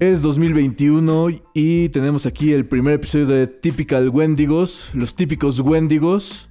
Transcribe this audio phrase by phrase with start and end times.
[0.00, 6.48] Es 2021 y tenemos aquí el primer episodio de Typical Wendigos, los típicos Wendigos.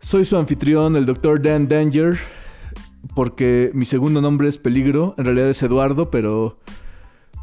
[0.00, 1.40] Soy su anfitrión, el Dr.
[1.40, 2.18] Dan Danger,
[3.14, 6.58] porque mi segundo nombre es Peligro, en realidad es Eduardo, pero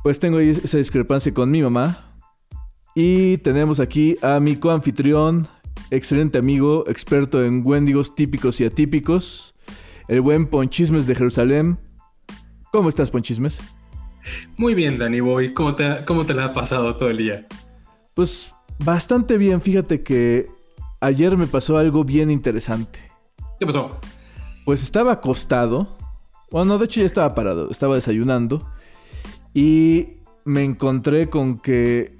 [0.03, 2.21] pues tengo ahí esa discrepancia con mi mamá.
[2.93, 5.47] Y tenemos aquí a mi coanfitrión,
[5.89, 9.55] excelente amigo, experto en Wendigos típicos y atípicos,
[10.09, 11.79] el buen Ponchismes de Jerusalén.
[12.73, 13.61] ¿Cómo estás, Ponchismes?
[14.57, 15.53] Muy bien, Danny Boy.
[15.53, 17.47] ¿Cómo te, ¿Cómo te la ha pasado todo el día?
[18.15, 19.61] Pues bastante bien.
[19.61, 20.49] Fíjate que
[20.99, 22.99] ayer me pasó algo bien interesante.
[23.59, 23.99] ¿Qué pasó?
[24.65, 25.95] Pues estaba acostado.
[26.49, 27.69] Bueno, de hecho ya estaba parado.
[27.69, 28.67] Estaba desayunando.
[29.53, 32.17] Y me encontré con que...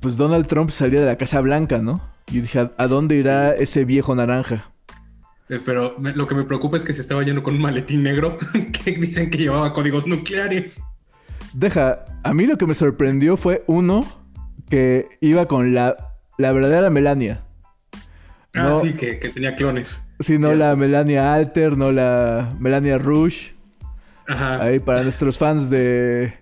[0.00, 2.02] Pues Donald Trump salía de la Casa Blanca, ¿no?
[2.30, 4.70] Y dije, ¿a dónde irá ese viejo naranja?
[5.50, 8.38] Eh, pero lo que me preocupa es que se estaba yendo con un maletín negro
[8.84, 10.80] que dicen que llevaba códigos nucleares.
[11.52, 14.06] Deja, a mí lo que me sorprendió fue uno
[14.68, 17.42] que iba con la, la verdadera Melania.
[18.54, 20.00] Ah, sí, que, tenía clones.
[20.20, 23.54] Sí, no la Melania Alter, no la Melania Rouge.
[24.28, 24.62] Ajá.
[24.62, 26.34] Ahí para nuestros fans de.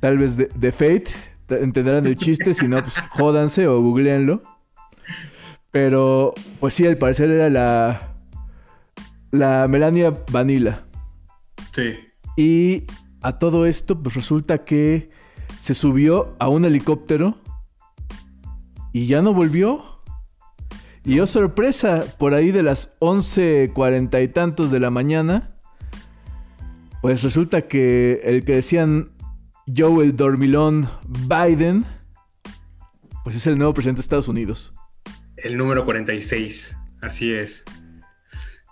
[0.00, 1.08] Tal vez de, de Fate,
[1.48, 4.42] entenderán el chiste, si no, pues jódanse o googleenlo.
[5.70, 8.08] Pero, pues sí, al parecer era la,
[9.30, 10.84] la Melania Vanilla.
[11.72, 11.96] Sí.
[12.36, 12.84] Y
[13.20, 15.10] a todo esto, pues resulta que
[15.58, 17.38] se subió a un helicóptero
[18.92, 20.02] y ya no volvió.
[21.04, 25.56] Y yo oh, sorpresa, por ahí de las 11.40 y tantos de la mañana,
[27.00, 29.10] pues resulta que el que decían
[29.74, 31.84] Joe el Dormilón Biden,
[33.24, 34.74] pues es el nuevo presidente de Estados Unidos.
[35.36, 37.64] El número 46, así es.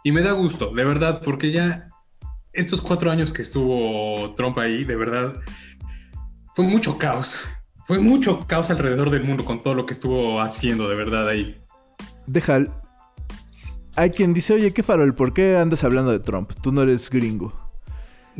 [0.06, 1.88] Y me da gusto, de verdad, porque ya
[2.52, 5.34] estos cuatro años que estuvo Trump ahí, de verdad,
[6.54, 7.36] fue mucho caos.
[7.86, 11.60] Fue mucho caos alrededor del mundo con todo lo que estuvo haciendo, de verdad, ahí.
[12.28, 12.66] Deja.
[13.96, 15.12] Hay quien dice, oye, ¿qué farol?
[15.12, 16.52] ¿Por qué andas hablando de Trump?
[16.62, 17.52] Tú no eres gringo.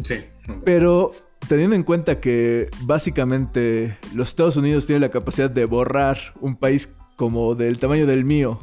[0.05, 0.21] Sí.
[0.65, 1.15] Pero
[1.49, 6.94] teniendo en cuenta que básicamente los Estados Unidos tienen la capacidad de borrar un país
[7.16, 8.60] como del tamaño del mío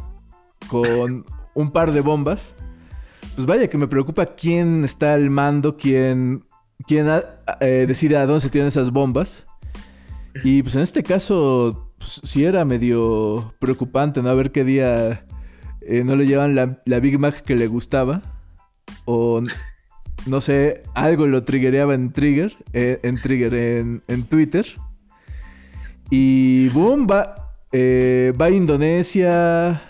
[0.70, 2.56] con un par de bombas,
[3.36, 6.46] pues vaya que me preocupa quién está al mando, quién,
[6.88, 7.08] quién
[7.60, 9.46] eh, decide a dónde se tiran esas bombas.
[10.44, 14.30] Y pues en este caso, pues, sí era medio preocupante, ¿no?
[14.30, 15.26] A ver qué día
[15.82, 18.22] eh, no le llevan la, Big Mac que le gustaba.
[19.06, 19.42] O
[20.28, 24.66] no sé, algo lo triggereaba en Trigger, eh, en Trigger, en, en, Twitter.
[26.12, 29.82] Y boom, va, va a Indonesia,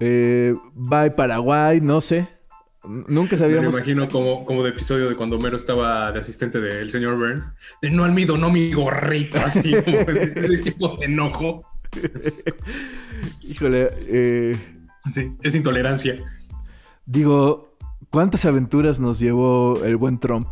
[0.00, 2.39] va a Paraguay, no sé.
[2.84, 3.74] Nunca sabíamos.
[3.74, 7.52] Me imagino como, como de episodio de cuando Homero estaba de asistente del señor Burns.
[7.82, 11.62] De no almido, no mi gorrito, así como ese tipo de enojo.
[13.42, 13.90] Híjole.
[14.08, 14.56] Eh,
[15.12, 16.16] sí, es intolerancia.
[17.04, 17.76] Digo,
[18.08, 20.48] ¿cuántas aventuras nos llevó el buen Trump?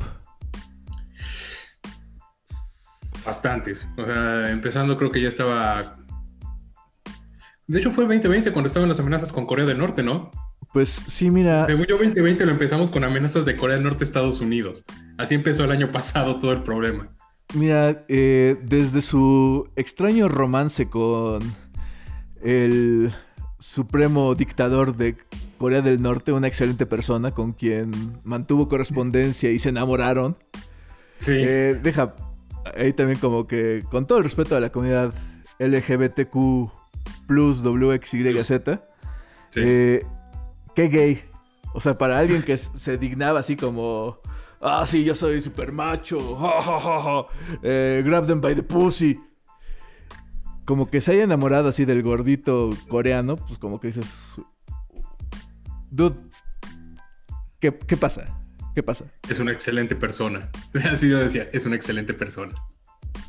[3.24, 3.88] Bastantes.
[3.96, 5.96] O sea, empezando creo que ya estaba.
[7.66, 10.30] De hecho, fue el 2020 cuando estaban las amenazas con Corea del Norte, ¿no?
[10.72, 11.64] Pues sí, mira.
[11.64, 14.84] Según yo, 2020 lo empezamos con amenazas de Corea del Norte, Estados Unidos.
[15.16, 17.10] Así empezó el año pasado todo el problema.
[17.54, 21.40] Mira, eh, desde su extraño romance con
[22.42, 23.10] el
[23.58, 25.16] supremo dictador de
[25.56, 27.90] Corea del Norte, una excelente persona con quien
[28.22, 30.36] mantuvo correspondencia y se enamoraron.
[31.18, 31.32] Sí.
[31.36, 32.14] Eh, deja
[32.76, 35.14] ahí también como que, con todo el respeto a la comunidad
[35.58, 36.70] LGBTQ
[37.26, 38.52] plus WXYZ,
[39.50, 39.60] sí.
[39.64, 40.06] eh,
[40.78, 41.24] qué gay.
[41.72, 44.20] O sea, para alguien que se dignaba así como,
[44.60, 46.18] ah, sí, yo soy super macho,
[47.64, 49.20] eh, grab them by the pussy.
[50.64, 54.40] Como que se haya enamorado así del gordito coreano, pues como que dices,
[55.90, 56.14] dude,
[57.58, 58.40] ¿qué, pasa?
[58.76, 59.06] ¿Qué pasa?
[59.28, 60.48] Es una excelente persona.
[60.92, 62.54] Así yo decía, es una excelente persona.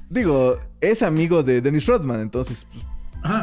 [0.07, 2.67] Digo, es amigo de Dennis Rodman, entonces,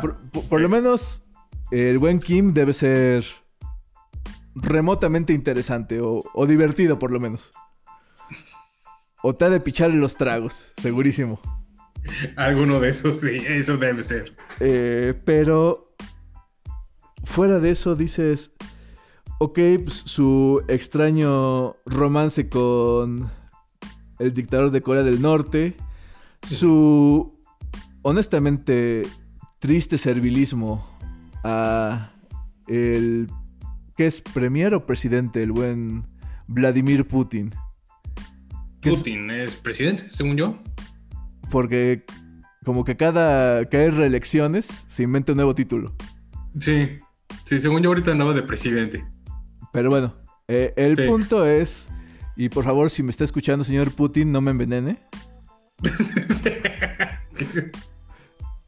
[0.00, 0.14] pues,
[0.48, 1.24] por, lo menos
[1.72, 3.24] el buen Kim debe ser
[4.56, 7.52] remotamente interesante o, divertido por lo menos.
[9.22, 11.38] O te ha de pichar en los tragos, segurísimo.
[12.36, 14.34] Alguno de esos, sí, eso debe ser.
[14.60, 15.84] Eh, pero
[17.24, 18.52] fuera de eso dices,
[19.38, 23.30] ok, pues, su extraño romance con
[24.18, 25.76] el dictador de Corea del Norte,
[26.46, 27.38] su
[28.02, 29.02] honestamente
[29.58, 30.86] triste servilismo
[31.42, 32.12] a
[32.68, 33.28] el
[33.96, 36.04] que es premier o presidente, el buen
[36.46, 37.52] Vladimir Putin.
[38.82, 40.58] Putin es, presidente, según yo.
[41.50, 42.04] Porque
[42.64, 45.94] como que cada que hay reelecciones se inventa un nuevo título.
[46.58, 46.98] Sí,
[47.44, 49.04] sí, según yo ahorita andaba de presidente.
[49.72, 50.14] Pero bueno,
[50.48, 51.88] eh, el punto es,
[52.36, 54.98] y por favor si me está escuchando señor Putin, no me envenene.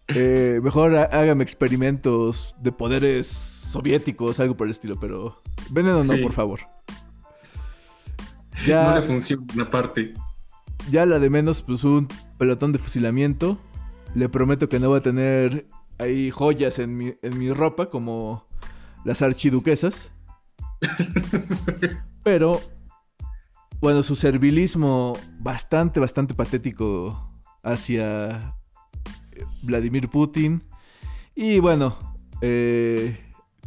[0.08, 6.32] Eh, mejor hágame experimentos de poderes soviéticos, algo por el estilo, pero veneno no, por
[6.32, 6.60] favor.
[8.66, 10.14] Ya, no le funciona una parte.
[10.90, 12.08] Ya la de menos, pues un
[12.38, 13.58] pelotón de fusilamiento.
[14.14, 15.66] Le prometo que no voy a tener
[15.98, 18.46] ahí joyas en mi, en mi ropa como
[19.04, 20.10] las archiduquesas.
[22.22, 22.60] Pero,
[23.80, 27.30] bueno, su servilismo bastante, bastante patético
[27.62, 28.54] hacia
[29.62, 30.62] Vladimir Putin.
[31.34, 31.96] Y bueno,
[32.40, 33.18] eh,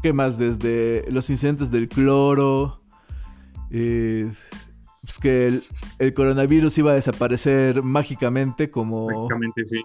[0.01, 0.37] ¿qué más?
[0.37, 2.81] Desde los incidentes del cloro,
[3.69, 4.31] eh,
[5.01, 5.61] pues que
[5.99, 9.07] el, coronavirus iba a desaparecer mágicamente como...
[9.07, 9.83] Mágicamente, sí.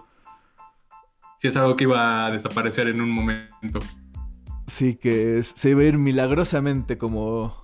[1.37, 3.79] Sí, es algo que iba a desaparecer en un momento.
[4.65, 7.55] Sí, que se iba a ir milagrosamente como,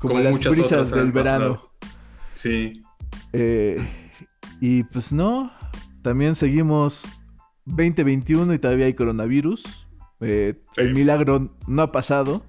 [0.00, 1.62] como, las brisas del verano.
[2.32, 2.80] Sí.
[3.32, 3.76] Eh,
[4.60, 5.52] y pues no,
[6.02, 7.06] también seguimos
[7.66, 9.88] 2021 y todavía hay coronavirus.
[10.20, 12.44] Eh, el milagro no ha pasado.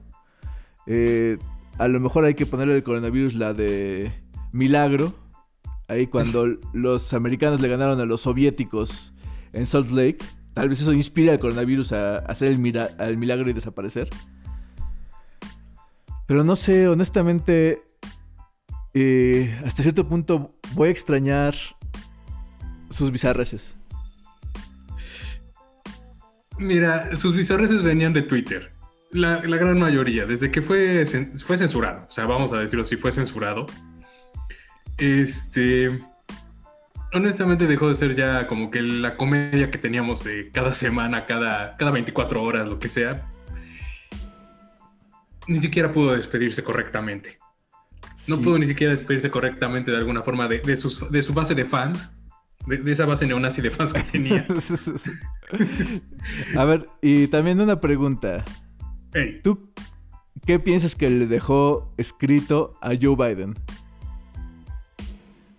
[0.86, 1.38] Eh,
[1.78, 4.14] a lo mejor hay que ponerle el coronavirus la de
[4.52, 5.14] milagro.
[5.88, 9.14] Ahí cuando los americanos le ganaron a los soviéticos
[9.54, 10.20] en Salt Lake.
[10.54, 14.10] Tal vez eso inspira al coronavirus a, hacer el, milagro y desaparecer.
[16.26, 17.84] Pero no sé, honestamente,
[18.94, 21.56] eh, hasta cierto punto voy a extrañar
[22.90, 23.78] sus bizarreces.
[26.58, 28.72] Mira, sus bizarreces venían de Twitter.
[29.12, 32.06] La, gran mayoría, desde que fue, fue censurado.
[32.08, 33.66] O sea, vamos a decirlo así, fue censurado.
[34.98, 36.00] Este.
[37.14, 41.78] Honestamente dejó de ser ya como que la comedia que teníamos de cada semana, cada,
[41.78, 43.32] cada 24 horas, lo que sea.
[45.48, 47.40] Ni siquiera pudo despedirse correctamente.
[48.28, 51.64] No pudo ni siquiera despedirse correctamente de alguna forma de, de, de su base de
[51.64, 52.12] fans
[52.68, 54.46] de, esa base neonazi de fans que tenía.
[56.58, 58.44] A ver, y también una pregunta.
[59.44, 59.72] ¿Tú
[60.46, 63.56] qué piensas que le dejó escrito a Joe Biden?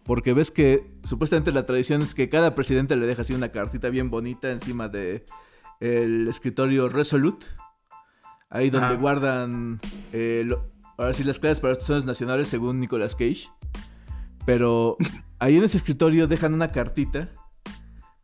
[0.04, 3.90] Porque ves que supuestamente la tradición es que cada presidente le deja así una cartita
[3.90, 5.24] bien bonita encima de
[5.80, 7.46] el escritorio Resolute.
[8.50, 9.80] Ahí donde guardan
[10.12, 10.48] eh,
[10.96, 13.50] ahora sí las claves para las instituciones nacionales según Nicolas Cage.
[14.46, 14.96] Pero
[15.38, 17.30] ahí en ese escritorio dejan una cartita.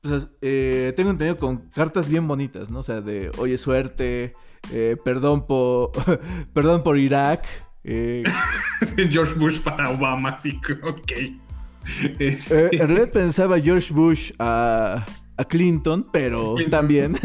[0.03, 2.81] Pues, eh, tengo entendido con cartas bien bonitas, ¿no?
[2.81, 4.35] O sea, de oye, suerte,
[4.71, 5.93] eh, perdón por
[6.53, 7.47] perdón por Irak.
[7.85, 8.23] Eh.
[9.11, 11.13] George Bush para Obama, sí, ok.
[12.19, 15.05] Este en realidad pensaba George Bush a,
[15.49, 17.19] Clinton, pero también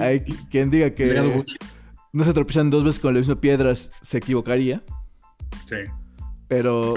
[0.00, 0.20] hay
[0.50, 1.44] quien diga que
[2.12, 4.82] no se tropiezan dos veces con la misma piedra, se equivocaría.
[5.66, 5.76] Sí.
[6.48, 6.94] pero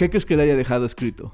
[0.00, 1.30] ¿Qué crees que le haya dejado escrito?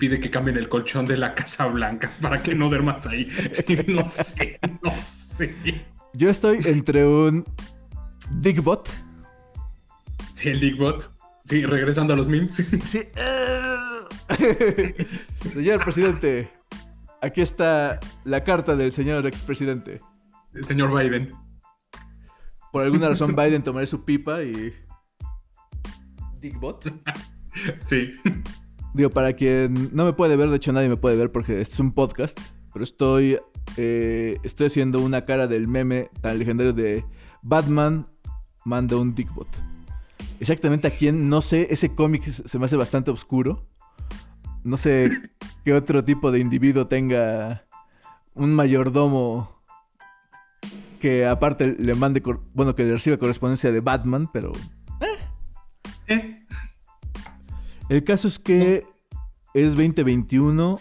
[0.00, 3.28] Pide que cambien el colchón de la Casa Blanca para que no duermas ahí.
[3.86, 5.54] no sé, no sé.
[6.14, 7.44] Yo estoy entre un
[8.32, 8.90] Digbot.
[10.34, 11.08] Sí, el Digbot.
[11.44, 12.54] Sí, regresando a los memes.
[12.86, 13.02] Sí.
[15.54, 16.50] señor presidente,
[17.22, 20.00] aquí está la carta del señor expresidente.
[20.60, 21.45] Señor Biden
[22.76, 24.74] por alguna razón Biden tomaré su pipa y.
[26.42, 26.84] Dickbot.
[27.86, 28.12] Sí.
[28.92, 31.72] Digo, para quien no me puede ver, de hecho nadie me puede ver porque este
[31.72, 32.38] es un podcast,
[32.70, 33.38] pero estoy,
[33.78, 37.06] eh, estoy haciendo una cara del meme tan legendario de
[37.40, 38.08] Batman
[38.66, 39.48] manda un Dickbot.
[40.38, 43.66] Exactamente a quién, no sé, ese cómic se me hace bastante oscuro.
[44.64, 45.10] No sé
[45.64, 47.64] qué otro tipo de individuo tenga
[48.34, 49.55] un mayordomo
[51.06, 52.20] que aparte le mande,
[52.52, 54.50] bueno, que le reciba correspondencia de Batman, pero...
[55.00, 55.18] Eh.
[56.08, 56.46] Eh.
[57.88, 58.84] El caso es que
[59.54, 60.80] es 2021,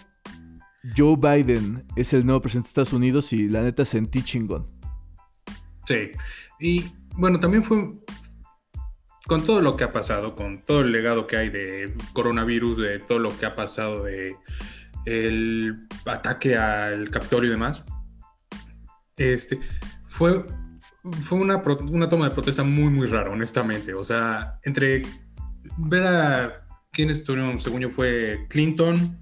[0.98, 4.65] Joe Biden es el nuevo presidente de Estados Unidos y la neta sentí chingón.
[5.88, 6.10] Sí,
[6.60, 7.94] y bueno, también fue
[9.27, 13.00] con todo lo que ha pasado, con todo el legado que hay de coronavirus, de
[13.00, 14.38] todo lo que ha pasado de
[15.05, 17.84] el ataque al Capitolio y demás.
[19.17, 19.60] Este,
[20.15, 20.45] fue,
[21.24, 23.93] fue una, una toma de protesta muy, muy rara, honestamente.
[23.93, 25.01] O sea, entre
[25.77, 29.19] ver a quienes estuvieron, según yo, fue Clinton,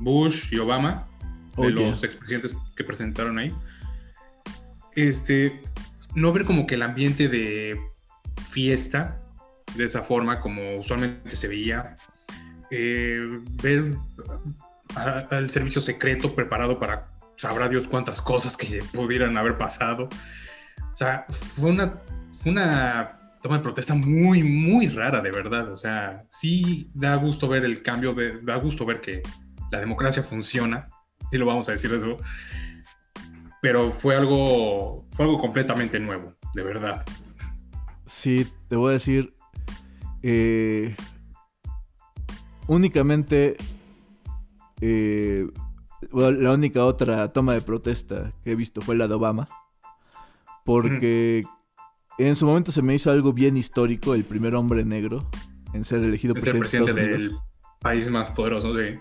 [0.00, 1.06] Bush y Obama,
[1.56, 3.54] de los expresidentes que presentaron ahí.
[4.94, 5.62] este,
[6.14, 7.80] no ver como que el ambiente de
[8.50, 9.20] fiesta
[9.76, 11.96] de esa forma como usualmente se veía,
[12.70, 13.96] eh, ver
[14.94, 20.08] al servicio secreto preparado para sabrá Dios cuántas cosas que pudieran haber pasado.
[20.92, 22.00] O sea, fue una,
[22.44, 25.70] una toma de protesta muy, muy rara, de verdad.
[25.70, 29.22] O sea, sí da gusto ver el cambio, da gusto ver que
[29.70, 30.88] la democracia funciona,
[31.30, 32.16] sí lo vamos a decir eso,
[33.60, 37.04] pero fue algo, fue algo completamente nuevo, de verdad.
[38.06, 39.34] Sí, te voy a decir,
[40.22, 40.94] eh,
[42.66, 43.56] únicamente
[44.80, 45.46] eh,
[46.12, 49.46] la única otra toma de protesta que he visto fue la de Obama.
[50.64, 51.42] Porque
[52.18, 55.28] en su momento se me hizo algo bien histórico, el primer hombre negro
[55.72, 57.32] en ser elegido presidente, del
[57.80, 59.00] país más poderoso de...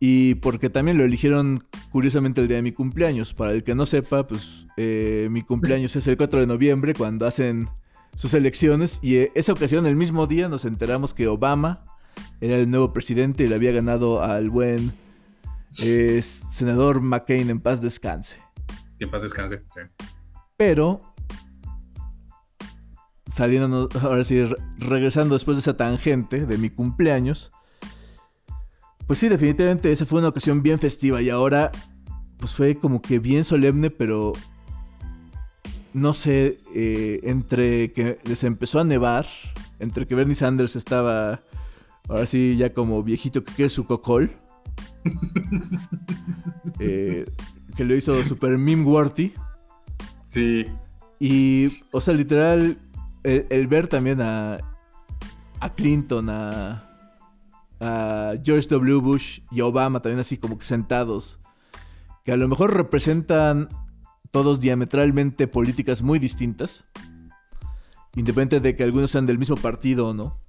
[0.00, 3.34] Y porque también lo eligieron curiosamente el día de mi cumpleaños.
[3.34, 7.24] Para el que no sepa, pues eh, mi cumpleaños es el 4 de noviembre cuando
[7.24, 7.68] hacen
[8.16, 8.98] sus elecciones.
[9.00, 11.84] Y eh, esa ocasión, el mismo día, nos enteramos que Obama
[12.40, 14.92] era el nuevo presidente y le había ganado al buen
[15.78, 18.40] es senador McCain en paz descanse.
[18.98, 19.62] en paz descanse,
[20.56, 21.00] Pero,
[23.30, 24.44] saliendo, ahora sí,
[24.78, 27.50] regresando después de esa tangente de mi cumpleaños,
[29.06, 31.72] pues sí, definitivamente esa fue una ocasión bien festiva y ahora,
[32.38, 34.32] pues fue como que bien solemne, pero
[35.92, 39.26] no sé, eh, entre que les empezó a nevar,
[39.78, 41.42] entre que Bernie Sanders estaba,
[42.08, 44.30] ahora sí, ya como viejito que quiere su cocol.
[46.78, 47.30] Eh,
[47.76, 49.32] que lo hizo super meme worthy.
[50.28, 50.66] Sí.
[51.20, 52.76] Y, o sea, literal,
[53.22, 54.58] el, ver también a,
[55.60, 56.90] a Clinton, a,
[57.80, 58.96] a George W.
[59.00, 61.38] Bush y a Obama también así como que sentados,
[62.24, 63.68] que a lo mejor representan
[64.30, 66.84] todos diametralmente políticas muy distintas,
[68.16, 70.40] independiente de que algunos sean del mismo partido o no.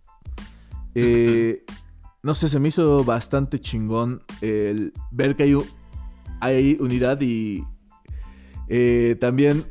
[0.95, 1.63] Eh,
[2.23, 5.57] no sé, se me hizo bastante chingón el ver que hay,
[6.39, 7.65] hay unidad y
[8.69, 9.65] eh, también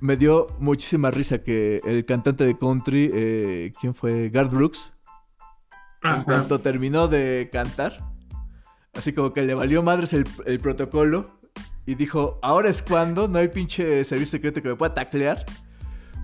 [0.00, 4.28] me dio muchísima risa que el cantante de country, eh, ¿quién fue?
[4.28, 4.92] Garth Brooks,
[6.02, 7.98] en cuanto terminó de cantar,
[8.92, 11.40] así como que le valió madres el, protocolo
[11.86, 15.46] y dijo, ahora es cuando, no hay pinche servicio secreto que me pueda taclear.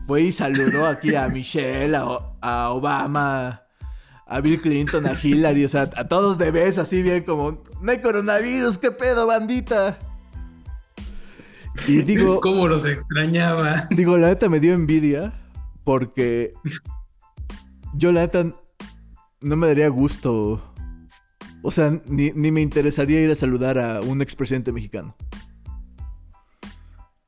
[0.07, 3.62] Fue y saludó aquí a Michelle, a Obama,
[4.31, 7.91] a Bill Clinton, a Hillary, o sea, a todos de vez, así bien como, no
[7.91, 9.99] hay coronavirus, qué pedo, bandita.
[11.89, 12.41] Y digo...
[12.41, 13.89] ¿Cómo los extrañaba?
[13.91, 15.33] Digo, la neta me dio envidia
[15.83, 16.55] porque
[17.95, 18.55] yo la neta
[19.41, 20.63] no me daría gusto.
[21.63, 25.17] O sea, ni, me interesaría ir a saludar a un expresidente mexicano.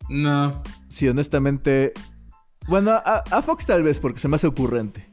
[0.09, 0.63] No.
[0.89, 1.95] Sí, honestamente.
[2.69, 5.12] Bueno, a, a Fox tal vez porque se me hace ocurrente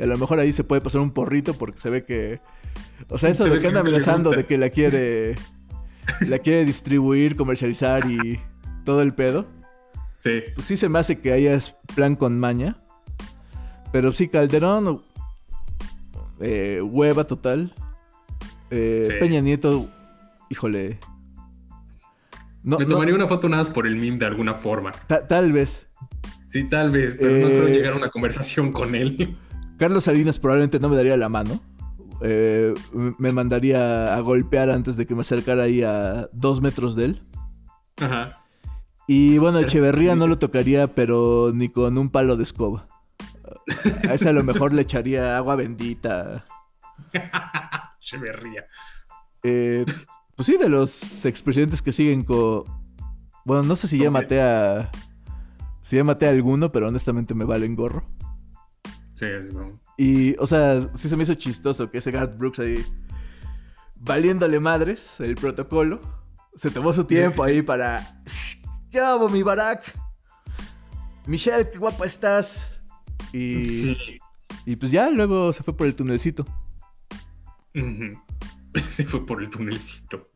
[0.00, 2.40] a lo mejor ahí se puede pasar un porrito porque se ve que.
[3.08, 5.36] O sea, eso de que anda amenazando de que la quiere.
[6.26, 8.40] la quiere distribuir, comercializar y
[8.84, 9.46] todo el pedo.
[10.20, 10.42] Sí.
[10.54, 11.58] Pues sí se me hace que haya
[11.94, 12.76] plan con maña.
[13.92, 15.02] Pero sí, Calderón.
[16.40, 17.74] Eh, hueva total.
[18.70, 19.88] Eh, Peña Nieto.
[20.48, 20.98] Híjole.
[22.62, 24.92] No, Me tomaría una foto nada más por el meme de alguna forma.
[25.28, 25.86] tal vez.
[26.46, 29.36] Sí, tal vez, pero no creo eh, llegar a una conversación con él.
[29.80, 31.58] Carlos Salinas probablemente no me daría la mano.
[32.20, 37.06] Eh, me mandaría a golpear antes de que me acercara ahí a dos metros de
[37.06, 37.22] él.
[37.98, 38.44] Ajá.
[39.06, 42.88] Y bueno, Echeverría no lo tocaría, pero ni con un palo de escoba.
[44.06, 46.44] A ese a lo mejor le echaría agua bendita.
[48.02, 48.66] Echeverría.
[49.42, 49.86] Eh,
[50.36, 52.64] pues sí, de los expresidentes que siguen con.
[53.46, 54.90] Bueno, no sé si ya maté a.
[55.80, 58.04] Si ya maté a alguno, pero honestamente me valen gorro.
[59.20, 59.78] Sí, es como...
[59.98, 62.82] Y, o sea, sí se me hizo chistoso que ese Garth Brooks ahí,
[63.96, 66.00] valiéndole madres el protocolo,
[66.56, 68.22] se tomó su tiempo ahí para...
[68.90, 69.94] ¿Qué hago, mi Barack?
[71.26, 72.80] Michelle, qué guapa estás.
[73.30, 73.98] Y, sí.
[74.64, 76.46] y pues ya luego se fue por el tunelcito.
[77.74, 80.30] se fue por el tunelcito.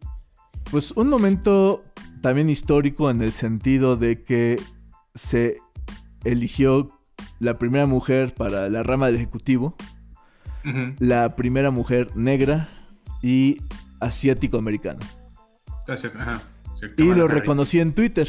[0.70, 1.82] Pues un momento
[2.20, 4.60] también histórico en el sentido de que
[5.14, 5.56] se
[6.22, 6.93] eligió
[7.44, 9.76] la primera mujer para la rama del Ejecutivo,
[10.98, 12.70] la primera mujer negra
[13.22, 13.60] y
[14.00, 15.00] asiático-americana.
[16.96, 18.28] y lo reconocí en Twitter.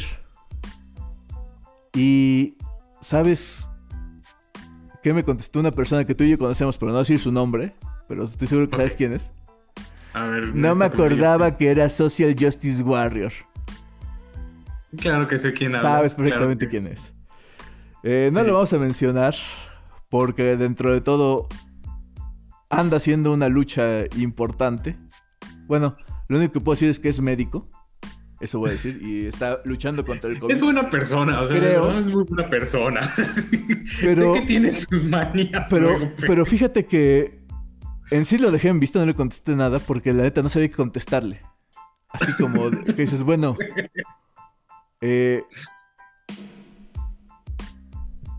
[1.94, 2.58] Y,
[3.00, 3.66] ¿sabes
[5.02, 7.74] qué me contestó una persona que tú y yo conocemos, pero no decir su nombre?
[8.10, 9.32] Pero estoy seguro que sabes quién es.
[10.14, 13.32] A ver, no me acordaba que era Social Justice Warrior.
[14.98, 15.90] Claro que sé quién habla.
[15.90, 17.14] Sabes perfectamente quién es.
[18.08, 19.34] Eh, no lo vamos a mencionar
[20.12, 21.48] porque dentro de todo
[22.70, 24.96] anda haciendo una lucha importante.
[25.66, 25.98] Bueno,
[26.28, 27.68] lo único que puedo decir es que es médico.
[28.40, 29.00] Eso voy a decir.
[29.02, 30.54] Y está luchando contra el COVID.
[30.54, 31.90] Es buena persona, o sea, Creo.
[31.90, 33.02] es muy buena persona.
[34.02, 35.68] Pero- sé que tiene sus manías.
[35.72, 37.44] Pero, luego, pero fíjate que
[38.12, 40.68] en sí lo dejé en visto, no le contesté nada porque la neta no sabía
[40.68, 41.42] qué contestarle.
[42.10, 43.58] Así como que dices, bueno,
[45.02, 45.44] eh,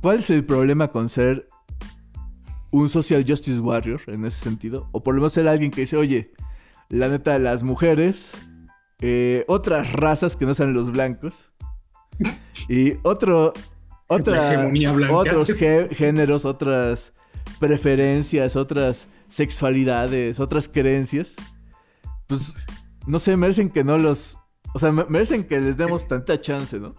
[0.06, 1.48] ¿cuál es el problema con ser
[2.70, 4.88] un social justice warrior en ese sentido?
[4.92, 6.30] O por lo menos ser alguien que dice, oye,
[6.88, 8.30] la neta, las mujeres,
[9.00, 11.50] eh, otras razas que no sean los blancos
[12.68, 13.52] y otro,
[14.06, 14.70] otra,
[15.10, 17.12] otros gé- géneros, otras
[17.58, 21.34] preferencias, otras sexualidades, otras creencias,
[22.28, 22.52] pues
[23.08, 24.38] no sé, merecen que no los,
[24.72, 26.94] o sea, me- merecen que les demos tanta chance, ¿no?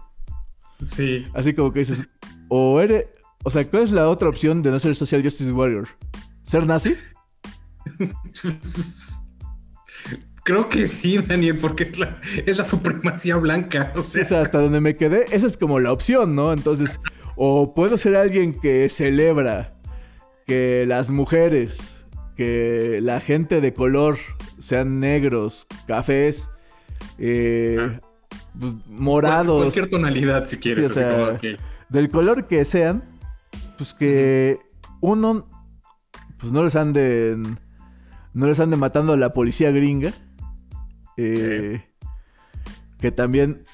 [0.84, 1.24] Sí.
[1.32, 2.06] Así como que dices,
[2.48, 3.06] o eres,
[3.44, 5.88] o sea, ¿cuál es la otra opción de no ser social justice warrior?
[6.42, 6.96] ¿Ser nazi?
[10.44, 13.92] Creo que sí, Daniel, porque es la, es la supremacía blanca.
[13.96, 16.54] O sea, O sea, hasta donde me quedé, esa es como la opción, ¿no?
[16.54, 16.98] Entonces,
[17.36, 19.74] o puedo ser alguien que celebra
[20.46, 24.16] que las mujeres, que la gente de color
[24.58, 26.48] sean negros, cafés,
[27.18, 28.00] eh, Ah.
[28.58, 30.78] pues, morados, Cualquier tonalidad, si quieres.
[30.78, 31.60] Sí, o así sea, como, ok.
[31.88, 33.02] Del color que sean,
[33.76, 34.58] pues que
[35.00, 35.48] uno,
[36.38, 37.58] pues no les anden,
[38.34, 40.12] no les ande matando a la policía gringa,
[41.16, 41.84] eh,
[42.98, 43.64] que también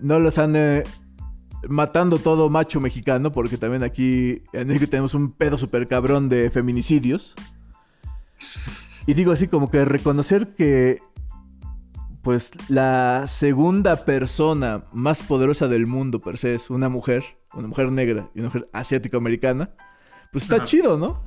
[0.00, 0.84] no los ande
[1.68, 6.50] matando todo macho mexicano, porque también aquí en México tenemos un pedo super cabrón de
[6.50, 7.34] feminicidios.
[9.06, 11.00] Y digo así como que reconocer que
[12.26, 17.22] pues la segunda persona más poderosa del mundo per se es una mujer,
[17.54, 19.70] una mujer negra y una mujer asiático-americana,
[20.32, 20.64] pues está Ajá.
[20.64, 21.22] chido, ¿no?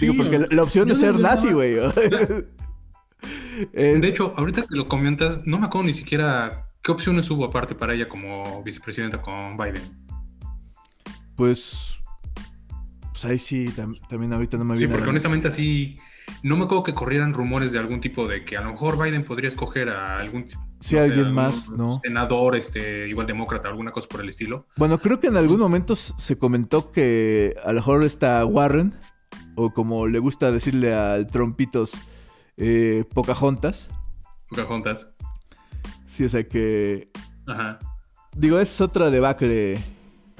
[0.00, 1.76] Digo, Sí, porque la, la opción de ser nazi, güey.
[3.72, 7.76] De hecho, ahorita que lo comentas, no me acuerdo ni siquiera qué opciones hubo aparte
[7.76, 9.82] para ella como vicepresidenta con Biden.
[11.36, 11.96] pues,
[13.12, 14.94] pues ahí sí, tam- también ahorita no me Sí, viene.
[14.94, 15.98] a porque honestamente así,
[16.42, 19.24] no me acuerdo que corrieran rumores de algún tipo de que a lo mejor Biden
[19.24, 20.46] podría escoger a algún
[20.78, 22.00] Sí, no sé, alguien más, ¿no?
[22.04, 24.66] senador, este, igual demócrata, alguna cosa por el estilo.
[24.76, 28.94] Bueno, creo que en algún momento se comentó que a lo mejor está Warren,
[29.54, 31.92] o como le gusta decirle al Trompitos,
[32.58, 33.88] eh, Pocahontas.
[34.50, 35.08] Pocahontas.
[36.08, 37.10] Sí, o sea que
[37.46, 37.78] Ajá.
[38.36, 39.78] Digo, es otra debacle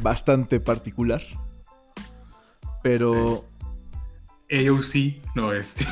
[0.02, 1.22] bastante particular.
[2.82, 3.45] Pero,
[4.50, 5.84] AOC, no, este.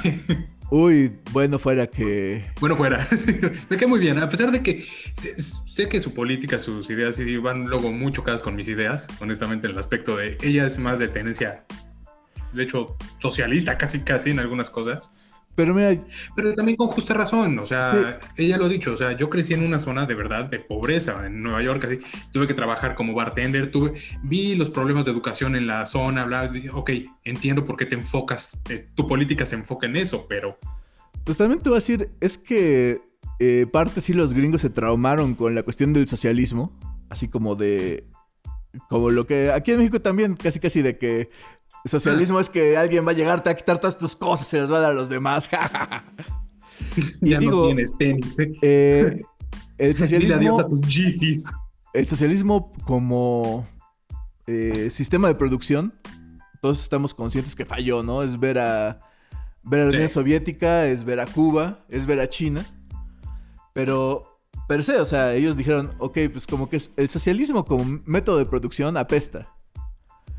[0.70, 2.44] uy, bueno fuera que...
[2.60, 3.06] Bueno, fuera.
[3.70, 4.18] Me queda muy bien.
[4.18, 4.84] A pesar de que
[5.16, 5.34] sé,
[5.66, 9.66] sé que su política, sus ideas sí van luego muy chocadas con mis ideas, honestamente,
[9.66, 11.64] en el aspecto de ella es más de tenencia,
[12.52, 15.10] de hecho, socialista casi casi en algunas cosas.
[15.56, 15.96] Pero mira,
[16.34, 19.54] Pero también con justa razón, o sea, ella lo ha dicho, o sea, yo crecí
[19.54, 21.98] en una zona de verdad de pobreza en Nueva York, así,
[22.32, 26.50] tuve que trabajar como bartender, tuve, vi los problemas de educación en la zona, bla,
[26.72, 26.90] ok,
[27.24, 30.58] entiendo por qué te enfocas, eh, tu política se enfoca en eso, pero
[31.24, 33.00] pues también te voy a decir, es que
[33.40, 36.72] eh, parte sí los gringos se traumaron con la cuestión del socialismo.
[37.08, 38.06] Así como de...
[38.88, 41.30] Como lo que aquí en México también, casi casi de que
[41.90, 44.58] socialismo es que alguien va a llegar, te va a quitar todas tus cosas, se
[44.60, 45.48] las va a dar a los demás.
[47.22, 48.52] Y ya digo- no tienes tenis, ¿eh?
[48.62, 49.22] Eh,
[49.78, 50.60] el Dile adiós socialismo...
[50.60, 50.80] a tus
[51.92, 53.66] el socialismo como
[54.46, 55.94] eh, sistema de producción,
[56.60, 58.22] todos estamos conscientes que falló, ¿no?
[58.22, 59.00] Es ver a,
[59.62, 59.96] ver a la Sí.
[59.96, 62.64] Unión Soviética, es ver a Cuba, es ver a China.
[63.72, 68.38] Pero, per se, o sea, ellos dijeron, ok, pues como que el socialismo como método
[68.38, 69.48] de producción apesta.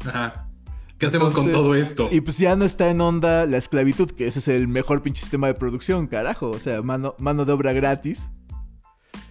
[0.05, 0.49] Ajá.
[0.97, 2.07] ¿Qué hacemos con todo esto?
[2.11, 5.21] Y pues ya no está en onda la esclavitud, que ese es el mejor pinche
[5.21, 6.49] sistema de producción, carajo.
[6.49, 8.29] O sea, mano, mano de obra gratis.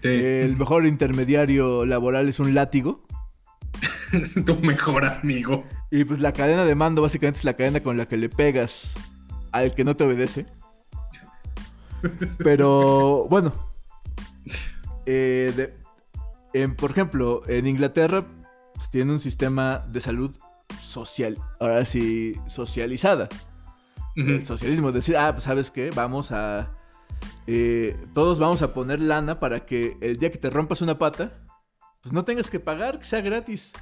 [0.03, 0.09] Sí.
[0.09, 3.07] El mejor intermediario laboral es un látigo.
[4.47, 5.65] tu mejor amigo.
[5.91, 8.93] Y pues la cadena de mando básicamente es la cadena con la que le pegas
[9.53, 10.47] al que no te obedece.
[12.39, 13.53] Pero bueno.
[15.07, 15.75] eh, de-
[16.53, 18.25] en- por ejemplo, en Inglaterra
[18.75, 20.37] pues, tiene un sistema de salud
[20.95, 21.37] social.
[21.61, 23.29] Ahora sí, socializada.
[24.17, 26.71] El socialismo decir, ah, pues sabes qué, vamos a...
[27.49, 31.33] eh, todos vamos a poner lana para que el día que te rompas una pata,
[32.01, 33.73] pues no tengas que pagar, que sea gratis.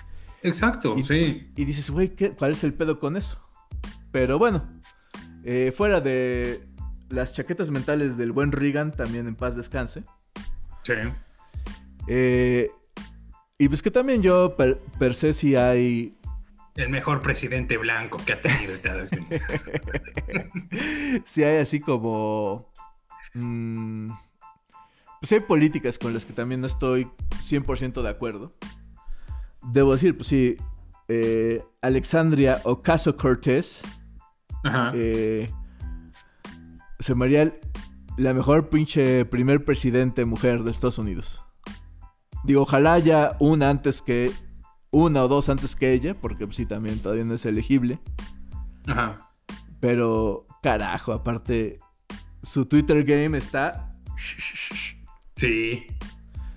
[0.43, 1.53] Exacto, Y- sí.
[1.55, 3.39] Y dices, güey, ¿qué- ¿cuál es el pedo con eso?
[4.11, 4.67] Pero bueno,
[5.45, 6.67] eh, fuera de
[7.11, 10.03] las chaquetas mentales del buen Reagan, también en paz descanse.
[10.83, 10.95] Sí.
[12.09, 12.71] eh,
[13.59, 16.17] Y pues que también yo per, per se sí hay
[16.75, 19.43] el mejor presidente blanco que ha tenido Estados Unidos.
[21.25, 22.71] sí hay así como...
[23.35, 24.11] Mmm,
[25.21, 27.09] pues hay políticas con las que también no estoy
[27.39, 28.53] 100% de acuerdo.
[29.63, 30.57] Debo decir, pues sí,
[31.07, 33.83] eh, Alexandria Ocasio Cortés
[34.95, 35.49] eh,
[36.99, 37.57] se me haría
[38.17, 41.45] la mejor pinche primer presidente mujer de Estados Unidos.
[42.45, 44.33] Digo, ojalá haya una antes que
[44.93, 47.99] una o dos antes que ella, porque pues, sí, también todavía no es elegible.
[48.87, 49.31] Ajá.
[49.81, 51.81] Pero, carajo, aparte,
[52.43, 53.91] su Twitter game está...
[55.35, 55.87] Sí,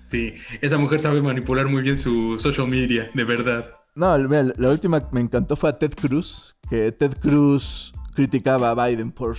[0.06, 3.70] sí, esa mujer sabe manipular muy bien su social media, de verdad.
[3.96, 8.70] No, mira, la última que me encantó fue a Ted Cruz, que Ted Cruz criticaba
[8.70, 9.36] a Biden por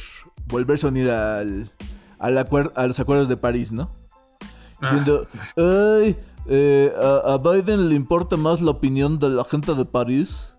[0.47, 1.71] volverse a unir al,
[2.17, 2.37] al
[2.75, 3.95] a los acuerdos de París, ¿no?
[4.81, 4.91] Ah.
[4.91, 6.17] Diciendo, ay,
[6.49, 10.53] eh, a, Biden le importa más la opinión de la gente de París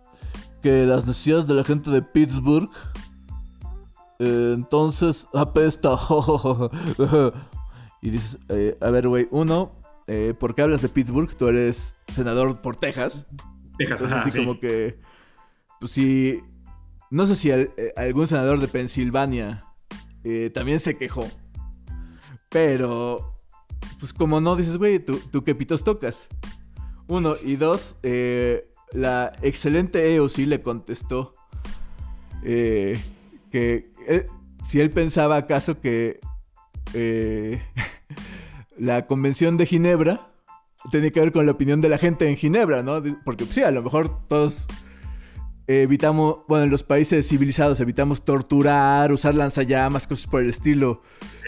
[0.62, 2.68] que las necesidades de la gente de Pittsburgh.
[4.18, 5.96] Eh, entonces, apesta.
[8.02, 9.72] y dices, eh, a ver, güey, uno,
[10.38, 11.34] ¿por qué hablas de Pittsburgh?
[11.34, 13.26] Tú eres senador por Texas.
[13.78, 14.98] Texas, así como que,
[15.80, 16.40] pues si,
[17.10, 17.50] no sé si
[17.96, 19.64] algún senador de Pensilvania
[20.52, 21.26] también se quejó,
[22.50, 23.37] pero
[23.98, 26.28] pues como no dices, güey, ¿tú, qué pitos tocas.
[27.06, 31.34] Uno, y dos, eh, la excelente EOC le contestó
[32.44, 33.00] eh,
[33.50, 34.26] que eh,
[34.64, 36.20] si él pensaba acaso que
[38.78, 40.32] la convención de Ginebra
[40.90, 43.02] tenía que ver con la opinión de la gente en Ginebra, ¿no?
[43.24, 44.66] Porque pues, sí, a lo mejor todos
[45.66, 51.02] evitamos, bueno, en los países civilizados evitamos torturar, usar lanzallamas, cosas por el estilo,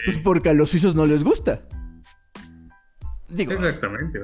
[0.05, 1.63] pues porque a los suizos no les gusta.
[3.37, 4.19] Exactamente.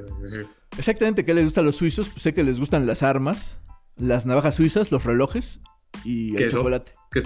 [0.78, 2.10] Exactamente, ¿qué les gusta a los suizos?
[2.10, 3.60] Pues sé que les gustan las armas,
[3.96, 5.62] las navajas suizas, los relojes
[6.04, 6.92] y el chocolate.
[7.12, 7.24] ¿Qué,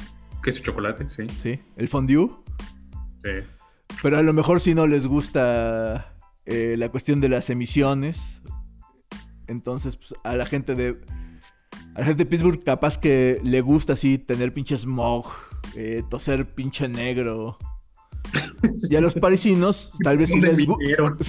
[0.50, 1.10] es el chocolate?
[1.10, 1.28] Sí.
[1.42, 2.30] Sí, el fondue.
[3.24, 3.46] Sí.
[4.02, 6.16] Pero a lo mejor si no les gusta
[6.46, 8.42] eh, la cuestión de las emisiones.
[9.48, 11.00] Entonces, pues, a la gente de.
[11.96, 15.26] A la gente de Pittsburgh, capaz que le gusta así tener pinche smog,
[15.76, 17.58] eh, toser pinche negro.
[18.90, 20.60] Y a los parisinos, tal vez sí les,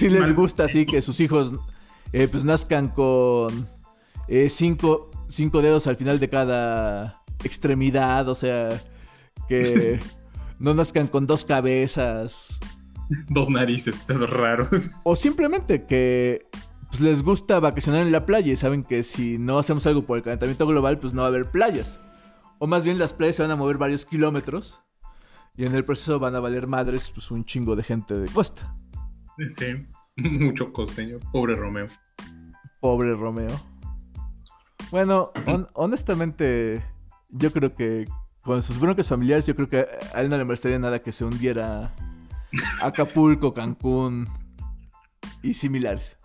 [0.01, 1.53] les gusta así que sus hijos
[2.11, 3.67] eh, pues nazcan con
[4.27, 8.81] eh, cinco, cinco dedos al final de cada extremidad, o sea,
[9.47, 9.99] que
[10.59, 12.59] no nazcan con dos cabezas.
[13.29, 14.69] Dos narices, todos raros.
[15.03, 16.47] O simplemente que
[16.89, 20.17] pues, les gusta vacacionar en la playa y saben que si no hacemos algo por
[20.17, 21.99] el calentamiento global, pues no va a haber playas.
[22.59, 24.81] O más bien las playas se van a mover varios kilómetros
[25.55, 28.75] y en el proceso van a valer madres pues un chingo de gente de costa.
[29.49, 31.19] Sí, mucho costeño.
[31.31, 31.87] Pobre Romeo.
[32.79, 33.59] Pobre Romeo.
[34.91, 35.31] Bueno,
[35.73, 36.83] honestamente,
[37.29, 38.07] yo creo que
[38.43, 41.25] con sus broncas familiares, yo creo que a él no le molestaría nada que se
[41.25, 41.95] hundiera
[42.81, 44.27] Acapulco, Cancún
[45.41, 46.17] y similares.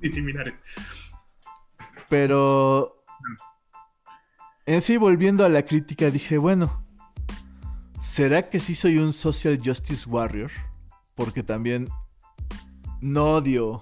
[0.00, 0.54] Y similares.
[2.08, 3.04] Pero
[4.64, 6.85] en sí, volviendo a la crítica, dije, bueno,
[8.16, 10.50] ¿Será que sí soy un social justice warrior?
[11.16, 11.86] Porque también
[13.02, 13.78] no odio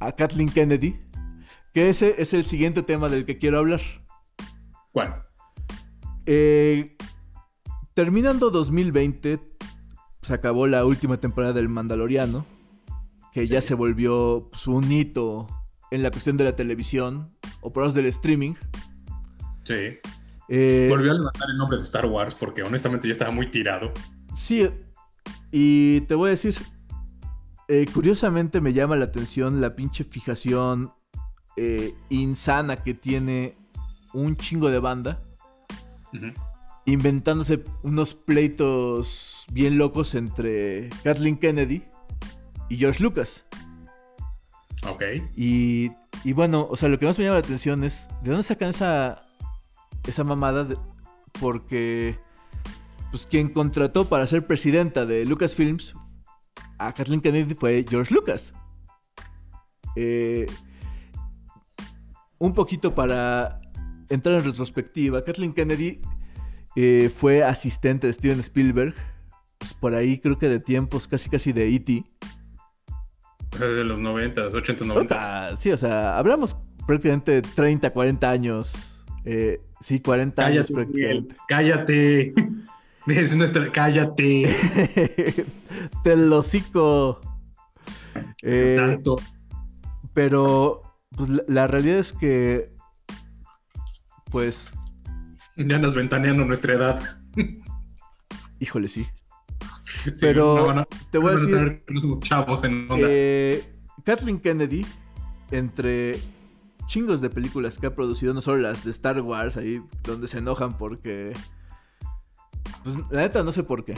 [0.00, 0.98] a Kathleen Kennedy.
[1.74, 3.82] Que ese es el siguiente tema del que quiero hablar.
[4.90, 5.26] ¿Cuál?
[6.24, 6.96] Eh,
[7.92, 9.38] terminando 2020,
[10.22, 12.46] se acabó la última temporada del Mandaloriano.
[13.34, 15.46] Que ya se volvió pues, un hito
[15.90, 17.28] en la cuestión de la televisión
[17.60, 18.54] o por del streaming.
[19.64, 19.98] Sí.
[20.54, 23.90] Eh, Volvió a levantar el nombre de Star Wars porque honestamente ya estaba muy tirado.
[24.34, 24.68] Sí,
[25.50, 26.54] y te voy a decir,
[27.68, 30.92] eh, curiosamente me llama la atención la pinche fijación
[31.56, 33.56] eh, insana que tiene
[34.12, 35.22] un chingo de banda.
[36.84, 41.82] Inventándose unos pleitos bien locos entre Kathleen Kennedy
[42.68, 43.46] y George Lucas.
[44.86, 45.02] Ok.
[45.34, 45.92] Y,
[46.24, 48.68] y bueno, o sea, lo que más me llama la atención es de dónde sacan
[48.68, 49.22] esa
[50.06, 50.66] esa mamada
[51.40, 52.18] porque
[53.10, 55.94] pues quien contrató para ser presidenta de Lucasfilms
[56.78, 58.52] a Kathleen Kennedy fue George Lucas.
[59.96, 60.46] Eh,
[62.38, 63.60] un poquito para
[64.08, 66.00] entrar en retrospectiva, Kathleen Kennedy
[66.74, 68.94] eh, fue asistente de Steven Spielberg,
[69.58, 72.04] pues, por ahí creo que de tiempos casi casi de E.T.
[73.58, 75.56] De los 90, 80, 90.
[75.58, 78.91] Sí, o sea, hablamos prácticamente de 30, 40 años
[79.24, 81.34] eh, Sí, 40 años prácticamente.
[81.48, 82.34] Cállate.
[83.08, 83.70] Es nuestra.
[83.72, 84.44] Cállate.
[86.04, 87.20] Te lo cico.
[88.42, 89.16] Eh, Santo.
[90.14, 90.82] Pero
[91.16, 92.70] pues la, la realidad es que,
[94.30, 94.72] pues,
[95.56, 97.18] Ya andas ventaneando nuestra edad.
[98.60, 99.06] híjole, sí.
[100.04, 103.06] Sí, Pero no a- te voy a van decir, que no somos chavos en onda.
[103.10, 103.62] eh,
[104.04, 104.86] Kathleen Kennedy,
[105.50, 106.18] entre
[106.92, 110.38] chingos de películas que ha producido, no solo las de Star Wars, ahí donde se
[110.38, 111.32] enojan porque...
[112.84, 113.94] Pues la neta no sé por qué.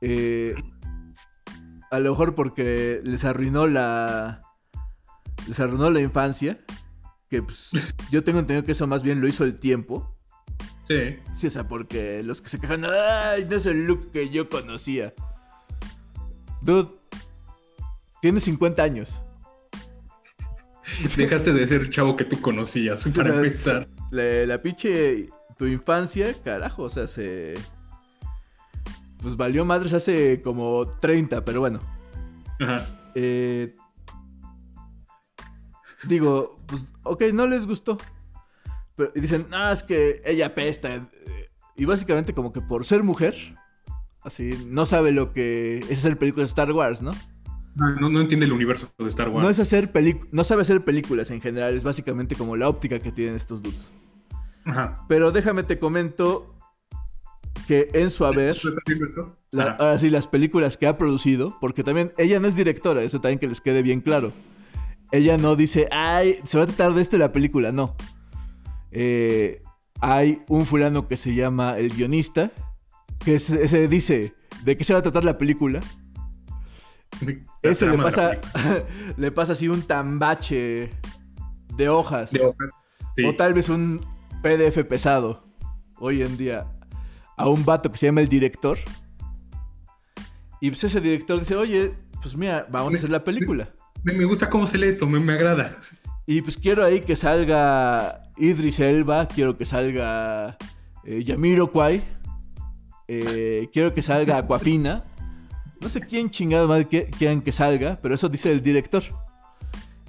[0.00, 0.54] Eh,
[1.90, 4.42] a lo mejor porque les arruinó la...
[5.48, 6.64] Les arruinó la infancia.
[7.28, 7.70] Que pues,
[8.12, 10.16] yo tengo entendido que eso más bien lo hizo el tiempo.
[10.86, 11.18] Sí.
[11.34, 14.48] Sí, o sea, porque los que se quejan, ay, no es el look que yo
[14.48, 15.14] conocía.
[16.60, 16.90] Dude,
[18.20, 19.24] tienes 50 años.
[21.16, 23.88] Dejaste de ser chavo que tú conocías, para o sea, empezar.
[24.10, 25.28] La, la pinche,
[25.58, 27.54] tu infancia, carajo, o sea, se...
[29.20, 31.80] Pues valió madres hace como 30, pero bueno.
[32.60, 32.84] Ajá.
[33.14, 33.74] Eh,
[36.04, 37.98] digo, pues, ok, no les gustó.
[38.96, 40.94] Pero, y dicen, no, es que ella apesta.
[40.94, 43.34] eh, Y básicamente como que por ser mujer,
[44.22, 47.12] así, no sabe lo que es hacer películas de Star Wars, ¿no?
[47.74, 49.42] No, entiende el universo de Star Wars.
[49.42, 49.90] No es hacer
[50.30, 53.92] no sabe hacer películas en general, es básicamente como la óptica que tienen estos dudes.
[54.64, 55.04] Ajá.
[55.08, 56.54] Pero déjame te comento
[57.66, 58.58] que en su haber,
[59.78, 63.38] ahora sí, las películas que ha producido, porque también ella no es directora, eso también
[63.38, 64.32] que les quede bien claro.
[65.10, 67.94] Ella no dice, ay, se va a tratar de esto la película, no.
[68.90, 69.62] Eh,
[70.00, 72.50] hay un fulano que se llama el guionista,
[73.24, 75.80] que se, se dice de qué se va a tratar la película.
[77.62, 78.32] Ese le pasa,
[79.16, 80.90] le pasa así un tambache
[81.76, 82.32] de hojas.
[82.32, 82.70] De hojas.
[83.12, 83.24] Sí.
[83.24, 84.04] O tal vez un
[84.42, 85.44] PDF pesado
[85.98, 86.66] hoy en día
[87.36, 88.78] a un vato que se llama el director.
[90.60, 93.70] Y pues ese director dice, oye, pues mira, vamos a hacer la película.
[94.02, 95.76] Me, me gusta cómo se lee esto, me, me agrada.
[96.26, 100.56] Y pues quiero ahí que salga Idris Elba, quiero que salga
[101.04, 102.02] eh, Yamiroquai,
[103.08, 105.02] eh, quiero que salga Aquafina.
[105.82, 109.02] No sé quién chingada madre que- quieran que salga, pero eso dice el director.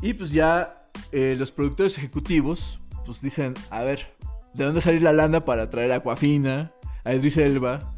[0.02, 0.80] Y pues ya
[1.12, 4.16] eh, los productores ejecutivos pues dicen, a ver,
[4.54, 6.72] ¿de dónde salir la lana para traer a Aquafina,
[7.04, 7.92] a Idris Elba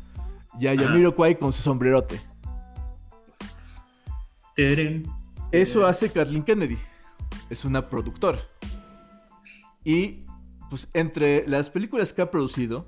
[0.59, 0.81] y a Ajá.
[0.83, 2.19] Yamiroquai con su sombrerote?
[4.55, 5.03] Teren.
[5.51, 6.77] Eso hace Kathleen Kennedy.
[7.49, 8.39] Es una productora.
[9.83, 10.23] Y
[10.69, 12.85] pues entre las películas que ha producido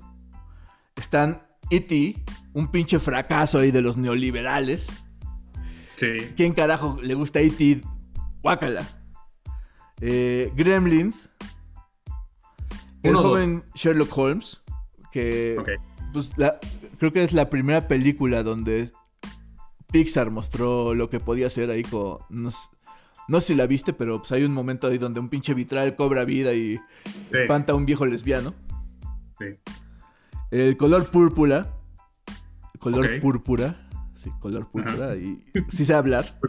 [0.96, 2.16] están E.T.,
[2.58, 4.88] un pinche fracaso ahí de los neoliberales.
[5.96, 6.16] Sí.
[6.36, 7.82] ¿Quién carajo le gusta E.T.?
[8.42, 8.86] Guácala.
[10.00, 11.30] Eh, Gremlins.
[13.02, 13.30] El Uno dos.
[13.32, 14.62] joven Sherlock Holmes.
[15.12, 15.68] Que Ok.
[16.12, 16.58] pues, la-
[16.98, 18.90] creo que es la primera película donde
[19.90, 22.18] Pixar mostró lo que podía hacer ahí con...
[22.28, 22.50] No,
[23.28, 25.96] no sé si la viste, pero pues hay un momento ahí donde un pinche vitral
[25.96, 27.12] cobra vida y Sí.
[27.32, 28.54] espanta a un viejo lesbiano.
[29.38, 29.46] Sí.
[30.50, 31.74] El color púrpura.
[32.78, 33.88] Color púrpura.
[34.14, 35.16] Sí, color púrpura.
[35.16, 36.38] Y sí sé hablar.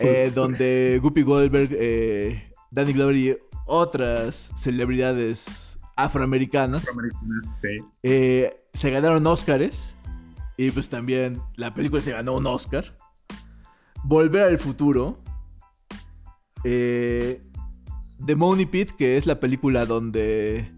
[0.00, 6.82] Eh, donde Guppy Goldberg, eh, Danny Glover y otras celebridades afroamericanas
[7.62, 7.68] Sí.
[8.02, 9.94] eh, se ganaron Óscares.
[10.56, 12.96] Y pues también la película se ganó un Oscar.
[14.02, 15.22] Volver al futuro.
[16.64, 17.40] Eh,
[18.24, 20.72] The Money Pit, que es la película donde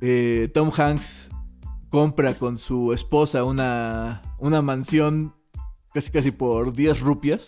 [0.00, 1.27] eh, Tom Hanks
[1.90, 5.34] compra con su esposa una, una mansión
[5.94, 7.46] casi casi por 10 rupias.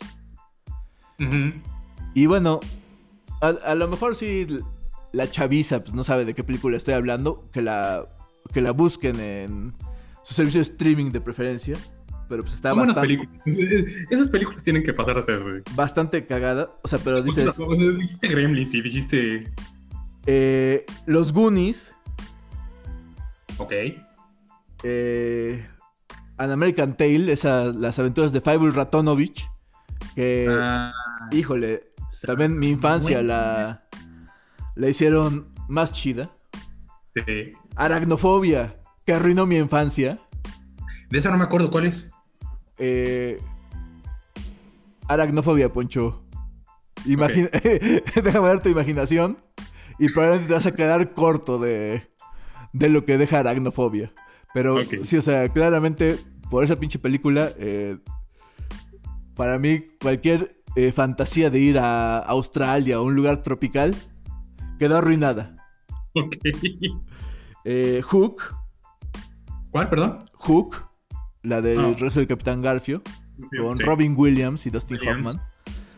[2.15, 2.61] Y bueno,
[3.43, 4.47] a, a lo mejor sí
[5.13, 8.07] la chaviza pues, no sabe de qué película estoy hablando, que la,
[8.55, 9.75] que la busquen en
[10.23, 11.77] su servicio de streaming de preferencia.
[12.29, 13.43] Pero pues está bastante, películas.
[14.09, 15.43] Esas películas tienen que pasar a ser.
[15.43, 15.63] güey.
[15.75, 16.71] bastante cagada.
[16.83, 17.53] O sea, pero dices,
[17.99, 19.53] Dijiste Gremlins y dijiste.
[20.27, 21.95] eh, los Goonies,
[23.59, 23.73] Ok.
[24.83, 25.67] Eh,
[26.37, 29.49] An American Tale, esa, las aventuras de Fable Ratonovich,
[30.15, 30.93] que, Ah,
[31.31, 31.93] híjole,
[32.27, 33.87] también mi infancia la,
[34.75, 36.31] la hicieron más chida.
[37.15, 37.53] sí.
[37.77, 40.19] Aracnofobia, que arruinó mi infancia.
[41.09, 42.09] De esa no me acuerdo cuál es.
[42.79, 43.41] Eh,
[45.09, 46.23] aracnofobia, Poncho.
[47.07, 47.49] Imagina-
[48.23, 49.39] Déjame ver tu imaginación.
[49.99, 52.11] Y probablemente te vas a quedar corto de,
[52.73, 54.13] de lo que deja aracnofobia.
[54.55, 56.19] Pero sí, o sea, claramente
[56.51, 57.99] por esa pinche película, eh,
[59.37, 63.95] para mí cualquier eh, fantasía de ir a Australia o un lugar tropical
[64.79, 65.57] quedó arruinada.
[66.15, 66.37] Ok.
[67.65, 68.43] Eh, Hook,
[69.71, 70.25] ¿Cuál, perdón?
[70.35, 70.77] Hook,
[71.43, 71.95] la del Ah.
[71.99, 73.03] resto del Capitán Garfio,
[73.63, 73.83] con Sí.
[73.85, 75.27] Robin Williams y Dustin Williams.
[75.27, 75.43] Hoffman.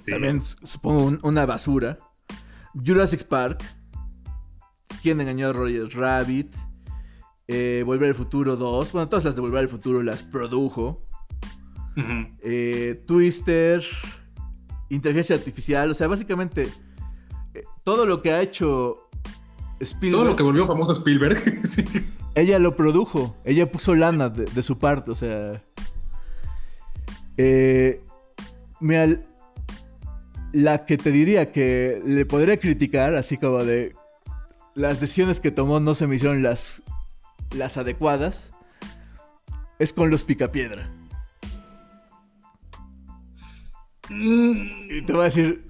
[0.05, 0.11] Sí.
[0.11, 1.97] También supongo un- una basura.
[2.75, 3.63] Jurassic Park.
[5.03, 6.55] ¿Quién engañó a Roger Rabbit?
[7.49, 8.93] Eh, Volver al Futuro 2.
[8.93, 11.03] Bueno, todas las de Volver al Futuro las produjo.
[12.43, 13.83] Eh, Twister.
[14.89, 15.91] Inteligencia Artificial.
[15.91, 16.69] O sea, básicamente
[17.55, 19.09] eh, todo lo que ha hecho
[19.81, 20.21] Spielberg.
[20.21, 21.67] Todo lo que volvió famoso Spielberg.
[21.67, 21.85] sí.
[22.35, 23.37] Ella lo produjo.
[23.45, 25.11] Ella puso lana de, de su parte.
[25.11, 25.63] O sea.
[27.37, 28.03] Eh,
[28.81, 29.21] mira,
[30.53, 33.95] la que te diría que le podría criticar, así como de.
[34.75, 36.83] Las decisiones que tomó no se me hicieron las,
[37.51, 38.51] las adecuadas.
[39.79, 40.91] Es con los picapiedra.
[44.09, 45.67] Y te voy a decir.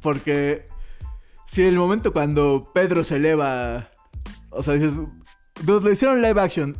[0.00, 0.68] Porque.
[1.46, 3.90] Si en el momento cuando Pedro se eleva.
[4.50, 4.94] O sea, dices.
[5.66, 6.76] Lo hicieron live action.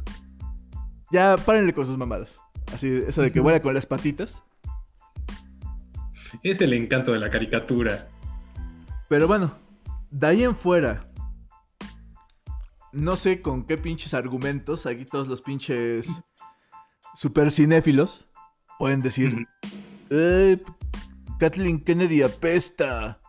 [1.11, 2.41] Ya párenle con sus mamadas.
[2.75, 4.43] Así, eso de que vuela con las patitas.
[6.43, 8.09] Es el encanto de la caricatura.
[9.09, 9.55] Pero bueno,
[10.11, 11.12] de ahí en fuera.
[12.93, 14.87] No sé con qué pinches argumentos.
[14.87, 16.09] Aquí todos los pinches.
[17.15, 18.29] Super cinéfilos.
[18.79, 19.47] Pueden decir.
[20.11, 20.61] Eh,
[21.39, 23.21] Kathleen Kennedy apesta.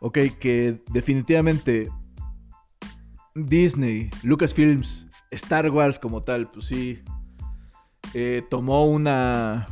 [0.00, 1.90] Ok, que definitivamente
[3.46, 7.02] Disney, Lucasfilms, Star Wars como tal, pues sí,
[8.14, 9.66] eh, tomó una,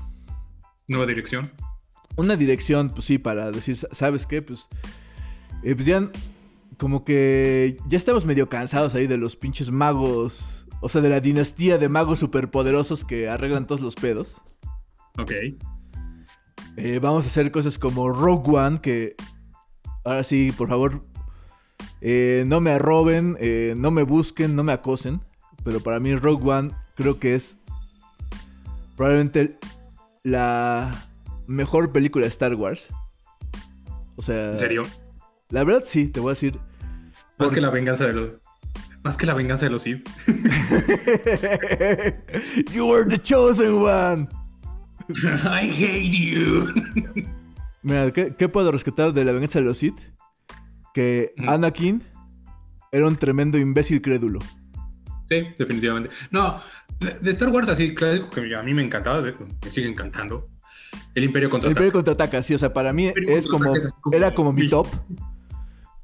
[0.88, 1.51] Nueva dirección.
[2.16, 4.42] una dirección, pues sí, para decir, ¿sabes qué?
[4.42, 4.69] Pues,
[5.62, 6.11] eh, pues ya
[6.79, 11.21] como que ya estamos medio cansados ahí de los pinches magos, o sea, de la
[11.21, 14.43] dinastía de magos superpoderosos que arreglan todos los pedos.
[15.19, 15.33] Ok.
[16.77, 19.17] Eh, vamos a hacer cosas como Rogue One, que
[20.05, 21.03] ahora sí, por favor,
[22.03, 25.23] eh, no me arroben, eh, no me busquen, no me acosen.
[25.65, 27.57] Pero para mí Rogue One creo que es
[28.97, 29.59] probablemente
[30.23, 31.07] la
[31.47, 32.91] mejor película de Star Wars.
[34.17, 34.83] O sea, ¿En serio?
[35.50, 36.59] La verdad sí, te voy a decir.
[37.38, 38.30] Más que la venganza de los.
[39.02, 40.09] Más que la venganza de los Sith.
[42.72, 44.28] you were the chosen one.
[45.44, 46.66] I hate you.
[47.82, 49.98] Mira, ¿qué, qué puedo rescatar de la venganza de los Sith?
[50.92, 51.35] Que.
[51.46, 52.02] Anakin
[52.90, 54.40] era un tremendo imbécil crédulo.
[55.28, 56.11] Sí, definitivamente.
[56.30, 56.61] No,
[57.00, 60.48] de, Star Wars así clásico que a mí me encantaba, me sigue encantando.
[61.14, 63.85] El Imperio contra El Imperio contraataca, sí, o sea, para mí es como, contraataca es
[63.87, 64.87] así como era como mi- top.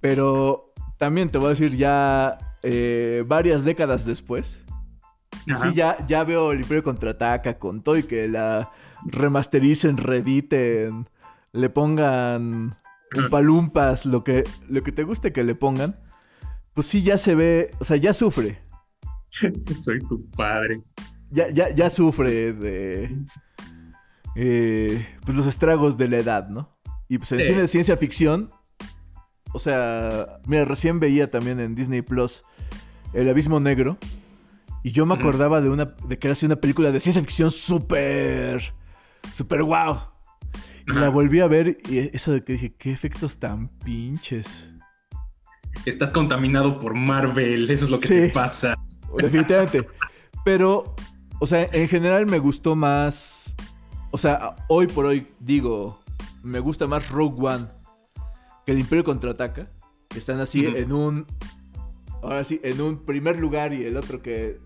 [0.02, 4.62] Pero también te voy a decir ya eh, varias décadas después.
[5.46, 8.70] Sí, ya, ya veo el Imperio contraataca con todo y que la
[9.06, 11.08] remastericen, reediten,
[11.52, 12.76] le pongan
[13.16, 13.28] Ajá.
[13.30, 15.98] palumpas, lo que, lo que te guste que le pongan.
[16.74, 18.60] Pues sí, ya se ve, o sea, ya sufre.
[19.78, 20.82] Soy tu padre.
[21.30, 23.16] Ya, ya, ya sufre de
[24.34, 26.76] eh, pues los estragos de la edad, ¿no?
[27.08, 28.50] Y pues en cine de ciencia ficción,
[29.52, 32.44] o sea, mira, recién veía también en Disney Plus
[33.12, 33.98] El Abismo Negro.
[34.84, 37.50] Y yo me acordaba de una de que era así una película de ciencia ficción
[37.50, 38.74] súper,
[39.32, 39.98] súper wow.
[40.88, 44.72] Y la volví a ver y eso de que dije, qué efectos tan pinches.
[45.86, 48.14] Estás contaminado por Marvel, eso es lo que Sí.
[48.14, 48.74] te pasa.
[49.16, 49.86] Definitivamente.
[50.44, 50.96] Pero,
[51.38, 53.54] o sea, en general me gustó más.
[54.10, 56.00] O sea, hoy por hoy digo,
[56.42, 57.66] me gusta más Rogue One
[58.64, 59.70] que el Imperio contraataca.
[60.16, 61.26] Están así en un.
[62.22, 64.58] Ahora sí, en un primer lugar y el otro que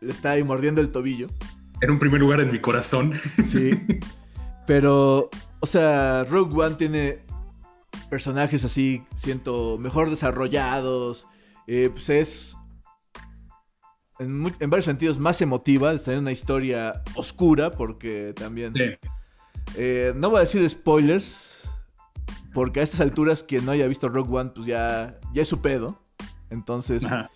[0.00, 1.28] le está ahí mordiendo el tobillo.
[1.80, 3.14] En un primer lugar en mi corazón.
[3.44, 3.72] Sí.
[4.66, 7.24] Pero, o sea, Rogue One tiene
[8.10, 11.26] personajes así, siento, mejor desarrollados.
[11.66, 12.56] Eh, pues es,
[14.18, 15.92] en varios sentidos, más emotiva.
[15.92, 18.74] Está en una historia oscura, porque también...
[18.74, 19.08] Sí.
[19.76, 21.49] Eh, no voy a decir spoilers,
[22.54, 25.60] porque a estas alturas quien no haya visto Rogue One, pues ya, ya es su
[25.60, 26.02] pedo.
[26.50, 27.30] Entonces, Ajá.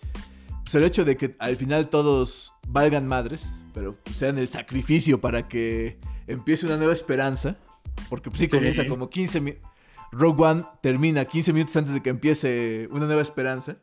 [0.63, 5.21] pues el hecho de que al final todos valgan madres, pero pues, sean el sacrificio
[5.21, 7.57] para que empiece una nueva esperanza,
[8.09, 8.57] porque pues sí, Sí.
[8.57, 9.55] comienza como 15 mi-
[10.11, 13.77] Rogue One termina 15 minutos antes de que empiece una nueva esperanza.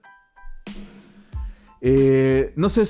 [1.80, 2.84] Eh, no sé,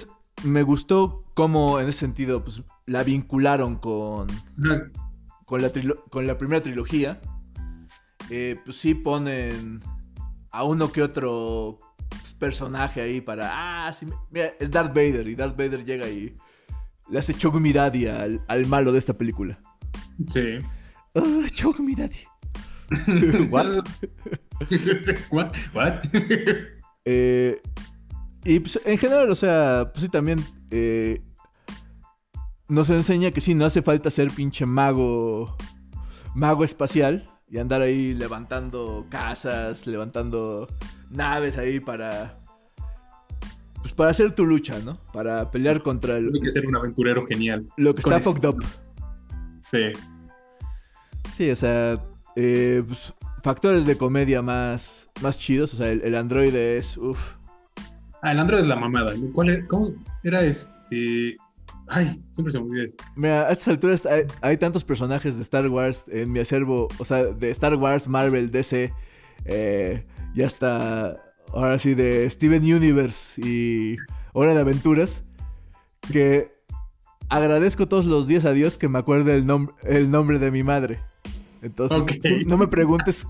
[0.45, 4.27] me gustó cómo en ese sentido pues, la vincularon con,
[5.47, 5.71] con, la,
[6.11, 7.21] con la primera trilogía.
[8.31, 9.81] Eh, pues sí ponen
[10.51, 11.79] a uno que otro
[12.39, 13.87] personaje ahí para...
[13.87, 16.37] Ah, sí, mira, es Darth Vader y Darth Vader llega y
[17.09, 19.59] le hace Choke Me Daddy al, al malo de esta película.
[20.29, 20.59] Sí.
[21.15, 22.17] Ah, Choke Me Daddy.
[23.51, 23.85] What?
[25.31, 25.53] What?
[25.75, 26.03] What?
[27.05, 27.61] Eh,
[28.45, 30.39] y pues, en general, o sea, pues sí, también
[30.71, 31.21] eh,
[32.69, 35.57] nos enseña que sí, no hace falta ser pinche mago,
[36.37, 37.29] mago espacial.
[37.53, 40.67] Y andar ahí levantando casas, levantando
[41.11, 42.39] naves ahí para
[43.83, 44.99] pues para hacer tu lucha, ¿no?
[45.13, 47.69] Para pelear contra el Tiene que ser un aventurero genial.
[47.77, 48.65] lo que Con está fucked up.
[49.71, 49.93] Sí.
[51.37, 52.03] Sí, o sea,
[52.37, 57.35] eh, pues, factores de comedia más más chidos, o sea, el, el androide es uff.
[58.23, 59.13] Ah, el Android es la mamada.
[59.35, 59.67] ¿Cuál era?
[59.67, 59.91] ¿Cómo
[60.23, 61.37] era este?
[61.89, 63.05] Ay, siempre se me olvida este.
[63.17, 67.05] Mira, a estas alturas hay, hay tantos personajes de Star Wars en mi acervo, o
[67.05, 68.93] sea, de Star Wars, Marvel, DC,
[69.45, 70.03] eh,
[70.35, 71.21] y hasta
[71.53, 73.97] ahora sí de Steven Universe y
[74.33, 75.23] Hora de Aventuras,
[76.11, 76.53] que
[77.29, 80.63] agradezco todos los días a Dios que me acuerde el, nom- el nombre de mi
[80.63, 81.01] madre.
[81.61, 83.27] Entonces, sí, no me preguntes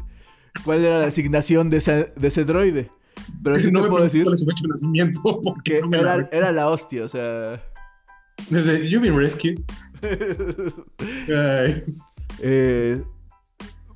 [0.64, 2.90] cuál era la asignación de ese, de ese droide,
[3.42, 6.02] pero sí no te me puedo decir su fecha de nacimiento porque que no me
[6.02, 7.62] la era, era la hostia, o sea...
[8.50, 9.60] Desde You've been rescued.
[11.28, 11.84] Ay.
[12.40, 13.02] Eh,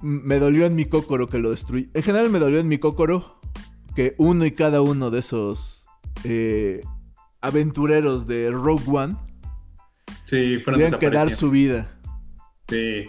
[0.03, 1.91] me dolió en mi cócoro que lo destruí.
[1.95, 3.41] En general me dolió en mi cócoro
[3.95, 5.87] que uno y cada uno de esos
[6.25, 6.83] eh,
[7.41, 9.17] aventureros de Rogue One
[10.27, 11.89] Sí, tuvieran que dar su vida.
[12.69, 13.07] Sí.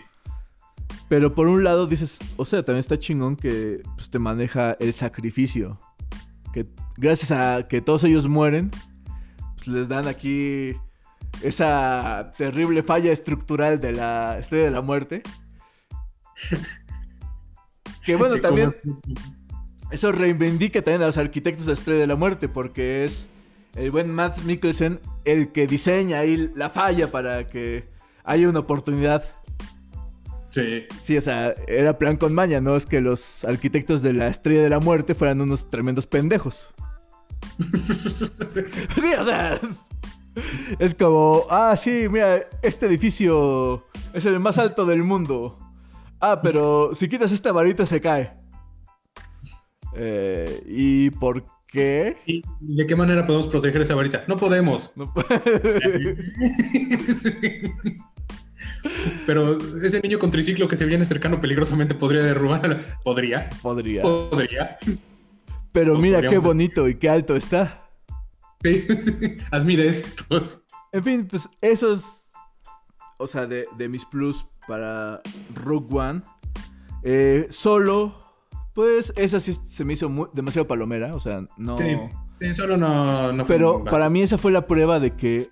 [1.10, 4.94] Pero por un lado dices, o sea, también está chingón que pues, te maneja el
[4.94, 5.80] sacrificio.
[6.54, 8.70] Que gracias a que todos ellos mueren,
[9.56, 10.76] pues, les dan aquí
[11.42, 15.24] esa terrible falla estructural de la estrella de la muerte.
[18.04, 18.74] que bueno, también
[19.92, 23.28] eso reivindica también a los arquitectos de Estrella de la Muerte, porque es
[23.76, 27.88] el buen Matt Mikkelsen el que diseña ahí la falla para que
[28.24, 29.26] haya una oportunidad.
[30.50, 30.86] Sí.
[31.00, 34.62] Sí, o sea, era plan con maña, no es que los arquitectos de la Estrella
[34.62, 36.74] de la Muerte fueran unos tremendos pendejos.
[39.00, 39.60] sí, o sea,
[40.80, 45.58] es como, ah, sí, mira, este edificio es el más alto del mundo.
[46.20, 48.34] Ah, pero si quitas esta varita se cae.
[49.96, 52.18] Eh, ¿Y por qué?
[52.26, 54.24] ¿Y de qué manera podemos proteger esa varita?
[54.28, 54.92] No podemos.
[54.96, 55.14] No-
[57.18, 57.32] Sí.
[59.26, 62.66] Pero ese niño con triciclo que se viene cercano peligrosamente podría derrubar.
[62.66, 63.50] a la- Podría.
[63.62, 64.02] Podría.
[64.04, 64.78] Podría.
[65.72, 67.87] Pero mira qué bonito y qué alto está.
[68.62, 69.38] Sí, sí.
[69.52, 70.60] Admira estos.
[70.92, 72.04] En fin, pues eso es.
[73.20, 75.22] O sea, de, de mis plus para
[75.56, 76.22] Rogue One.
[77.04, 78.26] Eh, solo.
[78.74, 81.16] Pues esa sí se me hizo muy- demasiado palomera.
[81.16, 81.78] O sea, no.
[81.80, 81.98] Sí,
[82.40, 85.50] sí, solo no, no fue Pero para mí esa fue la prueba de que.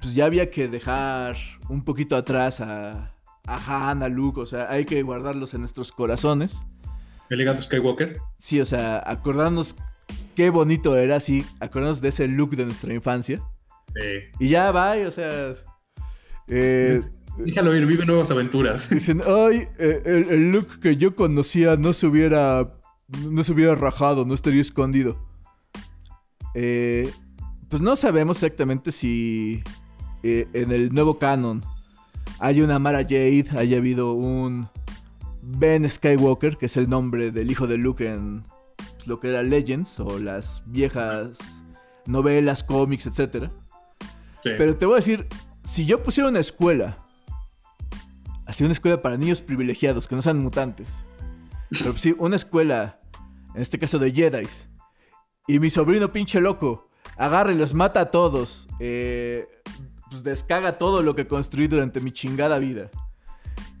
[0.00, 1.36] Pues ya había que dejar
[1.68, 3.12] un poquito atrás a.
[3.46, 4.40] A Han, a Luke.
[4.40, 6.62] O sea, hay que guardarlos en nuestros corazones.
[7.30, 8.18] El legado Skywalker.
[8.38, 9.76] Sí, o sea, acordarnos
[10.34, 11.44] qué bonito era, sí.
[11.60, 13.42] Acordarnos de ese look de nuestra infancia.
[13.94, 14.18] Sí.
[14.40, 15.54] Y ya va, o sea.
[16.48, 17.00] eh,
[17.38, 18.88] Déjalo ir, vive nuevas aventuras.
[18.90, 22.74] dicen, ay, eh, el, el look que yo conocía no se hubiera.
[23.30, 25.24] No se hubiera rajado, no estaría escondido.
[26.54, 27.10] Eh,
[27.68, 29.62] pues no sabemos exactamente si
[30.22, 31.62] eh, en el nuevo canon
[32.38, 34.68] hay una Mara Jade, haya habido un
[35.42, 38.44] Ben Skywalker, que es el nombre del hijo de Luke en
[39.06, 41.38] lo que era Legends o las viejas
[42.06, 43.08] novelas, cómics.
[43.14, 43.30] Sí.
[44.42, 45.26] Pero te voy a decir,
[45.62, 46.98] si yo pusiera una escuela,
[48.46, 51.04] así una escuela para niños privilegiados, que no sean mutantes,
[51.70, 52.98] pero sí, una escuela,
[53.54, 54.46] en este caso de Jedi,
[55.46, 59.48] y mi sobrino pinche loco agarra y los mata a todos, eh,
[60.10, 62.90] pues descaga todo lo que construí durante mi chingada vida,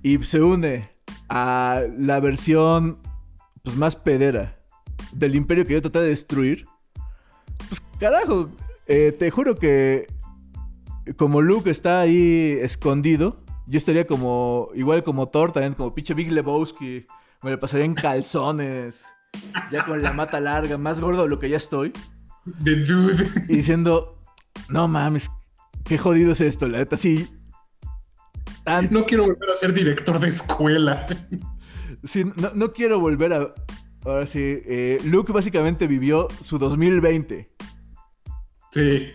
[0.02, 0.90] y se une
[1.28, 2.98] a la versión
[3.62, 4.63] pues, más pedera
[5.14, 6.66] del imperio que yo traté de destruir,
[7.68, 8.50] pues carajo,
[8.86, 10.06] eh, te juro que
[11.16, 16.32] como Luke está ahí escondido, yo estaría como, igual como Thor, también como pinche Big
[16.32, 17.06] Lebowski,
[17.42, 19.06] me lo pasaría en calzones,
[19.70, 21.92] ya con la mata larga, más gordo de lo que ya estoy,
[22.62, 23.24] The Dude.
[23.48, 24.18] y diciendo,
[24.68, 25.30] no mames,
[25.84, 27.28] qué jodido es esto, la neta, sí.
[28.64, 31.06] tan- No quiero volver a ser director de escuela.
[32.04, 33.54] sí, no, no quiero volver a...
[34.04, 37.48] Ahora sí, eh, Luke básicamente vivió su 2020.
[38.70, 39.12] Sí.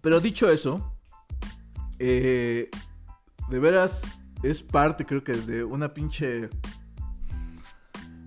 [0.00, 0.96] Pero dicho eso,
[1.98, 2.70] eh,
[3.48, 4.02] de veras
[4.44, 6.50] es parte, creo que, de una pinche.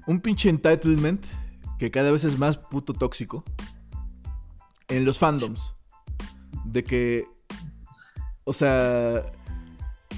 [0.06, 1.26] Un pinche entitlement
[1.80, 3.46] que cada vez es más puto tóxico
[4.90, 5.76] en los fandoms.
[6.66, 7.26] De que.
[8.44, 9.32] O sea.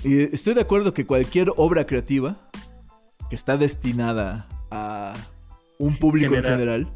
[0.04, 2.49] y estoy de acuerdo que cualquier obra creativa
[3.30, 5.14] que está destinada a
[5.78, 6.52] un público General.
[6.54, 6.94] en general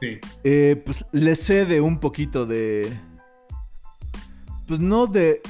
[0.00, 0.18] Sí.
[0.44, 2.92] eh, pues le cede un poquito de.
[4.68, 5.40] Pues no de.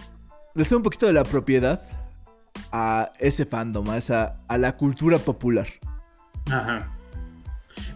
[0.55, 1.83] Le cede un poquito de la propiedad
[2.71, 5.67] a ese fandom, a, esa, a la cultura popular.
[6.51, 6.93] Ajá.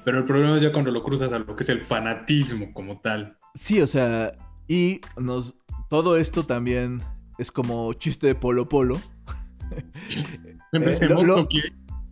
[0.04, 2.98] Pero el problema es ya cuando lo cruzas a lo que es el fanatismo como
[3.00, 3.36] tal.
[3.54, 4.32] Sí, o sea,
[4.66, 5.54] y nos
[5.88, 7.00] todo esto también
[7.38, 9.00] es como chiste de Polo Polo.
[10.72, 11.54] Empecemos, lo- lo- ¿ok?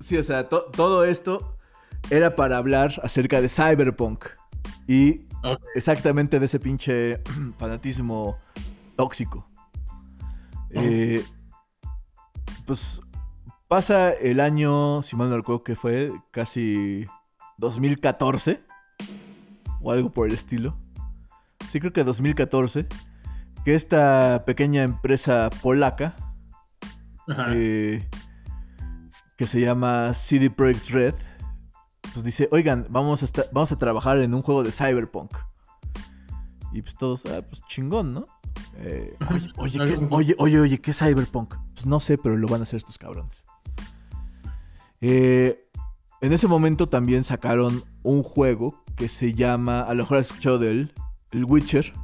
[0.00, 1.56] Sí, o sea, to- todo esto
[2.10, 4.26] era para hablar acerca de Cyberpunk.
[4.86, 5.26] Y
[5.74, 7.20] exactamente de ese pinche
[7.58, 8.38] fanatismo
[8.96, 9.46] tóxico.
[10.70, 11.24] Eh,
[12.66, 13.00] pues
[13.68, 17.06] pasa el año, si mal no recuerdo que fue, casi
[17.58, 18.62] 2014
[19.80, 20.76] o algo por el estilo.
[21.70, 22.86] Sí, creo que 2014.
[23.64, 26.16] Que esta pequeña empresa polaca
[27.28, 27.46] Ajá.
[27.54, 28.08] eh,
[29.38, 31.14] que se llama CD Projekt Red,
[32.12, 35.30] pues dice, oigan, vamos a, esta- vamos a trabajar en un juego de Cyberpunk.
[36.72, 38.24] Y pues todos, ah, pues chingón, ¿no?
[38.76, 41.54] Eh, oye, oye, ¿qué, oye, oye, oye, ¿qué es Cyberpunk?
[41.72, 43.46] Pues no sé, pero lo van a hacer estos cabrones.
[45.00, 45.64] Eh,
[46.20, 50.58] en ese momento también sacaron un juego que se llama, a lo mejor has escuchado
[50.58, 50.94] de él,
[51.30, 51.94] el Witcher.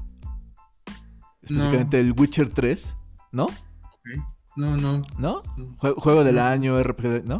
[1.43, 2.97] Específicamente el Witcher 3,
[3.33, 3.49] ¿no?
[4.57, 5.43] No, no, ¿No?
[5.79, 7.39] Jue- juego del año, RPG, ¿no?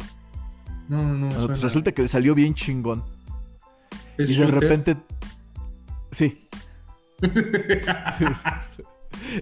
[0.89, 1.13] no, no.
[1.13, 3.03] no Bueno, pues resulta que le salió bien chingón.
[4.17, 4.97] ¿Es y de repente.
[6.11, 6.47] Sí,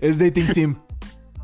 [0.01, 0.76] es dating sim.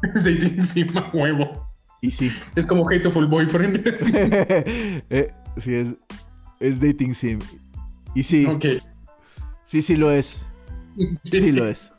[0.03, 1.67] es dating sim a huevo.
[2.01, 2.31] Y sí.
[2.55, 3.95] Es como Hateful Boyfriend.
[3.97, 4.11] sí.
[4.15, 5.95] Eh, sí, es,
[6.59, 7.39] es dating sim.
[8.15, 8.65] Y sí, Ok.
[9.65, 10.47] sí, sí lo es.
[11.23, 11.39] Sí.
[11.41, 11.91] Sí lo es.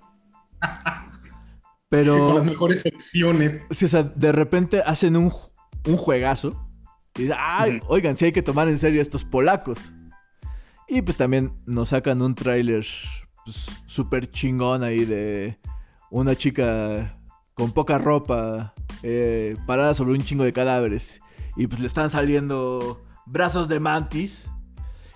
[1.91, 3.59] Con las Pero, mejores opciones.
[3.71, 5.33] sí, o sea, de repente hacen un,
[5.87, 6.69] un juegazo.
[7.17, 9.93] Y dicen, ay, oigan, sí hay que tomar en serio a estos polacos.
[10.87, 12.87] Y pues también nos sacan un tráiler
[13.45, 15.59] pues, súper chingón ahí de
[16.11, 17.19] una chica
[17.55, 21.21] con poca ropa eh, parada sobre un chingo de cadáveres.
[21.57, 24.49] Y pues le están saliendo brazos de mantis.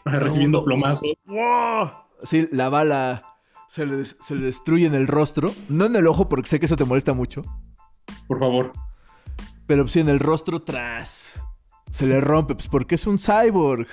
[0.05, 1.09] Recibiendo plomazos.
[1.25, 1.91] ¡Wow!
[2.23, 3.34] Sí, la bala
[3.75, 5.53] se le, se le destruye en el rostro.
[5.69, 7.43] No en el ojo, porque sé que eso te molesta mucho.
[8.29, 8.73] Por favor.
[9.67, 11.43] Pero sí en el rostro tras.
[11.91, 13.89] Se le rompe, pues porque es un cyborg.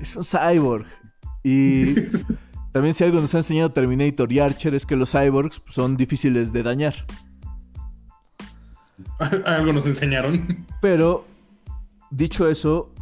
[0.00, 0.86] Es un cyborg.
[1.44, 1.96] Y
[2.72, 5.98] también si algo nos ha enseñado Terminator y Archer es que los cyborgs pues, son
[5.98, 6.94] difíciles de dañar.
[9.44, 10.66] Algo nos enseñaron.
[10.80, 11.26] Pero,
[12.10, 12.94] dicho eso,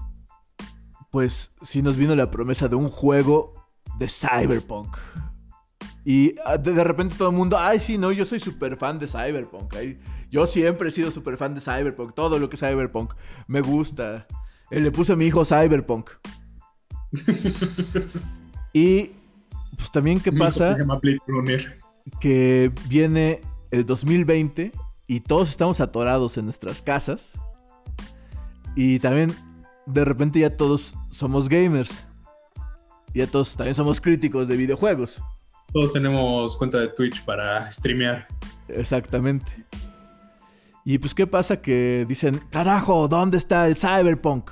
[1.12, 3.55] pues sí nos vino la promesa de un juego
[3.99, 4.97] de Cyberpunk.
[6.05, 9.07] Y ah, de, repente todo el mundo, ay, sí, no, yo soy súper fan de
[9.07, 9.74] Cyberpunk.
[9.74, 9.99] ay,
[10.30, 12.14] yo siempre he sido súper fan de Cyberpunk.
[12.14, 13.14] Todo lo que es Cyberpunk
[13.46, 14.26] me gusta.
[14.70, 16.11] Eh, le puse a mi hijo Cyberpunk.
[18.74, 19.12] Y,
[19.76, 20.74] pues también, ¿qué pasa?
[20.74, 21.01] Se llama
[22.20, 23.40] que viene
[23.70, 24.72] el 2020
[25.07, 27.32] y todos estamos atorados en nuestras casas.
[28.76, 29.34] Y también
[29.86, 31.90] de repente ya todos somos gamers.
[33.14, 35.22] Ya todos también somos críticos de videojuegos.
[35.73, 38.27] Todos tenemos cuenta de Twitch para streamear.
[38.69, 39.66] Exactamente.
[40.85, 44.51] Y pues qué pasa que dicen, carajo, ¿dónde está el cyberpunk?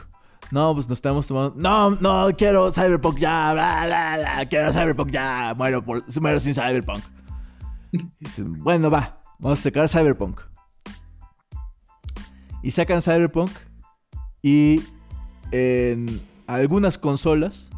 [0.51, 1.55] No, pues nos estamos tomando.
[1.57, 4.47] No, no, quiero cyberpunk ya.
[4.49, 5.55] quiero cyberpunk ya.
[5.57, 7.03] Muero, por, muero sin cyberpunk.
[8.21, 10.41] Dicen, bueno, va, vamos a sacar cyberpunk.
[12.63, 13.51] Y sacan cyberpunk.
[14.43, 14.83] Y
[15.53, 17.71] en algunas consolas,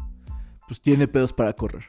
[0.67, 1.85] pues tiene pedos para correr.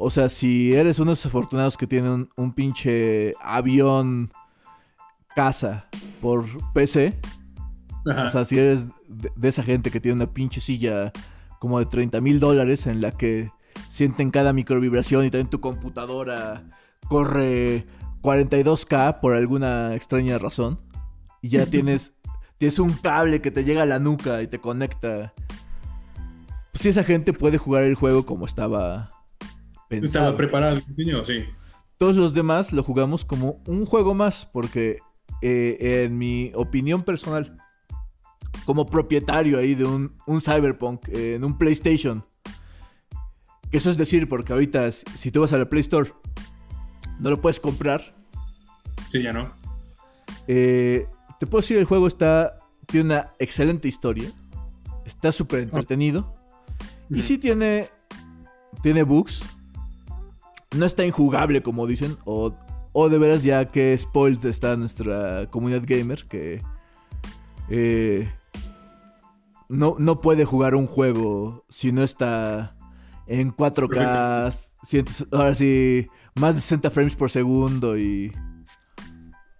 [0.00, 4.32] O sea, si eres uno de esos afortunados que tienen un, un pinche avión
[5.34, 5.88] casa
[6.22, 7.18] por PC,
[8.06, 8.28] Ajá.
[8.28, 11.12] o sea, si eres de, de esa gente que tiene una pinche silla
[11.58, 13.50] como de 30 mil dólares en la que
[13.88, 16.62] sienten cada microvibración y también tu computadora
[17.08, 17.84] corre
[18.22, 20.78] 42K por alguna extraña razón,
[21.42, 22.12] y ya tienes,
[22.56, 25.34] tienes un cable que te llega a la nuca y te conecta.
[26.70, 29.10] Pues si esa gente puede jugar el juego como estaba
[29.88, 30.06] pensado.
[30.26, 31.44] Estaba preparado el diseño, sí.
[31.98, 34.98] Todos los demás lo jugamos como un juego más, porque
[35.42, 37.58] eh, en mi opinión personal,
[38.64, 42.24] como propietario ahí de un, un Cyberpunk eh, en un PlayStation,
[43.70, 46.12] que eso es decir, porque ahorita si- si tú vas a la Play Store,
[47.18, 48.14] no lo puedes comprar.
[49.10, 49.52] Sí, ya no.
[50.46, 51.06] Eh,
[51.40, 54.30] te puedo decir, el juego está, tiene una excelente historia,
[55.04, 56.34] está súper entretenido,
[57.10, 57.88] y sí tiene,
[58.82, 59.42] tiene bugs.
[60.76, 62.16] No está injugable, como dicen.
[62.24, 62.52] O,
[62.92, 66.26] o de veras, ya que spoiled está nuestra comunidad gamer.
[66.28, 66.62] Que
[67.70, 68.30] eh,
[69.68, 72.76] no, no puede jugar un juego si no está
[73.26, 74.54] en 4K.
[74.84, 77.96] cientos- ahora sí, más de 60 frames por segundo.
[77.98, 78.32] Y.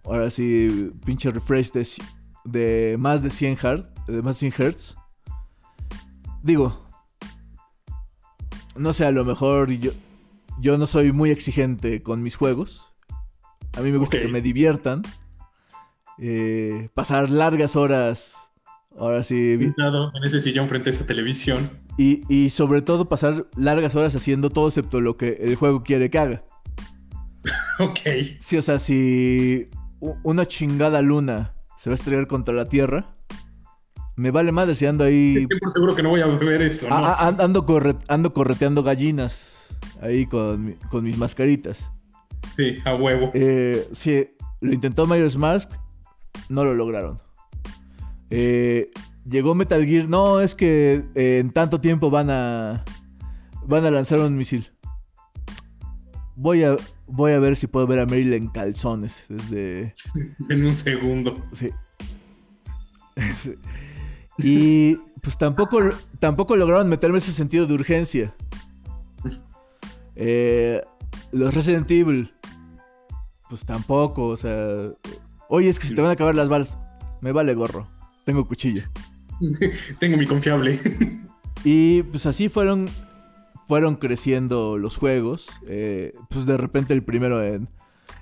[0.03, 1.87] ahora sí, pinche refresh de,
[2.45, 4.95] de más de 100 Hz, de más de 100 Hz.
[6.41, 6.87] Digo,
[8.75, 9.91] no sé, a lo mejor yo,
[10.61, 12.93] yo no soy muy exigente con mis juegos.
[13.77, 15.01] A mí me gusta que me diviertan.
[16.17, 18.35] Eh, pasar largas horas.
[18.97, 19.55] Ahora sí.
[19.55, 21.69] Sentado en ese sillón frente a esa televisión.
[21.97, 26.09] Y, y sobre todo pasar largas horas haciendo todo excepto lo que el juego quiere
[26.09, 26.43] que haga.
[27.79, 27.99] Ok.
[28.41, 29.67] Sí, o sea, si
[30.23, 33.15] una chingada luna se va a estrellar contra la Tierra,
[34.17, 35.37] me vale madre si ando ahí.
[35.37, 36.95] Estoy por seguro que no voy a ver eso, ¿no?
[36.95, 39.58] a- a- an- ando, corre- ando correteando gallinas
[40.01, 41.91] ahí con, con mis mascaritas.
[42.55, 43.31] Sí, a huevo.
[43.33, 44.27] Eh, sí,
[44.61, 45.69] lo intentó Majora's Mask,
[46.49, 47.19] no lo lograron.
[48.29, 48.91] Eh,
[49.27, 52.83] llegó Metal Gear, no, es que eh, en tanto tiempo van a
[53.65, 54.71] van a lanzar un misil.
[56.35, 56.75] Voy a
[57.07, 59.93] voy a ver si puedo ver a Meryl en calzones desde
[60.49, 61.37] En un segundo.
[61.53, 61.69] sí.
[64.37, 65.79] y pues tampoco
[66.19, 68.35] tampoco lograron meterme ese sentido de urgencia.
[70.21, 70.81] Eh,
[71.31, 72.29] los Resident Evil
[73.49, 74.91] pues tampoco, o sea,
[75.47, 76.77] oye, es que se te van a acabar las balas.
[77.19, 77.87] Me vale gorro.
[78.25, 78.83] Tengo cuchillo.
[79.99, 80.79] Tengo mi confiable.
[81.63, 82.87] Y pues así fueron,
[83.67, 85.47] fueron creciendo los juegos.
[85.67, 87.67] Eh, pues de repente el primero en,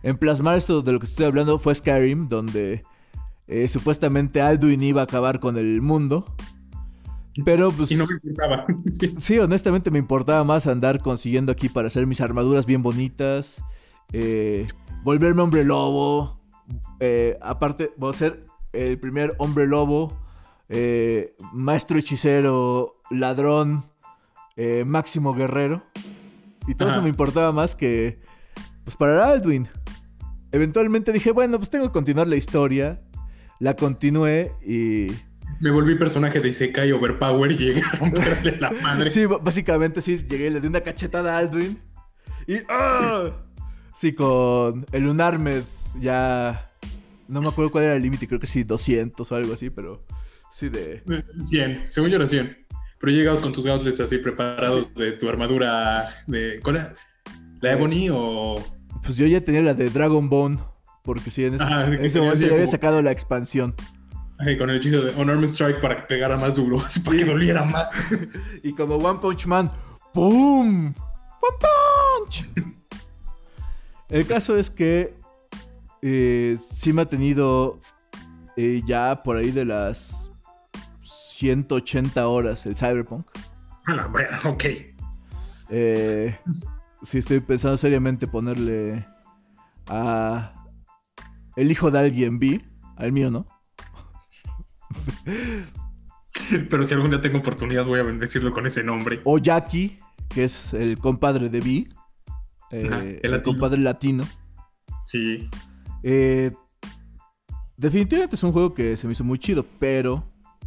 [0.01, 2.83] en plasmar esto de lo que estoy hablando fue Skyrim, donde
[3.47, 6.25] eh, supuestamente Alduin iba a acabar con el mundo.
[7.45, 7.91] Pero pues...
[7.91, 8.65] Y no me importaba.
[8.91, 9.15] Sí.
[9.19, 13.63] Sí, honestamente me importaba más andar consiguiendo aquí para hacer mis armaduras bien bonitas.
[14.13, 14.65] eh,
[15.03, 16.39] volverme hombre lobo.
[16.99, 20.17] eh, aparte, voy a ser el primer hombre lobo.
[20.69, 23.85] eh, maestro hechicero, ladrón,
[24.57, 25.83] eh, máximo guerrero.
[26.67, 26.97] Y todo Ajá.
[26.97, 28.19] eso me importaba más que
[28.83, 29.67] pues para Alduin.
[30.51, 32.99] Eventualmente dije, bueno, pues tengo que continuar la historia.
[33.59, 35.07] La continué y...
[35.59, 39.09] Me volví personaje de Isekai Overpower y llegué a romperle la madre.
[39.11, 41.79] Sí, básicamente sí, llegué, le di una cachetada a Alduin.
[42.47, 42.57] Y.
[42.69, 43.31] ¡ah!
[43.95, 45.63] Sí, con el Unarmed
[45.99, 46.69] ya.
[47.27, 50.05] No me acuerdo cuál era el límite, creo que sí, 200 o algo así, pero.
[50.51, 51.03] Sí, de.
[51.41, 52.65] 100, según yo era 100.
[52.99, 56.59] Pero llegabas con tus gauntlets así preparados de tu armadura de...
[56.63, 56.93] ¿Cuál era?
[57.61, 58.55] ¿La Ebony o...?
[59.03, 60.57] Pues yo ya tenía la de Dragon Bone,
[61.03, 63.75] porque sí, en ese, Ah, en momento ya había como- sacado la expansión.
[64.57, 67.99] Con el hechizo de Unarmed Strike para que pegara más duro, para que doliera más.
[68.63, 69.71] Y como One Punch Man,
[70.13, 70.88] ¡Pum!
[70.88, 71.57] ¡One
[72.23, 72.49] Punch!
[74.09, 75.15] El caso es que
[76.01, 77.79] eh, sí me ha tenido
[78.55, 80.29] eh, ya por ahí de las
[81.01, 83.25] 180 horas el Cyberpunk.
[83.85, 84.65] A la verga, ok.
[85.69, 86.38] Eh,
[87.03, 89.05] sí estoy pensando seriamente ponerle
[89.88, 90.53] a
[91.55, 92.61] el hijo de alguien B,
[92.95, 93.45] al mío, ¿no?
[96.69, 99.21] Pero si algún día tengo oportunidad voy a bendecirlo con ese nombre.
[99.23, 99.99] O Jackie,
[100.29, 101.87] que es el compadre de B,
[102.71, 103.43] eh, Ajá, el el latino.
[103.43, 104.27] compadre latino.
[105.05, 105.49] Sí.
[106.03, 106.51] Eh,
[107.75, 110.23] definitivamente es un juego que se me hizo muy chido, pero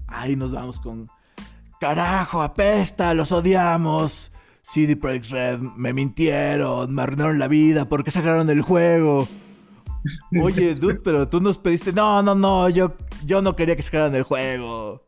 [0.09, 1.09] ahí nos vamos con
[1.81, 4.33] carajo, apesta, los odiamos.
[4.63, 9.27] CD Projekt Red me mintieron, me arruinaron la vida porque sacaron el juego.
[10.41, 14.15] Oye, dude, pero tú nos pediste, no, no, no, yo, yo no quería que sacaran
[14.15, 15.05] el juego.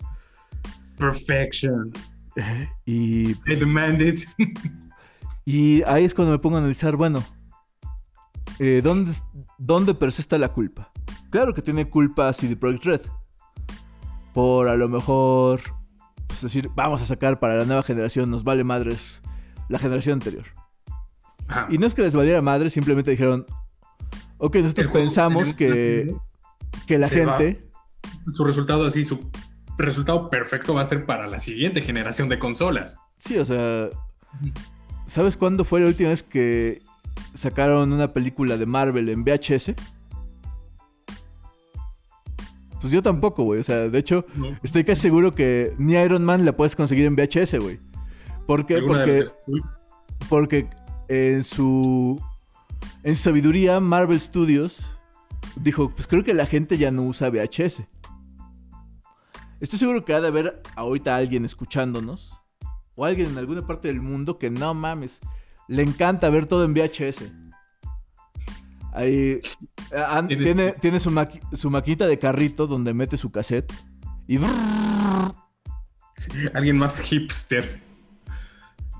[0.98, 1.92] Perfection.
[2.86, 4.20] Y, I demand it.
[5.44, 7.22] y ahí es cuando me pongo a analizar, bueno,
[8.58, 9.12] eh, ¿dónde,
[9.58, 10.90] ¿dónde está la culpa?
[11.28, 13.00] Claro que tiene culpa CD Projekt Red.
[14.32, 15.60] Por a lo mejor
[16.26, 19.20] pues, decir, vamos a sacar para la nueva generación, nos vale madres
[19.68, 20.46] la generación anterior.
[21.48, 21.68] Ajá.
[21.70, 23.44] Y no es que les valiera madre, simplemente dijeron,
[24.42, 26.12] ok, nosotros pensamos que,
[26.86, 27.12] que la va.
[27.38, 27.64] gente...
[28.26, 29.30] Su resultado así, su
[29.78, 32.98] resultado perfecto va a ser para la siguiente generación de consolas.
[33.18, 33.88] Sí, o sea,
[35.06, 36.82] ¿sabes cuándo fue la última vez que
[37.34, 39.74] sacaron una película de Marvel en VHS?
[42.80, 43.60] Pues yo tampoco, güey.
[43.60, 44.58] O sea, de hecho, ¿no?
[44.64, 47.78] estoy casi seguro que ni Iron Man la puedes conseguir en VHS, güey.
[48.44, 48.80] ¿Por qué?
[48.80, 49.28] Porque,
[50.28, 50.68] porque
[51.08, 52.20] en su
[53.02, 54.96] en su sabiduría Marvel Studios
[55.56, 57.82] dijo, pues creo que la gente ya no usa VHS.
[59.60, 62.32] Estoy seguro que ha de haber ahorita alguien escuchándonos
[62.96, 65.18] o alguien en alguna parte del mundo que no mames,
[65.68, 67.22] le encanta ver todo en VHS.
[68.92, 69.40] Ahí
[69.90, 73.72] eh, an- tiene, tiene su, maqui- su maquinita de carrito donde mete su cassette
[74.28, 74.38] y
[76.54, 77.80] Alguien más hipster,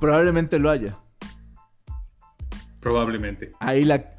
[0.01, 0.99] probablemente lo haya.
[2.83, 3.53] Probablemente.
[3.61, 4.13] Ahí la,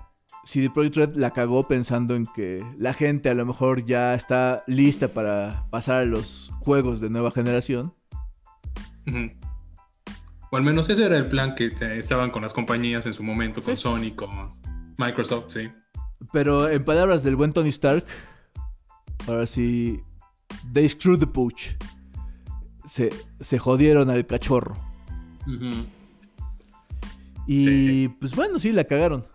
[0.44, 4.64] CD Projekt Red la cagó pensando en que la gente a lo mejor ya está
[4.68, 7.94] lista para pasar a los juegos de nueva generación.
[10.52, 13.62] O al menos ese era el plan que estaban con las compañías en su momento,
[13.62, 14.50] con Sony, con
[14.98, 15.72] Microsoft, sí.
[16.32, 18.06] Pero en palabras del buen Tony Stark,
[19.28, 20.02] ahora sí,
[20.74, 21.76] they screwed the pooch.
[22.86, 24.76] Se, se jodieron al cachorro.
[27.48, 29.26] Y pues bueno, sí, la cagaron.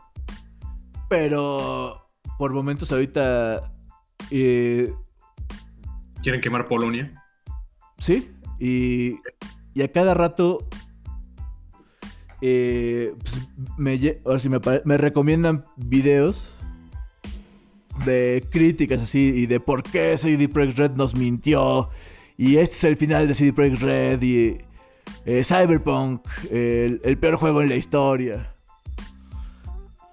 [1.09, 3.73] Pero por momentos ahorita...
[4.31, 4.93] Eh,
[6.23, 7.23] ¿Quieren quemar Polonia?
[7.99, 9.17] Sí, y,
[9.75, 10.69] y a cada rato
[12.41, 16.55] eh, pues, me, me, recomiendan videos
[18.05, 21.91] de críticas así y de por qué CD Projekt Red nos mintió
[22.37, 24.59] y este es el final de CD Projekt Red y
[25.29, 28.55] eh, Cyberpunk, el, peor juego en la historia.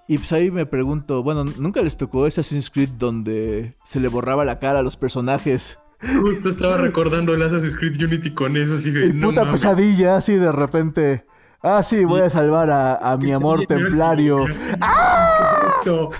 [0.06, 4.08] Y pues ahí me pregunto, bueno, ¿nunca les tocó ese Assassin's Creed donde se le
[4.08, 5.78] borraba la cara a los personajes?
[6.20, 9.14] Justo estaba recordando el Assassin's Creed Unity con eso, así de...
[9.14, 11.24] puta pesadilla, así de repente...
[11.62, 14.44] Ah, sí, voy a salvar a, mi amor templario.
[14.80, 15.56] ¡Ah!
[15.60, 16.10] ¿Qué es esto?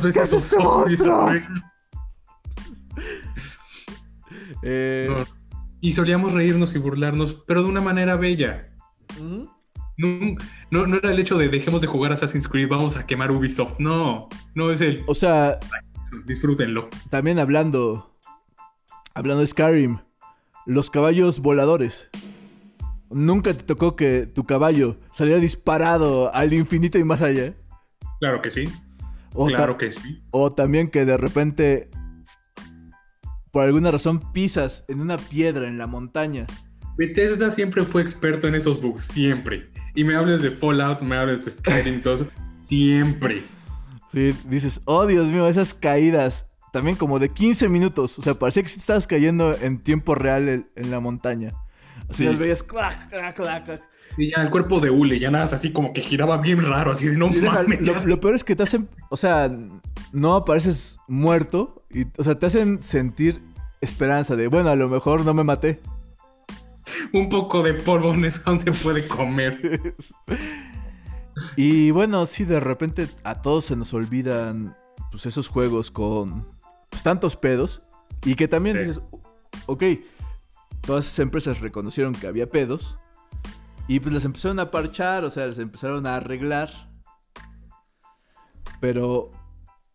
[0.00, 1.30] ¿Qué es este monstruo?
[4.62, 5.08] Eh,
[5.80, 8.70] y solíamos reírnos y burlarnos, pero de una manera bella.
[9.96, 13.78] No, no, era el hecho de dejemos de jugar Assassin's Creed, vamos a quemar Ubisoft.
[13.78, 15.04] No, no es el.
[15.06, 15.58] O sea.
[16.26, 16.88] Disfrútenlo.
[17.08, 18.16] También hablando.
[19.14, 19.98] Hablando de Skyrim.
[20.66, 22.10] Los caballos voladores.
[23.10, 27.54] ¿Nunca te tocó que tu caballo saliera disparado al infinito y más allá?
[28.20, 28.64] Claro que sí.
[29.48, 30.22] claro que sí.
[30.30, 31.90] O también que de repente,
[33.50, 36.46] por alguna razón, pisas en una piedra en la montaña.
[36.96, 39.70] Bethesda siempre fue experto en esos bugs, siempre.
[39.94, 42.28] Y me hables de Fallout, me hables de Skyrim, todo
[42.60, 43.42] siempre.
[44.12, 48.18] Sí, dices, oh Dios mío, esas caídas, también como de 15 minutos.
[48.18, 51.52] O sea, parecía que sí estabas cayendo en tiempo real en la montaña.
[52.08, 53.82] Así las veías clac, clac, clac,
[54.16, 57.06] Y ya el cuerpo de Ule, ya nada, así como que giraba bien raro, así
[57.06, 57.80] de no mames.
[57.82, 59.50] Lo, peor es que te hacen, o sea,
[60.12, 63.42] no apareces muerto, y, o sea, te hacen sentir
[63.80, 65.80] esperanza de, bueno, a lo mejor no me maté.
[67.12, 69.94] Un poco de polvo en eso se puede comer.
[71.56, 74.76] y bueno, sí, de repente a todos se nos olvidan
[75.10, 76.48] pues esos juegos con
[76.88, 77.82] pues, tantos pedos
[78.24, 79.00] y que también dices,
[79.66, 79.84] ok,
[80.82, 82.99] todas esas empresas reconocieron que había pedos
[83.90, 86.70] y pues las empezaron a parchar, o sea, les empezaron a arreglar.
[88.80, 89.32] Pero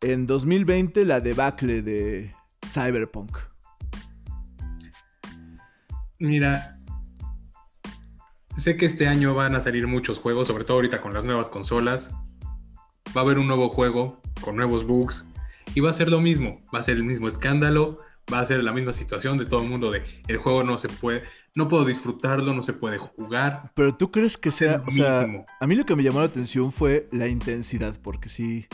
[0.02, 2.36] en 2020 la debacle de
[2.68, 3.38] Cyberpunk.
[6.20, 6.78] Mira,
[8.58, 11.48] sé que este año van a salir muchos juegos, sobre todo ahorita con las nuevas
[11.48, 12.12] consolas.
[13.16, 15.26] Va a haber un nuevo juego con nuevos bugs
[15.74, 18.00] y va a ser lo mismo, va a ser el mismo escándalo,
[18.32, 20.90] va a ser la misma situación de todo el mundo de el juego no se
[20.90, 21.24] puede,
[21.56, 23.72] no puedo disfrutarlo, no se puede jugar.
[23.76, 25.28] Pero tú crees que sea, o sea,
[25.60, 28.68] a mí lo que me llamó la atención fue la intensidad, porque sí,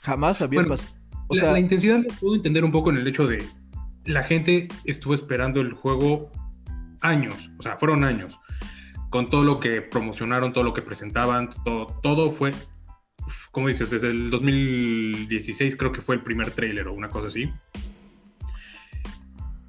[0.00, 0.94] jamás había pasado.
[1.28, 3.42] O sea, la, intensidad lo puedo entender un poco en el hecho de
[4.04, 6.30] la gente estuvo esperando el juego
[7.00, 8.38] años, o sea, fueron años,
[9.10, 12.52] con todo lo que promocionaron, todo lo que presentaban, todo, todo fue,
[13.50, 17.50] como dices, desde el 2016 creo que fue el primer tráiler o una cosa así.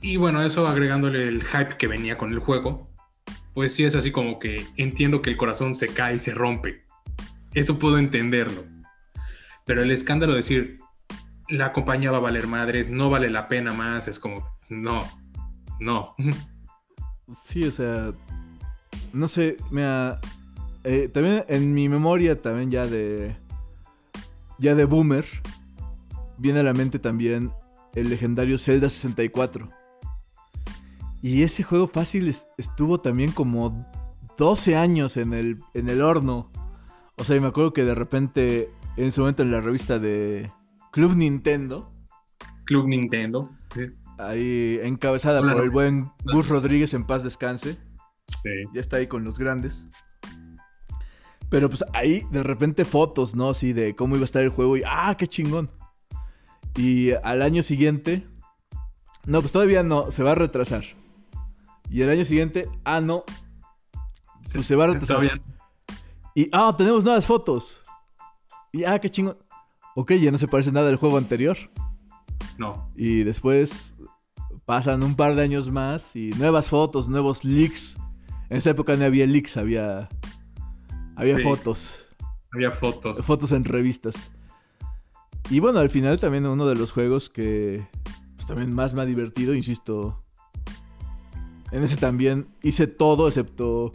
[0.04, 2.90] Y bueno, eso agregándole el hype que venía con el juego,
[3.54, 6.84] pues sí es así como que entiendo que el corazón se cae y se rompe.
[7.54, 8.66] Eso puedo entenderlo.
[9.66, 10.80] Pero el escándalo de decir,
[11.48, 15.00] la compañía va a valer madres, no vale la pena más, es como, no,
[15.80, 16.16] no.
[17.46, 18.12] Sí, o sea,
[19.14, 20.20] no sé, mira,
[20.84, 23.38] eh, también en mi memoria también ya de,
[24.60, 25.26] ya de Boomer,
[26.38, 27.54] viene a la mente también
[27.96, 29.83] el legendario Zelda 64
[31.24, 33.90] y ese juego fácil estuvo también como
[34.38, 36.52] 12 años en el, en el horno.
[37.16, 40.52] O sea, me acuerdo que de repente, en su momento en la revista de
[40.92, 41.90] Club Nintendo.
[42.66, 43.50] Club Nintendo.
[44.18, 47.78] Ahí encabezada por el buen Gus Rodríguez en paz descanse.
[48.44, 48.50] Sí.
[48.74, 49.88] Ya está ahí con los grandes.
[51.50, 53.52] Pero pues ahí de repente fotos, ¿no?
[53.52, 55.72] Así de cómo iba a estar el juego y ¡ah, qué chingón!
[56.76, 58.28] Y al año siguiente...
[59.26, 60.84] No, pues todavía no, se va a retrasar.
[61.94, 63.24] Y el año siguiente, ah, no.
[64.52, 65.40] Pues se va a retrasar.
[66.34, 67.84] Y, ah, tenemos nuevas fotos.
[68.72, 69.38] Y, ah, qué chingón.
[69.96, 71.56] Ok, ya no se parece nada al juego anterior.
[72.58, 72.90] No.
[72.96, 73.94] Y después
[74.66, 77.96] pasan un par de años más y nuevas fotos, nuevos leaks.
[78.50, 80.10] En esa época no había leaks, había,
[81.16, 82.08] había fotos.
[82.52, 83.24] Había fotos.
[83.24, 84.32] Fotos en revistas.
[85.52, 87.88] Y bueno, al final también uno de los juegos que
[88.36, 90.23] pues, también más me ha divertido, insisto.
[91.74, 93.92] En ese también hice todo excepto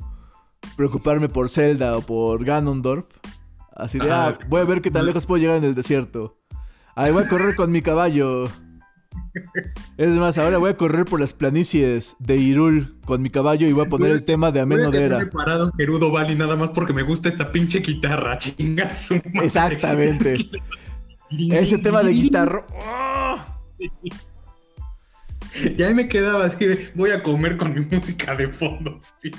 [0.76, 3.06] preocuparme por Zelda o por Ganondorf.
[3.74, 6.36] Así de, Ah, ah, voy a ver qué tan lejos puedo llegar en el desierto.
[6.96, 8.46] Ahí voy a correr con mi caballo.
[9.96, 13.72] Es más, ahora voy a correr por las planicies de Irul con mi caballo y
[13.72, 15.30] voy a poner el tema de Ameno de Era.
[15.30, 19.44] parado en Gerudo Valley nada más porque me gusta esta pinche guitarra, chinga su madre.
[19.44, 20.50] Exactamente.
[21.30, 22.66] Ese tema de guitarra.
[22.82, 23.38] ¡oh!
[25.76, 29.00] Y ahí me quedaba, es que voy a comer con mi música de fondo.
[29.16, 29.30] Sí.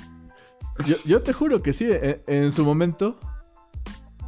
[0.86, 3.18] Yo, yo te juro que sí, en, en su momento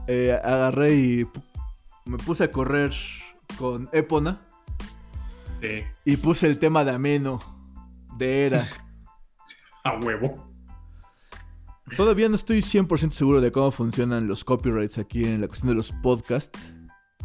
[0.07, 1.27] eh, agarré y
[2.05, 2.93] me puse a correr
[3.59, 4.41] con Epona
[5.61, 7.39] Sí, y puse el tema de Ameno
[8.17, 8.67] de Era.
[9.85, 10.51] a huevo.
[11.97, 15.75] Todavía no estoy 100% seguro de cómo funcionan los copyrights aquí en la cuestión de
[15.75, 16.59] los podcasts.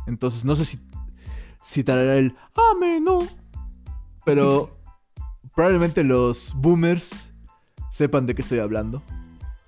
[0.08, 0.80] Entonces no sé si,
[1.64, 2.36] si el
[2.72, 3.28] Ameno.
[4.28, 4.78] Pero
[5.56, 7.34] probablemente los boomers
[7.92, 9.02] sepan de qué estoy hablando.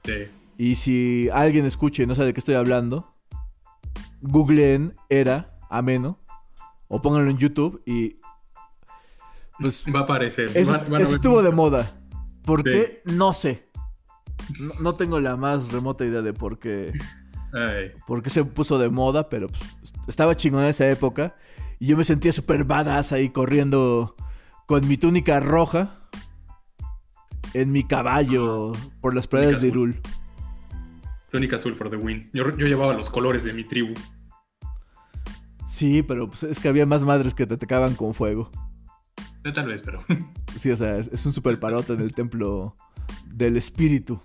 [0.03, 0.28] Sí.
[0.57, 3.16] Y si alguien escucha y no sabe de qué estoy hablando,
[4.22, 6.20] googleen era ameno
[6.88, 8.18] o pónganlo en YouTube y
[9.60, 10.51] pues Va a aparecer.
[10.55, 11.91] eso, Va- estuvo de moda.
[12.45, 13.01] ¿Por qué?
[13.05, 13.68] No sé.
[14.60, 16.91] No, no tengo la más remota idea de por qué,
[17.53, 21.36] Ay, por qué se puso de moda, pero pues, estaba chingón en esa época.
[21.78, 24.16] Y yo me sentía súper badass ahí corriendo
[24.70, 25.98] con mi túnica roja
[27.56, 29.70] en mi caballo por las praderas de.
[29.70, 30.00] Irul.
[31.32, 32.30] Tónica Azul for the win.
[32.34, 33.96] Yo, yo llevaba los colores de mi tribu.
[35.66, 38.52] Sí, pero pues, es que había más madres que te atacaban con fuego.
[39.44, 40.04] Eh, Tal vez, pero.
[40.60, 42.76] Sí, o sea, es, es un super parote en el templo
[43.26, 44.22] del espíritu.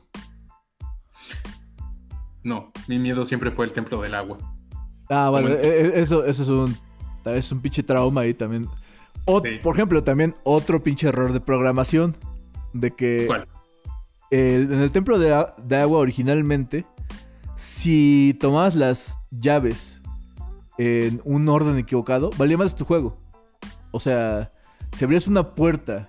[2.43, 4.37] No, mi miedo siempre fue el templo del agua.
[5.09, 5.67] Ah, bueno, Momento.
[5.67, 6.77] e- e- eso, eso es un,
[7.23, 8.69] tal vez un pinche trauma ahí también.
[9.27, 9.59] O- Sí.
[9.63, 12.17] Por ejemplo, también otro pinche error de programación.
[12.73, 13.47] De que ¿Cuál?
[14.31, 16.85] el- en el templo de, agua originalmente,
[17.57, 20.03] si tomabas las llaves
[20.77, 23.17] en un orden equivocado, valía más tu juego.
[23.93, 24.53] O sea,
[24.97, 26.09] si abrías una puerta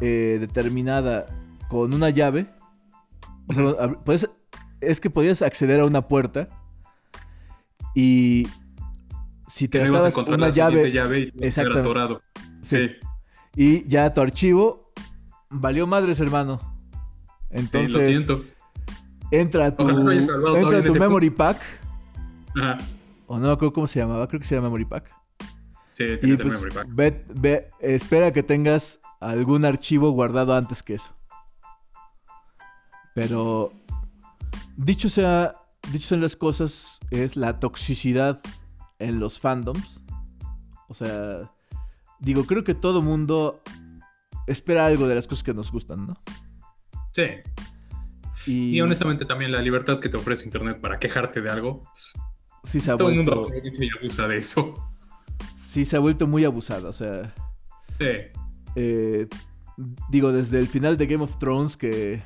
[0.00, 1.26] eh, determinada
[1.68, 2.46] con una llave,
[3.48, 4.26] o sea,
[4.80, 6.48] es que podías acceder a una puerta
[7.94, 8.46] y
[9.46, 12.20] si te Que no ibas a gastabas encontrar una la llave, llave y atorado.
[12.62, 12.90] sí, Sí.
[13.56, 14.92] y ya tu archivo
[15.50, 16.58] valió madres, hermano.
[17.50, 18.44] Sí, Entonces, lo siento.
[19.30, 21.60] entra a tu, no entra a tu memory pack,
[22.56, 22.78] Ajá.
[23.26, 25.10] o no me acuerdo cómo se llamaba, creo que se llama memory pack.
[25.94, 26.86] Sí, Y tienes el pues, memory pack.
[26.90, 31.14] ve- ve- espera que tengas algún archivo guardado antes que eso.
[33.14, 33.72] Pero
[34.76, 35.54] dicho sea,
[35.92, 38.40] dicho sean las cosas, es la toxicidad
[38.98, 40.00] en los fandoms.
[40.88, 41.50] O sea,
[42.20, 43.62] digo, creo que todo mundo
[44.46, 46.14] espera algo de las cosas que nos gustan, ¿no?
[47.14, 47.24] Sí.
[48.46, 51.84] Y, Y honestamente también la libertad que te ofrece Internet para quejarte de algo,
[52.64, 54.74] sí se ha todo el mundo vuelto, aprovecha y abusa de eso.
[55.64, 56.88] sí se ha vuelto muy abusada.
[56.88, 57.32] O sea,
[57.98, 58.06] Sí.
[58.76, 59.28] eh,
[60.10, 62.22] digo, desde el final de Game of Thrones que...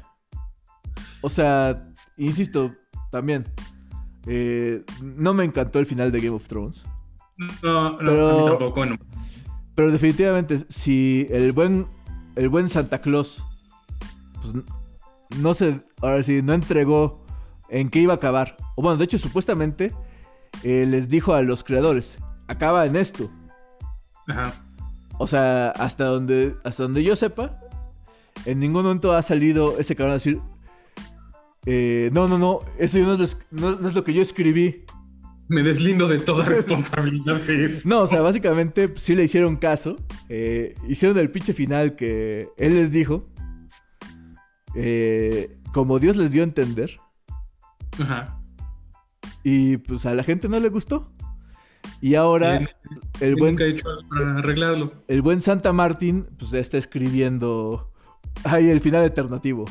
[1.21, 2.75] O sea, insisto,
[3.11, 3.45] también.
[4.27, 6.85] Eh, no me encantó el final de Game of Thrones.
[7.63, 8.75] No, no, Pero- a mí tampoco.
[8.77, 8.97] Bueno,
[9.75, 11.87] Pero definitivamente, si el buen,
[12.35, 13.45] el buen Santa Claus,
[14.41, 14.55] pues
[15.39, 17.25] no se, ahora sí, no entregó
[17.69, 18.57] en qué iba a acabar.
[18.75, 19.93] O bueno, de hecho, supuestamente
[20.63, 22.19] eh, les dijo a los creadores,
[22.49, 23.29] acaba en esto.
[24.29, 24.55] ajá.
[25.19, 27.57] O sea, hasta donde, hasta donde yo sepa,
[28.45, 30.41] en ningún momento ha salido ese cabrón a decir,
[31.67, 34.85] eh, no, no, no, eso no es, lo no- no es lo que yo escribí.
[35.49, 37.89] Me deslindo de toda responsabilidad de esto.
[37.89, 39.97] No, o sea, básicamente pues, sí le hicieron caso.
[40.29, 43.23] eh, hicieron el pinche final que él les dijo.
[44.75, 46.99] eh, como Dios les dio a entender.
[48.01, 48.41] Ajá.
[49.45, 51.13] Y pues a la gente no le gustó.
[52.01, 52.69] Y ahora
[53.21, 54.93] el buen, he hecho para arreglarlo.
[55.07, 57.93] el buen Santa Martín pues ya está escribiendo
[58.45, 59.65] ahí el final alternativo.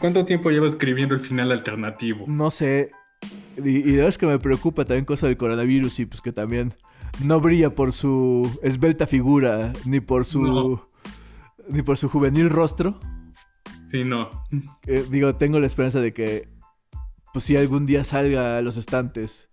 [0.00, 2.24] ¿Cuánto tiempo lleva escribiendo el final alternativo?
[2.26, 2.90] No sé.
[3.62, 6.32] Y, y de verdad es que me preocupa también cosa del coronavirus y pues que
[6.32, 6.72] también
[7.22, 10.88] no brilla por su esbelta figura ni por su No.
[11.68, 12.98] ni por su juvenil rostro.
[13.88, 14.30] Sí, no.
[14.86, 16.48] Eh, digo, tengo la esperanza de que
[17.34, 19.48] pues si algún día salga a los estantes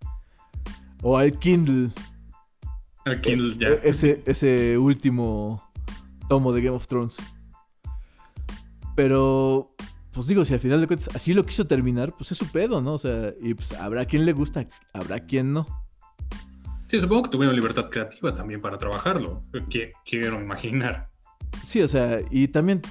[1.02, 1.92] o al Kindle
[3.04, 3.68] Al Kindle ya.
[3.68, 5.62] e- ese ese último
[6.28, 7.18] tomo de Game of Thrones.
[8.96, 9.68] Pero
[10.18, 12.82] pues digo, si al final de cuentas así lo quiso terminar, pues es su pedo,
[12.82, 12.94] ¿no?
[12.94, 15.64] O sea, y pues habrá quien le gusta, habrá quien no.
[16.88, 19.44] Sí, supongo que tuvieron libertad creativa también para trabajarlo.
[20.04, 21.08] Quiero imaginar.
[21.62, 22.82] Sí, o sea, y también.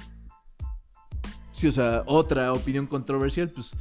[1.52, 3.72] Sí, o sea, otra opinión controversial, pues.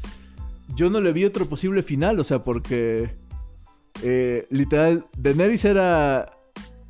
[0.76, 3.16] Yo no le vi otro posible final, o sea, porque.
[4.04, 6.32] Eh, literal, Daenerys era.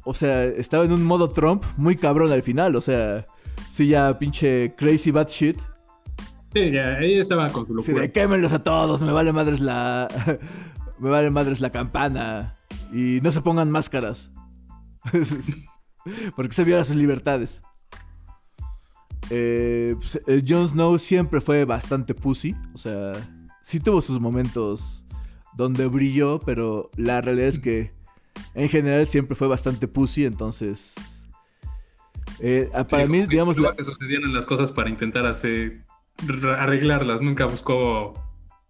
[0.05, 3.27] O sea, estaba en un modo Trump muy cabrón al final, o sea.
[3.71, 5.59] Sí, ya pinche crazy bad shit.
[6.57, 7.95] Sí, ya, ella estaba con su locura.
[7.95, 10.07] Sí, de quémenlos a todos, me vale madres la.
[10.99, 12.55] me vale madres la campana.
[12.91, 14.31] Y no se pongan máscaras.
[16.35, 17.61] Porque se viola sus libertades.
[19.29, 22.55] Eh, pues, Jon Snow siempre fue bastante pussy.
[22.73, 23.13] O sea,
[23.61, 25.05] sí tuvo sus momentos
[25.55, 27.91] donde brilló, pero la realidad es que
[28.55, 30.25] en general siempre fue bastante pussy.
[30.25, 30.95] Entonces,
[32.39, 33.59] eh, para mí, digamos.
[33.59, 33.75] La...
[33.75, 35.85] que sucedieran las cosas para intentar hacer
[36.57, 37.21] arreglarlas.
[37.21, 38.13] Nunca buscó.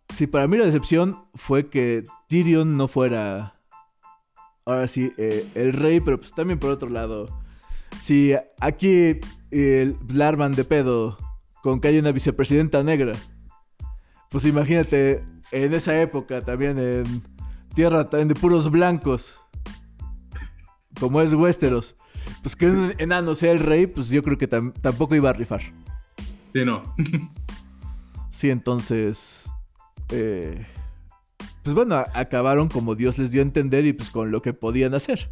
[0.09, 3.57] Sí, para mí la decepción fue que Tyrion no fuera
[4.67, 7.27] ahora sí, eh, el rey, pero pues también por otro lado,
[8.01, 9.17] si aquí
[9.49, 11.17] el Larman de pedo
[11.63, 13.13] con que hay una vicepresidenta negra,
[14.29, 17.23] pues imagínate en esa época también en
[17.75, 19.39] tierra de puros blancos,
[20.99, 21.95] como es Westeros,
[22.43, 25.61] pues que un enano sea el rey, pues yo creo que tampoco iba a rifar.
[26.53, 26.81] Sí, no.
[28.31, 29.51] sí, entonces...
[30.09, 30.65] Eh,
[31.63, 34.93] pues bueno, acabaron como Dios les dio a entender y pues con lo que podían
[34.93, 35.27] hacer.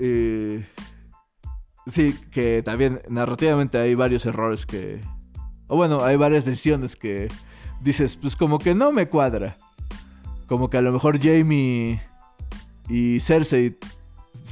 [0.00, 0.66] Eh,
[1.86, 5.00] sí, que también narrativamente hay varios errores que...
[5.68, 7.28] O bueno, hay varias decisiones que
[7.80, 9.56] dices, pues como que no me cuadra.
[10.48, 12.02] Como que a lo mejor Jamie
[12.88, 13.78] y Cersei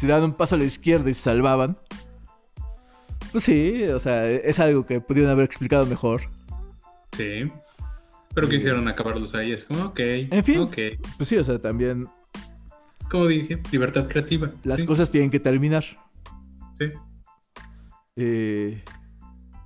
[0.00, 1.76] si daban un paso a la izquierda y se salvaban.
[3.32, 6.22] Pues sí, o sea, es algo que pudieron haber explicado mejor.
[7.12, 7.50] Sí.
[8.34, 10.00] Pero quisieron acabarlos ahí, es como, ok.
[10.00, 10.68] En fin,
[11.16, 12.08] pues sí, o sea, también...
[13.10, 14.52] Como dije, libertad creativa.
[14.62, 15.84] Las cosas tienen que terminar.
[16.78, 16.92] Sí.
[18.14, 18.84] Eh,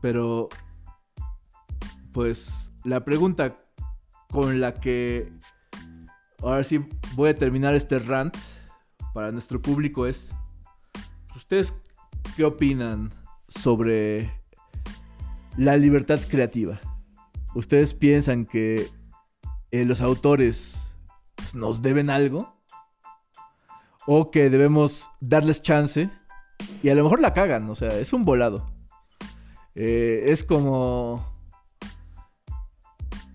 [0.01, 0.49] pero,
[2.13, 3.59] pues, la pregunta
[4.31, 5.31] con la que
[6.41, 8.35] ahora sí voy a terminar este rant
[9.13, 10.31] para nuestro público es,
[11.37, 11.75] ¿ustedes
[12.37, 13.13] qué opinan
[13.59, 14.33] sobre
[15.57, 16.81] la libertad creativa?
[17.55, 18.89] ¿Ustedes piensan que
[19.71, 20.97] eh, los autores
[21.35, 22.55] pues, nos deben algo?
[24.07, 26.11] ¿O que debemos darles chance?
[26.83, 28.67] Y a lo mejor la cagan, o sea, es un volado.
[29.75, 31.33] Eh, es como...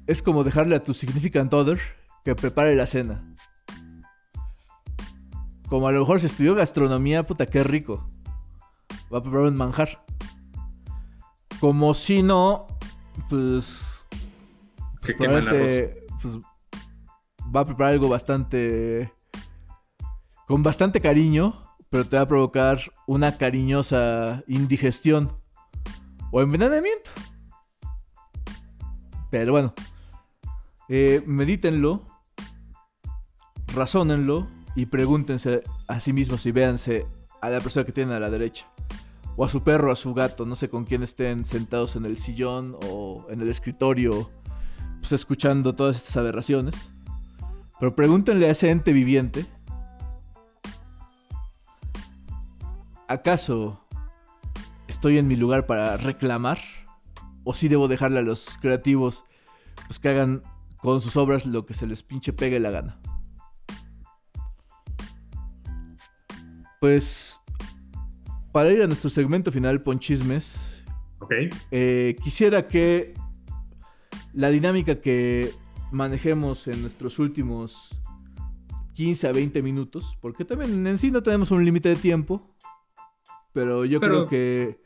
[0.08, 1.80] Es como dejarle a tu significant other
[2.24, 3.36] que prepare la cena.
[5.68, 8.10] Como a lo mejor si estudió gastronomía, puta, qué rico.
[9.14, 10.06] Va a preparar un manjar.
[11.60, 12.68] Como si no,
[13.30, 13.90] pues
[16.22, 16.38] pues,
[17.56, 19.14] va a preparar algo bastante.
[20.48, 25.32] con bastante cariño, pero te va a provocar una cariñosa indigestión
[26.32, 27.10] o envenenamiento.
[29.30, 29.74] Pero bueno,
[30.88, 32.04] eh, medítenlo,
[33.74, 37.08] razónenlo y pregúntense a sí mismos y véanse
[37.42, 38.68] a la persona que tienen a la derecha.
[39.42, 42.18] O a su perro, a su gato, no sé con quién estén sentados en el
[42.18, 44.30] sillón o en el escritorio
[45.00, 46.76] pues, escuchando todas estas aberraciones.
[47.80, 49.46] Pero pregúntenle a ese ente viviente,
[53.08, 53.80] ¿acaso
[54.90, 56.60] estoy en mi lugar para reclamar?
[57.46, 59.24] ¿O si debo dejarle a los creativos
[59.88, 60.44] pues, que hagan
[60.80, 63.00] con sus obras lo que se les pinche pegue la gana?
[66.82, 67.40] Pues
[68.52, 70.84] para ir a nuestro segmento final, Ponchismes,
[71.20, 71.50] okay.
[71.72, 73.14] Eh, quisiera que
[74.34, 75.52] la dinámica que
[75.92, 78.00] manejemos en nuestros últimos
[78.94, 82.54] 15 a 20 minutos, porque también en sí no tenemos un límite de tiempo,
[83.54, 84.80] pero yo creo que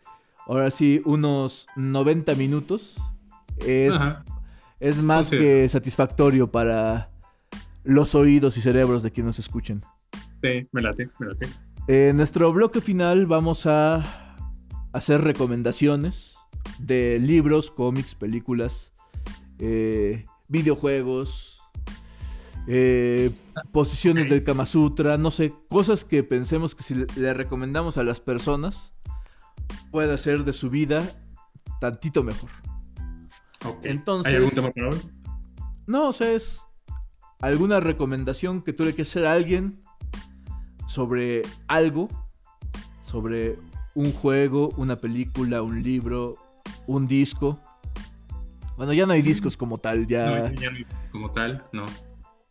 [0.45, 2.95] ahora sí unos 90 minutos
[3.65, 3.93] es,
[4.79, 7.09] es más que satisfactorio para
[7.83, 9.81] los oídos y cerebros de quienes nos escuchen.
[10.41, 11.47] Sí, me late, me late.
[11.87, 14.03] En nuestro bloque final vamos a
[14.93, 16.37] hacer recomendaciones
[16.79, 18.93] de libros, cómics, películas,
[19.59, 21.61] eh, videojuegos,
[22.67, 23.31] eh,
[23.73, 28.21] posiciones del Kama Sutra, no sé, cosas que pensemos que si le recomendamos a las
[28.21, 28.93] personas
[29.91, 31.03] puede hacer de su vida
[31.81, 32.49] tantito mejor.
[33.83, 35.01] Entonces, ¿Hay algún tema para hoy?
[35.85, 36.63] No, o sea, es
[37.41, 39.81] alguna recomendación que tú le quieras hacer a alguien
[40.93, 42.07] sobre algo,
[43.01, 43.57] sobre
[43.95, 46.35] un juego, una película, un libro,
[46.87, 47.59] un disco
[48.75, 50.49] bueno, ya no hay discos como tal, ya.
[50.49, 51.85] No, ya no hay como tal, no.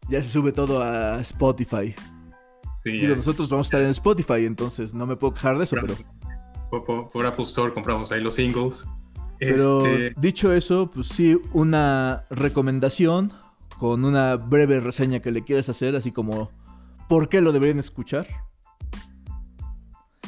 [0.09, 1.95] ya se sube todo a Spotify.
[2.83, 5.77] Sí, Digo, nosotros vamos a estar en Spotify, entonces no me puedo quejar de eso,
[5.81, 5.95] pero...
[6.71, 8.87] Por, por- por Apple Store compramos ahí los singles.
[9.39, 13.33] Pero Este, dicho eso, pues sí, una recomendación
[13.79, 16.51] con una breve reseña que le quieres hacer, así como
[17.13, 18.27] por qué lo deberían escuchar.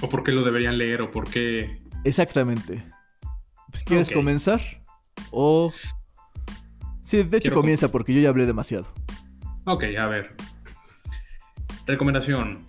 [0.02, 1.78] o por qué lo deberían leer, o por qué.
[2.04, 2.84] Exactamente.
[3.70, 4.60] Pues, ¿Quieres comenzar?
[5.30, 5.72] O...
[7.02, 8.92] Sí, de hecho Quiero comienza porque yo ya hablé demasiado.
[9.64, 10.34] Ok, a ver.
[11.86, 12.66] Recomendación.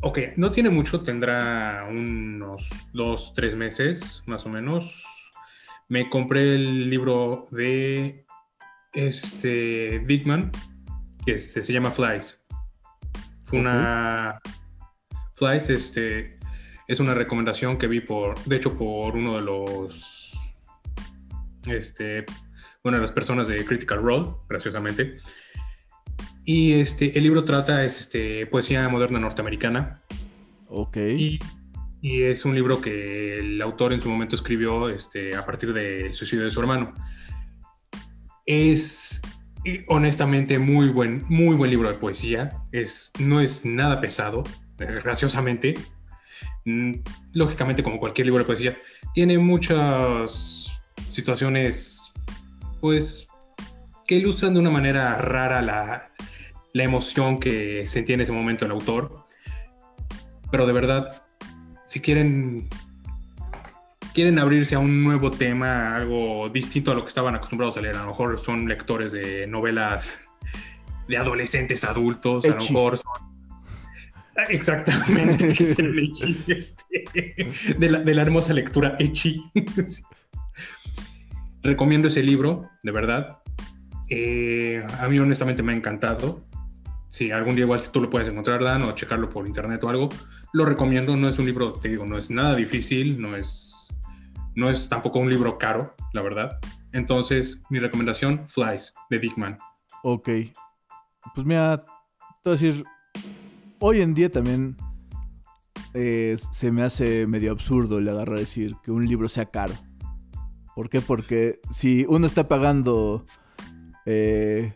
[0.00, 5.04] Ok, no tiene mucho, tendrá unos dos, tres meses, más o menos.
[5.90, 8.24] Me compré el libro de
[8.94, 10.50] este Dickman,
[11.26, 12.43] que este, se llama Flies.
[13.44, 14.40] Fue una.
[15.36, 16.38] Flies, este.
[16.88, 18.42] Es una recomendación que vi por.
[18.44, 20.32] De hecho, por uno de los.
[21.66, 22.24] Este.
[22.82, 25.18] Una de las personas de Critical Role, graciosamente.
[26.44, 30.02] Y este, el libro trata es este, poesía moderna norteamericana.
[30.68, 30.98] Ok.
[30.98, 31.38] Y,
[32.02, 36.12] y es un libro que el autor en su momento escribió este, a partir del
[36.12, 36.94] suicidio de su hermano.
[38.44, 39.22] Es
[39.64, 42.50] eh, honestamente muy buen, muy buen libro de poesía.
[42.72, 44.44] Es, no es nada pesado,
[44.78, 45.74] eh, graciosamente.
[46.64, 46.94] Mm,
[47.32, 48.78] Lógicamente, como cualquier libro de poesía,
[49.14, 52.12] tiene muchas situaciones,
[52.80, 53.28] pues,
[54.06, 56.12] que ilustran de una manera rara la,
[56.72, 59.26] la emoción que sentía en ese momento el autor.
[60.50, 61.22] Pero de verdad,
[61.86, 62.68] si quieren
[64.14, 67.96] quieren abrirse a un nuevo tema, algo distinto a lo que estaban acostumbrados a leer,
[67.96, 70.30] a lo mejor son lectores de novelas
[71.08, 73.34] de adolescentes adultos, a lo mejor son
[74.48, 79.44] Exactamente, que es el ecchi, este, de, la, de la hermosa lectura Echi.
[79.86, 80.02] Sí.
[81.62, 83.38] Recomiendo ese libro, de verdad.
[84.10, 86.44] Eh, a mí honestamente me ha encantado.
[87.08, 89.88] Si algún día igual si tú lo puedes encontrar, Dan, o checarlo por internet o
[89.88, 90.08] algo,
[90.52, 91.16] lo recomiendo.
[91.16, 93.73] No es un libro, te digo, no es nada difícil, no es,
[94.54, 96.58] no es tampoco un libro caro, la verdad.
[96.92, 99.58] Entonces, mi recomendación, Flies, de Dickman.
[100.02, 100.28] Ok.
[101.34, 101.84] Pues mira,
[102.42, 102.84] te voy a decir,
[103.80, 104.76] hoy en día también
[105.94, 109.74] eh, se me hace medio absurdo el agarrar a decir que un libro sea caro.
[110.74, 111.00] ¿Por qué?
[111.00, 113.24] Porque si uno está pagando
[114.06, 114.72] eh,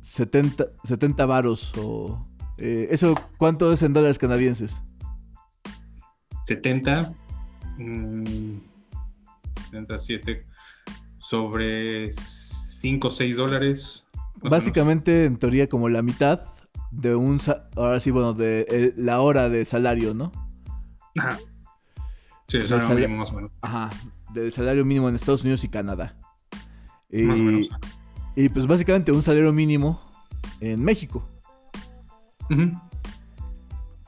[0.00, 2.24] 70, 70 varos o...
[2.58, 4.82] eh, ¿Eso cuánto es en dólares canadienses?
[6.46, 7.14] 70,
[7.78, 8.56] mm,
[9.70, 10.46] 77
[11.18, 14.06] sobre 5 o 6 dólares.
[14.42, 16.42] Básicamente, en teoría, como la mitad
[16.90, 17.40] de un...
[17.76, 20.32] Ahora sí, bueno, de eh, la hora de salario, ¿no?
[21.16, 21.38] Ajá.
[22.46, 23.50] Sí, eso Del era sala- mínimo más o menos.
[23.60, 23.90] Ajá,
[24.32, 26.16] del salario mínimo en Estados Unidos y Canadá.
[27.10, 27.68] Y, Más o menos.
[28.36, 30.00] y pues básicamente un salario mínimo
[30.60, 31.26] en México.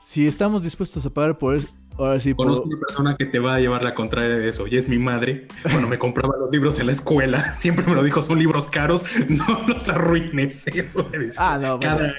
[0.03, 1.59] Si estamos dispuestos a pagar por
[2.05, 4.77] ahora sí, Conozco una persona que te va a llevar la contraria de eso y
[4.77, 5.47] es mi madre.
[5.63, 9.05] Cuando me compraba los libros en la escuela, siempre me lo dijo, son libros caros,
[9.29, 10.67] no los arruines.
[10.67, 11.53] Eso me decía.
[11.53, 12.13] Ah, no, Cada bueno,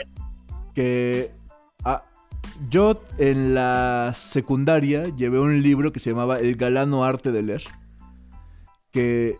[0.75, 1.31] que
[1.85, 2.05] ah,
[2.69, 7.63] yo en la secundaria llevé un libro que se llamaba El galano arte de leer.
[8.91, 9.37] Que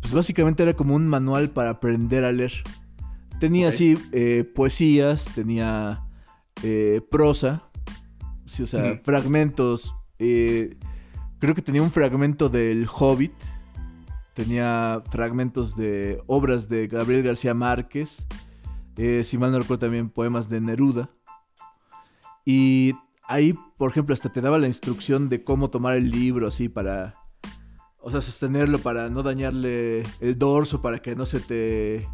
[0.00, 2.52] pues básicamente era como un manual para aprender a leer.
[3.38, 6.02] Tenía así eh, poesías, tenía
[6.62, 7.69] eh, prosa,
[8.50, 9.94] sí, o sea, fragmentos.
[10.18, 10.76] eh,
[11.38, 13.32] creo que tenía un fragmento del Hobbit,
[14.34, 18.26] tenía fragmentos de obras de Gabriel García Márquez,
[18.96, 21.10] eh, si mal no recuerdo también poemas de Neruda.
[22.44, 22.94] Y
[23.26, 27.14] ahí, por ejemplo, hasta te daba la instrucción de cómo tomar el libro así para,
[28.00, 32.08] o sea, sostenerlo para no dañarle el dorso, para que no se te,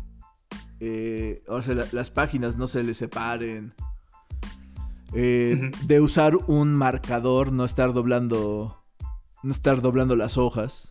[0.81, 3.75] eh, o sea, la- las páginas no se le separen.
[5.12, 5.70] Eh.
[5.85, 8.83] De usar un marcador, no estar doblando,
[9.43, 10.91] no estar doblando las hojas,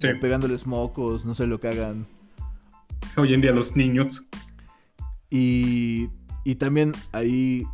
[0.00, 0.08] Sí.
[0.20, 2.06] pegándoles mocos, no sé lo que hagan.
[3.16, 4.26] Hoy en día los niños.
[5.30, 6.08] Y,
[6.44, 7.64] y también ahí,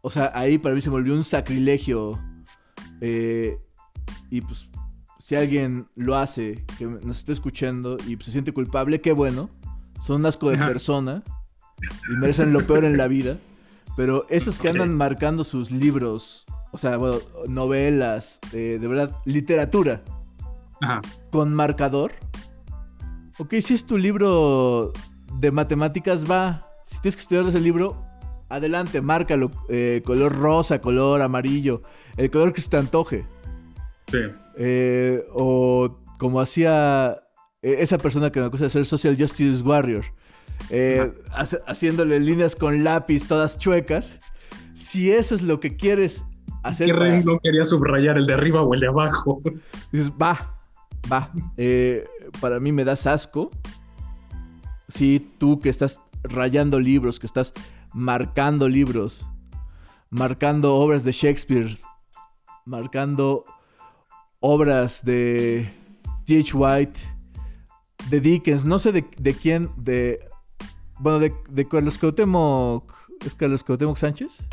[0.00, 2.18] o sea, ahí para mí se volvió un sacrilegio.
[3.00, 3.58] eh,
[4.30, 4.68] y pues,
[5.18, 9.50] si alguien lo hace, que nos esté escuchando y pues, se siente culpable, qué bueno.
[10.04, 10.66] Son un asco de Ajá.
[10.68, 11.22] persona
[12.10, 13.38] y merecen lo peor en la vida.
[13.96, 17.18] Pero esos que andan marcando sus libros, o sea, bueno,
[17.48, 20.02] novelas, eh, de verdad, literatura,
[20.80, 21.00] Ajá.
[21.30, 22.12] con marcador.
[23.38, 24.92] Ok, si es tu libro
[25.40, 26.68] de matemáticas, va.
[26.84, 28.04] Si tienes que estudiar ese libro,
[28.48, 29.50] adelante, márcalo.
[29.68, 31.82] eh, color rosa, color amarillo,
[32.16, 33.26] el color que se te antoje.
[34.08, 34.18] Sí.
[34.56, 37.20] Eh, o como hacía
[37.62, 40.04] esa persona que me acusa de ser Social Justice Warrior,
[40.70, 41.12] eh,
[41.66, 44.20] haciéndole líneas con lápiz todas chuecas,
[44.74, 46.24] si eso es lo que quieres
[46.62, 46.86] hacer...
[46.88, 49.40] ¿Qué renglón quería subrayar, el de arriba o el de abajo?
[49.92, 50.58] Dices, va,
[51.10, 51.30] va.
[51.56, 52.06] Eh,
[52.40, 53.50] para mí me das asco.
[54.88, 57.52] Si tú que estás rayando libros, que estás
[57.92, 59.26] marcando libros,
[60.10, 61.76] marcando obras de Shakespeare,
[62.64, 63.44] marcando
[64.40, 65.70] obras de
[66.26, 66.56] T.H.
[66.56, 67.00] White,
[68.10, 70.20] de Dickens, no sé de, quién, de...
[70.98, 72.92] Bueno, de, de Carlos Cuauhtémoc...
[73.24, 74.46] ¿Es Carlos Cuauhtémoc Sánchez?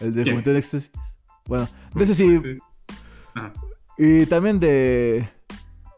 [0.00, 0.90] El de Juventud de Éxtasis.
[1.46, 2.40] Bueno, de ese sí.
[3.98, 5.28] Y también de...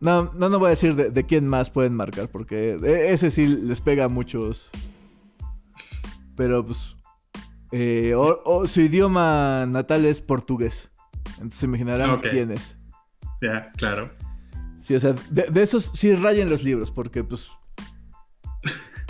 [0.01, 2.77] No, no, no voy a decir de, quién más pueden marcar, porque
[3.09, 4.71] ese sí les pega a muchos.
[6.37, 6.97] Pero pues...
[7.71, 10.91] Eh, o, su idioma natal es portugués.
[11.35, 12.77] Entonces se imaginarán quién es.
[13.41, 14.11] Ya, claro.
[14.81, 17.51] Sí, o sea, de, esos sí rayen los libros, porque pues.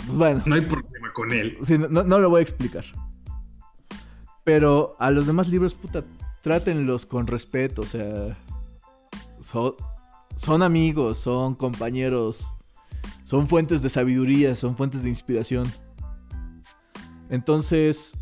[0.05, 0.43] Pues bueno.
[0.45, 1.57] no hay problema con él.
[1.63, 2.85] Sí, no, lo voy a explicar.
[4.43, 6.03] Pero a los demás libros, puta,
[6.41, 8.37] trátenlos con respeto, o sea.
[9.41, 9.75] Son,
[10.35, 12.53] son amigos, son compañeros,
[13.23, 15.71] son fuentes de sabiduría, son fuentes de inspiración.
[17.29, 18.13] Entonces,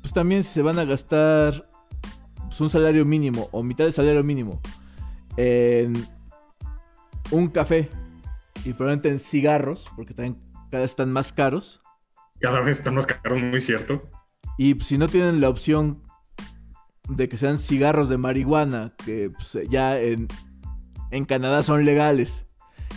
[0.00, 1.68] pues también si se van a gastar
[2.48, 4.60] pues, un salario mínimo o mitad de salario mínimo
[5.36, 6.06] en
[7.30, 7.88] un café
[8.64, 10.36] y probablemente en cigarros, porque también
[10.70, 11.82] cada vez están más caros.
[12.40, 14.08] Cada vez están más caros, muy cierto.
[14.56, 16.02] Y si no tienen la opción
[17.08, 20.28] de que sean cigarros de marihuana, que pues, ya en,
[21.10, 22.46] en, Canadá son legales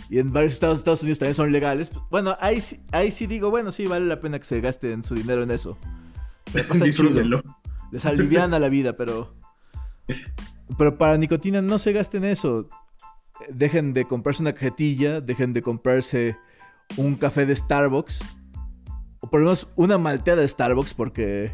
[0.08, 3.26] y en varios estados de Estados Unidos también son legales, pues, bueno, ahí, ahí sí
[3.26, 5.76] digo, bueno, sí vale la pena que se gasten su dinero en eso.
[6.82, 7.42] Disfrútenlo.
[7.90, 9.34] Les aliviana la vida, pero.
[10.78, 12.70] Pero para nicotina no se gasten eso
[13.48, 16.36] dejen de comprarse una cajetilla, dejen de comprarse
[16.96, 18.20] un café de Starbucks,
[19.20, 21.52] o por lo menos una malteada de Starbucks, porque...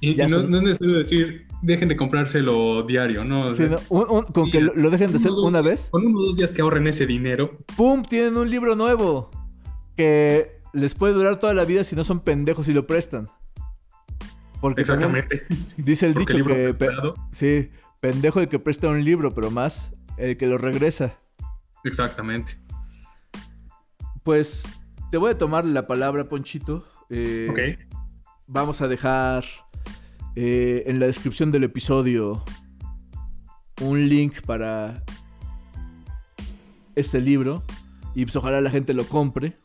[0.00, 3.50] Y, no, es necesario decir, dejen de comprárselo diario, ¿no?
[4.32, 5.88] con que lo, dejen de hacer una vez.
[5.90, 7.50] Con uno o dos días que ahorren ese dinero.
[7.76, 8.02] ¡Pum!
[8.02, 9.30] Tienen un libro nuevo
[9.96, 13.28] que les puede durar toda la vida si no son pendejos y lo prestan.
[14.60, 15.46] Porque Exactamente.
[15.76, 16.72] Dice el dicho que...
[17.30, 17.70] sí,
[18.00, 21.16] pendejo el que presta un libro, pero más el que lo regresa.
[21.84, 22.58] Exactamente.
[24.28, 24.62] Pues
[25.10, 26.84] te voy a tomar la palabra, Ponchito.
[27.08, 27.88] Eh, ok.
[28.46, 29.42] Vamos a dejar
[30.36, 32.44] eh, en la descripción del episodio
[33.80, 35.02] un link para
[36.94, 37.64] este libro.
[38.14, 39.56] Y pues ojalá la gente lo compre.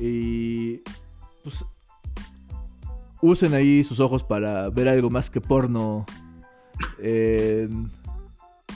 [0.00, 0.78] Y
[1.44, 1.64] pues
[3.20, 6.06] usen ahí sus ojos para ver algo más que porno
[6.98, 7.88] en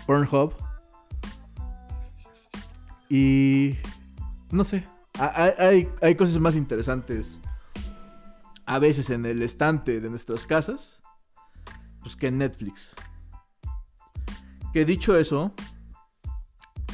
[0.07, 0.55] Pornhub.
[3.11, 3.75] Y
[4.51, 4.85] no sé,
[5.19, 7.41] hay, hay, cosas más interesantes
[8.67, 11.01] a veces en el estante de nuestras casas,
[12.01, 12.95] pues que en Netflix.
[14.73, 15.55] Que dicho eso,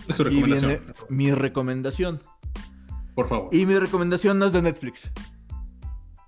[0.09, 2.23] aquí viene mi recomendación.
[3.15, 3.55] Por favor.
[3.55, 5.13] Y mi recomendación no es de Netflix.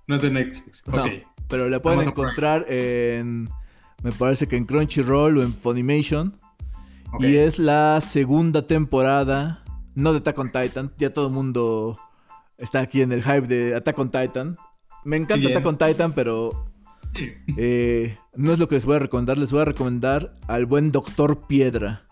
[0.07, 0.83] No es de Netflix.
[0.87, 1.03] No,
[1.47, 3.49] pero la pueden encontrar en.
[4.03, 6.39] Me parece que en Crunchyroll o en Funimation.
[7.19, 9.63] Y es la segunda temporada,
[9.97, 11.97] no de Attack on Titan, ya todo el mundo
[12.59, 14.55] está aquí en el hype de Attack on Titan.
[15.03, 16.69] Me encanta Attack on Titan, pero
[17.57, 19.39] eh, no es lo que les voy a recomendar.
[19.39, 22.03] Les voy a recomendar al buen Doctor Piedra.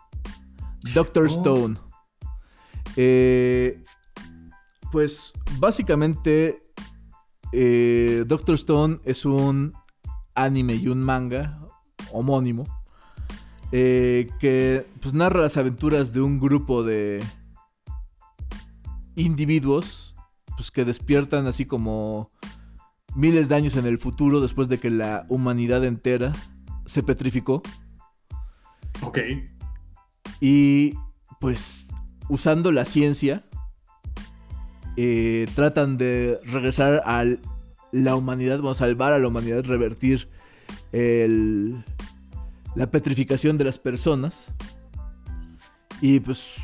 [0.96, 1.28] Doctor oh.
[1.28, 1.78] Stone.
[2.96, 3.84] Eh,
[4.92, 6.64] pues básicamente
[7.52, 9.74] eh, Doctor Stone es un
[10.34, 11.60] anime y un manga
[12.12, 12.66] homónimo
[13.72, 17.22] eh, que pues, narra las aventuras de un grupo de
[19.16, 20.16] individuos
[20.56, 22.30] pues, que despiertan así como
[23.16, 26.34] miles de años en el futuro después de que la humanidad entera
[26.86, 27.64] se petrificó.
[29.02, 29.20] Ok.
[30.40, 30.94] Y
[31.40, 31.88] pues
[32.30, 33.46] usando la ciencia,
[34.98, 37.24] eh, tratan de regresar a
[37.92, 40.30] la humanidad, a salvar a la humanidad, revertir
[40.92, 41.84] el,
[42.76, 44.54] la petrificación de las personas
[46.02, 46.56] y pues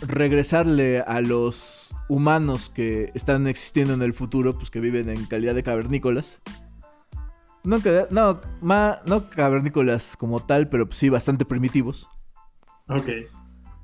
[0.00, 1.77] regresarle a los
[2.08, 6.40] humanos que están existiendo en el futuro, pues que viven en calidad de cavernícolas.
[7.64, 7.78] No,
[8.10, 8.40] no,
[9.06, 12.08] no cavernícolas como tal, pero pues sí bastante primitivos.
[12.88, 13.08] Ok.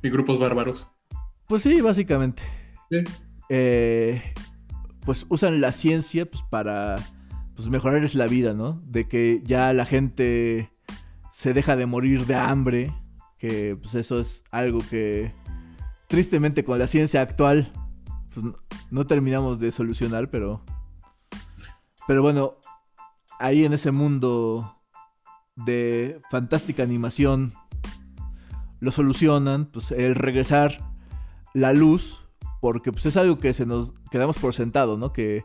[0.02, 0.88] Y grupos bárbaros.
[1.48, 2.42] Pues sí, básicamente.
[3.50, 4.22] Eh,
[5.00, 6.96] pues usan la ciencia pues, para
[7.54, 8.82] pues, mejorarles la vida, ¿no?
[8.86, 10.70] De que ya la gente
[11.30, 12.94] se deja de morir de hambre,
[13.38, 15.32] que pues eso es algo que
[16.06, 17.72] tristemente con la ciencia actual
[18.34, 18.46] pues,
[18.90, 20.62] no, terminamos de solucionar, pero...
[22.06, 22.56] Pero bueno,
[23.38, 24.76] ahí en ese mundo
[25.56, 27.54] de fantástica animación
[28.80, 30.92] lo solucionan, pues el regresar
[31.54, 32.26] la luz,
[32.60, 35.12] porque pues es algo que se nos quedamos por sentado, ¿no?
[35.12, 35.44] Que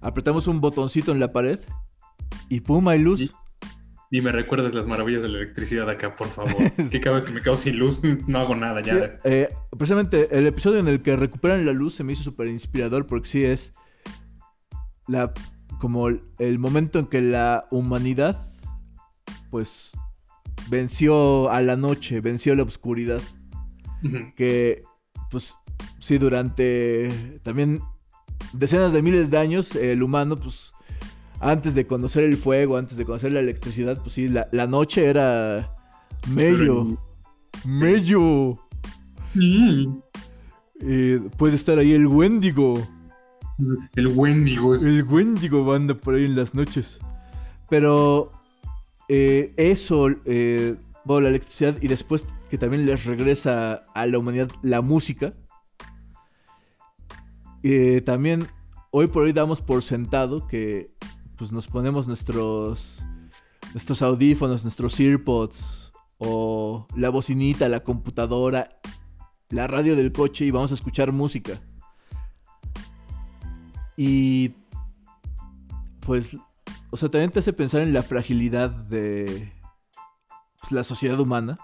[0.00, 1.60] apretamos un botoncito en la pared
[2.48, 3.34] y pum, hay luz.
[4.10, 6.72] Y me recuerdas las maravillas de la electricidad acá, por favor.
[6.90, 9.20] que cada vez que me quedo sin luz no hago nada ya.
[9.24, 13.06] Eh, precisamente el episodio en el que recuperan la luz se me hizo súper inspirador
[13.06, 13.74] porque sí es
[15.06, 15.32] la
[15.78, 18.48] como el momento en que la humanidad
[19.50, 19.92] pues
[20.68, 23.20] venció a la noche, venció la oscuridad.
[24.36, 24.84] Que
[25.30, 25.54] pues
[25.98, 27.80] sí durante también
[28.52, 30.72] decenas de miles de años el humano pues
[31.40, 35.74] antes de conocer el fuego, antes de conocer la electricidad, pues sí, la, noche era
[36.28, 36.98] mello.
[37.64, 38.58] Mello.
[40.80, 42.86] Eh, puede estar ahí el Wendigo.
[43.94, 44.74] El Wendigo.
[44.74, 46.98] El Wendigo anda por ahí en las noches.
[47.68, 48.32] Pero
[49.08, 54.50] eh, eso, eh, bueno, la electricidad y después que también les regresa a la humanidad
[54.62, 55.34] la música.
[58.04, 58.48] también
[58.90, 60.88] hoy por hoy damos por sentado que
[61.38, 63.06] pues nos ponemos nuestros,
[63.72, 68.68] nuestros audífonos, nuestros earpods o la bocinita, la computadora,
[69.48, 71.60] la radio del coche y vamos a escuchar música.
[73.96, 74.52] Y
[76.00, 76.36] pues,
[76.90, 79.52] o sea, también te hace pensar en la fragilidad de
[80.60, 81.58] pues, la sociedad humana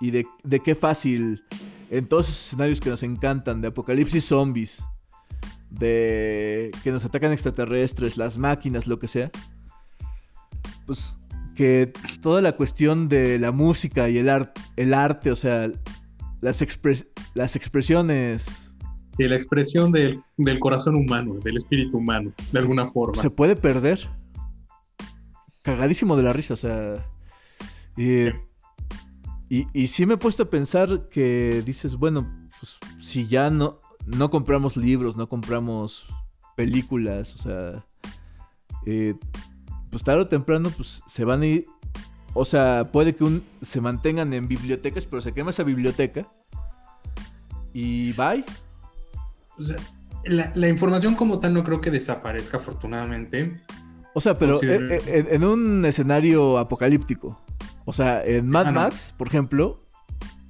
[0.00, 1.44] y de, de qué fácil
[1.90, 4.82] en todos esos escenarios que nos encantan, de apocalipsis zombies,
[5.70, 9.30] de que nos atacan extraterrestres, las máquinas, lo que sea,
[10.86, 11.14] pues
[11.54, 15.70] que toda la cuestión de la música y el, el arte, o sea,
[16.40, 16.64] las,
[17.34, 18.74] las expresiones...
[19.18, 20.22] Y la expresión del,
[20.60, 23.20] corazón humano, del espíritu humano, de alguna forma.
[23.20, 24.08] Se puede perder.
[25.62, 27.06] Cagadísimo de la risa, o sea...
[27.96, 28.28] Y,
[29.50, 33.80] y, y sí me he puesto a pensar que dices, bueno, pues si ya no,
[34.06, 36.06] no compramos libros, no compramos
[36.56, 37.84] películas, o sea,
[38.86, 39.14] eh,
[39.90, 41.66] pues tarde o temprano pues se van a ir,
[42.34, 46.28] o sea, puede que un, se mantengan en bibliotecas, pero se quema esa biblioteca
[47.72, 48.44] y bye.
[49.58, 49.76] O sea,
[50.24, 53.60] la, información como tal no creo que desaparezca afortunadamente.
[54.14, 57.40] O sea, pero eh, eh, en, un escenario apocalíptico.
[57.84, 59.82] O sea, en Mad ah, Max, por ejemplo,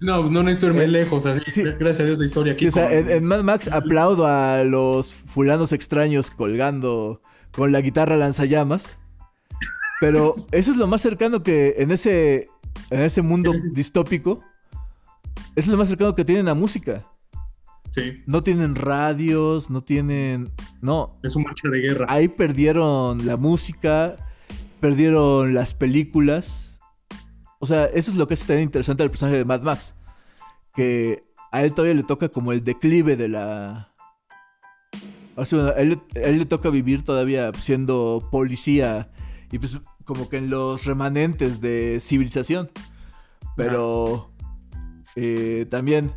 [0.00, 1.24] no, no necesito irme eh, lejos.
[1.24, 2.68] gracias a Dios la historia aquí.
[2.68, 7.20] o sea, en, Mad Max aplaudo a los fulanos extraños colgando
[7.52, 8.98] con la guitarra lanzallamas.
[10.00, 12.48] Pero eso es lo más cercano que en ese,
[12.88, 14.42] en ese mundo distópico.
[15.54, 17.06] Es lo más cercano que tienen a música.
[17.90, 18.22] Sí.
[18.24, 20.50] No tienen radios, no tienen.
[20.80, 21.18] No.
[21.22, 22.06] Es un marcha de guerra.
[22.08, 24.16] Ahí perdieron la música,
[24.80, 26.69] perdieron las películas
[27.60, 29.94] o sea, eso es lo que es tan interesante del personaje de Mad Max.
[30.74, 31.22] Que
[31.52, 33.94] a él todavía le toca como el declive de la.
[35.36, 39.10] O sea, a él, le toca vivir todavía siendo policía
[39.52, 42.70] y pues como que en los remanentes de civilización.
[43.56, 44.32] Pero
[45.14, 46.12] eh, también,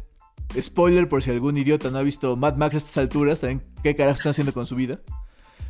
[0.58, 3.98] spoiler por si algún idiota no ha visto Mad Max a estas alturas, también qué
[3.98, 5.02] carajo están haciendo con su vida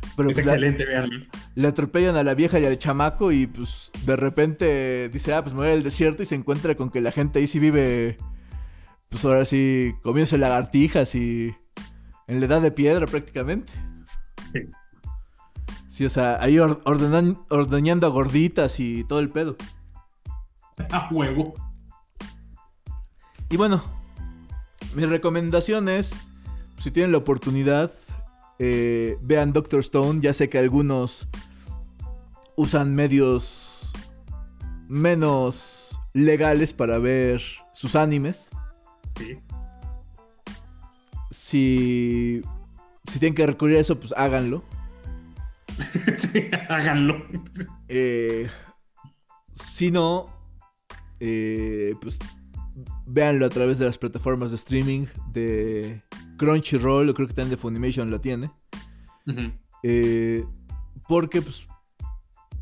[0.06, 1.20] es pues, excelente, veanlo.
[1.54, 5.54] Le atropellan a la vieja y al chamaco y pues de repente dice, ah, pues
[5.54, 8.18] me voy al desierto y se encuentra con que la gente ahí sí vive,
[9.08, 11.54] pues ahora sí, comienza lagartijas y
[12.26, 13.72] en la edad de piedra prácticamente.
[14.52, 14.60] Sí.
[15.88, 19.56] Sí, o sea, ahí ordenan, ordeñando a gorditas y todo el pedo.
[20.90, 21.54] A huevo.
[23.48, 23.80] Y bueno,
[24.94, 26.12] mi recomendación es,
[26.78, 27.92] si tienen la oportunidad,
[28.58, 30.20] eh, vean Doctor Stone.
[30.20, 31.28] Ya sé que algunos
[32.56, 33.92] usan medios
[34.88, 38.50] menos legales para ver sus animes.
[39.18, 39.38] Sí.
[41.30, 42.42] Si,
[43.10, 44.62] si tienen que recurrir a eso, pues háganlo.
[46.18, 47.24] sí, háganlo.
[47.88, 48.48] Eh,
[49.52, 50.26] si no,
[51.20, 52.18] eh, pues
[53.06, 56.02] véanlo a través de las plataformas de streaming de
[56.36, 58.50] Crunchyroll, creo que también de Funimation la tiene.
[59.82, 60.44] Eh,
[61.08, 61.66] porque pues,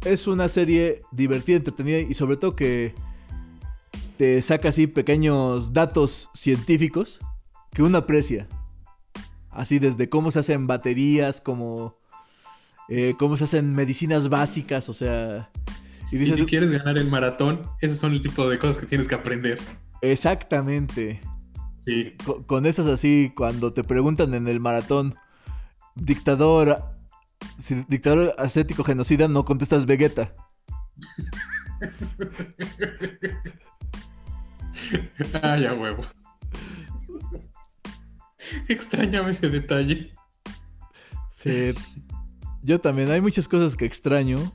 [0.05, 2.95] es una serie divertida, entretenida y sobre todo que
[4.17, 7.21] te saca así pequeños datos científicos
[7.73, 8.49] que uno aprecia.
[9.51, 11.99] Así desde cómo se hacen baterías, como
[12.89, 15.51] eh, cómo se hacen medicinas básicas, o sea...
[16.11, 19.09] Y, dices, si quieres ganar el maratón, esos son el tipo de cosas que tienes
[19.09, 19.59] que aprender.
[20.03, 21.23] Exactamente.
[21.85, 22.15] Sí.
[22.25, 25.17] Con, con esas así, cuando te preguntan en el maratón,
[25.97, 26.85] dictador,
[27.59, 30.33] si dictador ascético genocida, no contestas Vegeta.
[35.43, 36.05] Ay, a huevo.
[38.69, 40.13] Extrañame ese detalle.
[41.33, 41.75] Sí.
[42.63, 44.53] Yo también, hay muchas cosas que extraño.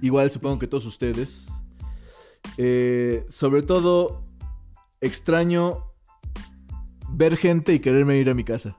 [0.00, 1.48] Igual supongo que todos ustedes.
[2.56, 4.24] Eh, sobre todo,
[5.00, 5.87] extraño
[7.10, 8.76] ver gente y quererme ir a mi casa.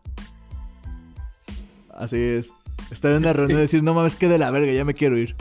[1.93, 2.51] Así es.
[2.91, 5.17] Estar en una reunión y decir, no mames, qué de la verga, ya me quiero
[5.17, 5.35] ir.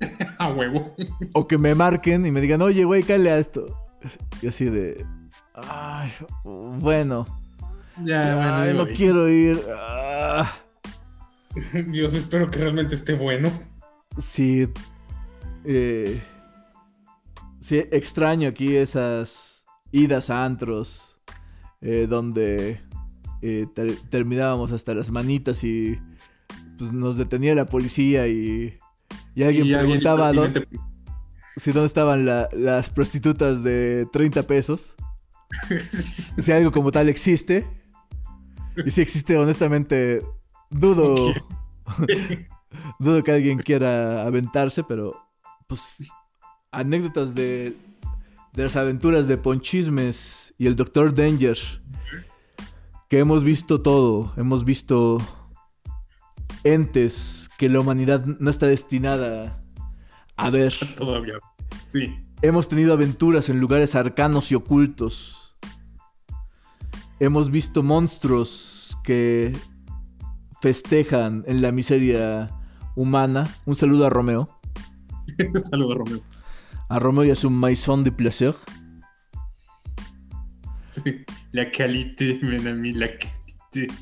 [0.38, 0.94] A huevo.
[1.34, 3.66] O que me marquen y me digan, oye, güey, cállale a esto.
[4.42, 5.04] Y así de.
[5.54, 6.10] Ay,
[6.44, 7.26] bueno.
[8.02, 8.94] Ya, bueno, Ay, no voy.
[8.94, 9.60] quiero ir.
[9.76, 10.50] Ah,
[11.88, 13.50] Dios, espero que realmente esté bueno.
[14.18, 14.66] sí.
[15.66, 16.18] Eh,
[17.60, 19.62] sí, extraño aquí esas
[19.92, 21.09] idas a antros.
[21.80, 22.80] Eh, donde
[23.42, 25.98] eh, ter- terminábamos hasta las manitas y
[26.78, 28.78] pues, nos detenía la policía y,
[29.34, 30.68] y alguien Y alguien preguntaba dónde,
[31.56, 34.94] si dónde estaban la- las prostitutas de 30 pesos.
[36.38, 37.66] si algo como tal existe.
[38.84, 40.22] Y si existe, honestamente,
[40.70, 41.34] dudo,
[42.98, 45.16] dudo que alguien quiera aventarse, pero
[45.66, 45.96] pues
[46.70, 47.76] anécdotas de,
[48.52, 51.14] de las aventuras de Ponchismes y el Dr.
[51.14, 51.56] Danger.
[53.08, 55.18] Que hemos visto todo, hemos visto
[56.62, 59.58] entes que la humanidad no está destinada
[60.36, 60.74] a ver.
[60.96, 61.34] Todavía.
[61.86, 62.14] Sí.
[62.42, 65.56] Hemos tenido aventuras en lugares arcanos y ocultos.
[67.20, 69.56] Hemos visto monstruos que
[70.60, 72.50] festejan en la miseria
[72.96, 73.48] humana.
[73.64, 74.60] Un saludo a Romeo.
[75.70, 76.20] Saludos, Romeo.
[76.90, 78.54] A Romeo y a su maison de placer.
[81.52, 83.92] La qualité, ven a la qualité.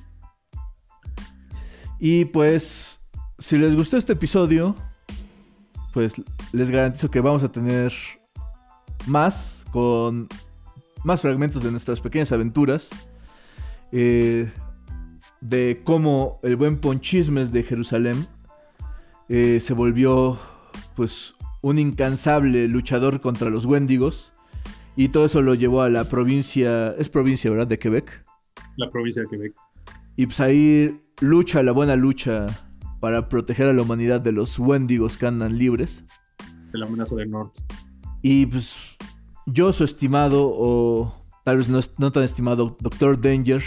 [1.98, 3.00] Y pues,
[3.38, 4.76] si les gustó este episodio,
[5.92, 6.14] pues
[6.52, 7.92] les garantizo que vamos a tener
[9.06, 10.28] más con
[11.04, 12.90] más fragmentos de nuestras pequeñas aventuras.
[13.92, 14.50] eh,
[15.40, 18.26] de cómo el buen Ponchismes de Jerusalén
[19.28, 20.38] eh, se volvió
[20.96, 24.32] pues un incansable luchador contra los Wendigos.
[24.98, 27.68] Y todo eso lo llevó a la provincia, es provincia, ¿verdad?
[27.68, 28.24] De Quebec.
[28.76, 29.54] La provincia de Quebec.
[30.16, 32.46] Y pues ahí lucha la buena lucha
[32.98, 36.04] para proteger a la humanidad de los Wendigos que andan libres.
[36.72, 37.60] De la amenaza del norte.
[38.22, 38.96] Y pues
[39.46, 41.14] yo, su estimado, o
[41.44, 43.62] tal vez no, tan estimado, Doctor Danger,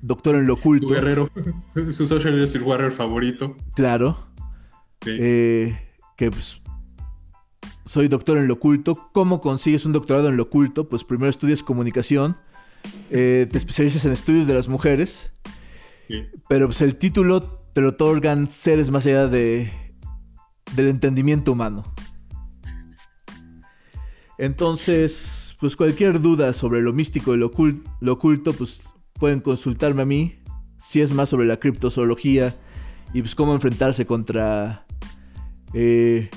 [0.00, 1.28] Doctor en lo oculto, guerrero.
[1.74, 3.54] Su su social justice warrior favorito.
[3.74, 4.16] claro,
[5.04, 5.14] Sí.
[5.20, 5.78] eh,
[6.16, 6.62] que pues
[7.86, 9.08] soy doctor en lo oculto.
[9.12, 10.88] ¿Cómo consigues un doctorado en lo oculto?
[10.88, 12.36] Pues primero estudias comunicación,
[13.10, 15.30] eh, te especializas en estudios de las mujeres.
[16.08, 16.24] Sí.
[16.48, 19.72] Pero pues el título te lo otorgan seres más allá de
[20.74, 21.94] del entendimiento humano.
[24.38, 27.46] Entonces, pues cualquier duda sobre lo místico y lo
[28.12, 28.82] oculto, pues
[29.14, 30.34] pueden consultarme a mí.
[30.78, 32.54] Si es más sobre la criptozoología
[33.14, 34.84] y pues cómo enfrentarse contra
[35.72, 36.28] eh,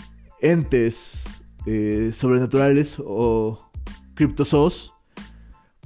[0.41, 1.23] entes
[1.71, 3.69] eh, sobrenaturales o
[4.15, 4.91] criptozoos,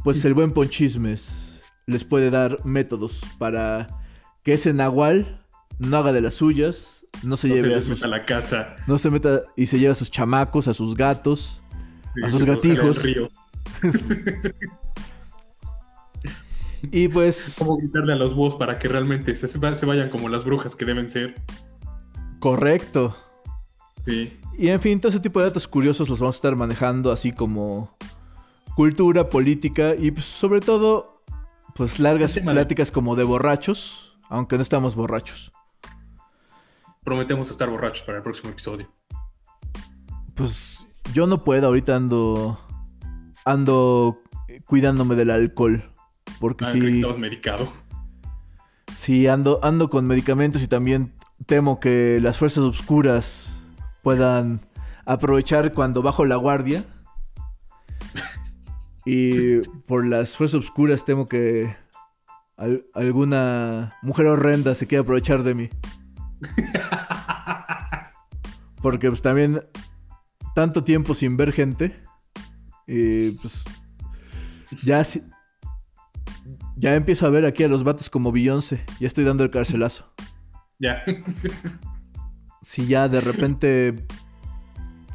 [0.01, 3.89] pues el buen Ponchismes les puede dar métodos para
[4.43, 5.45] que ese nahual
[5.79, 8.25] no haga de las suyas, no se No se lleve a sus meta a la
[8.25, 8.75] casa.
[8.87, 11.61] no se meta y se lleve a sus chamacos, a sus gatos.
[12.23, 13.03] A sus se gatijos.
[13.03, 13.29] río.
[16.91, 20.43] Y pues, ¿Cómo gritarle a los búhos para que realmente se, se vayan como las
[20.43, 21.35] brujas que deben ser?
[22.39, 23.15] correcto.
[24.05, 24.37] Sí.
[24.57, 27.31] Y en fin, todo ese tipo de datos curiosos los vamos a estar manejando, así
[27.31, 27.95] como
[28.75, 31.23] cultura, política y pues, sobre todo,
[31.75, 35.51] pues largas pláticas como de borrachos, aunque no estamos borrachos.
[37.03, 38.89] Prometemos estar borrachos para el próximo episodio.
[40.35, 42.59] Pues yo no puedo, ahorita ando
[43.45, 44.21] ando
[44.65, 45.91] cuidándome del alcohol,
[46.39, 47.67] porque Ah, sí, estabas medicado.
[48.97, 51.13] sí ando ando con medicamentos y también
[51.45, 53.52] temo que las fuerzas oscuras
[54.03, 54.61] puedan
[55.05, 56.85] aprovechar cuando bajo la guardia.
[59.05, 61.75] Y por las fuerzas oscuras temo que
[62.55, 65.69] al- alguna mujer horrenda se quiera aprovechar de mí.
[68.81, 69.61] Porque pues también
[70.55, 72.01] tanto tiempo sin ver gente.
[72.87, 73.63] Y pues
[74.83, 75.03] ya
[76.75, 78.85] ya empiezo a ver aquí a los vatos como Beyoncé.
[78.99, 80.13] Ya estoy dando el carcelazo.
[80.79, 81.03] Ya.
[81.31, 81.49] Sí.
[82.63, 84.05] Si ya de repente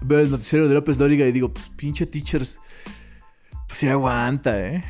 [0.03, 2.59] veo el noticiero de López Dóriga y digo, pues pinche teachers,
[3.67, 4.85] Pues sí aguanta, ¿eh?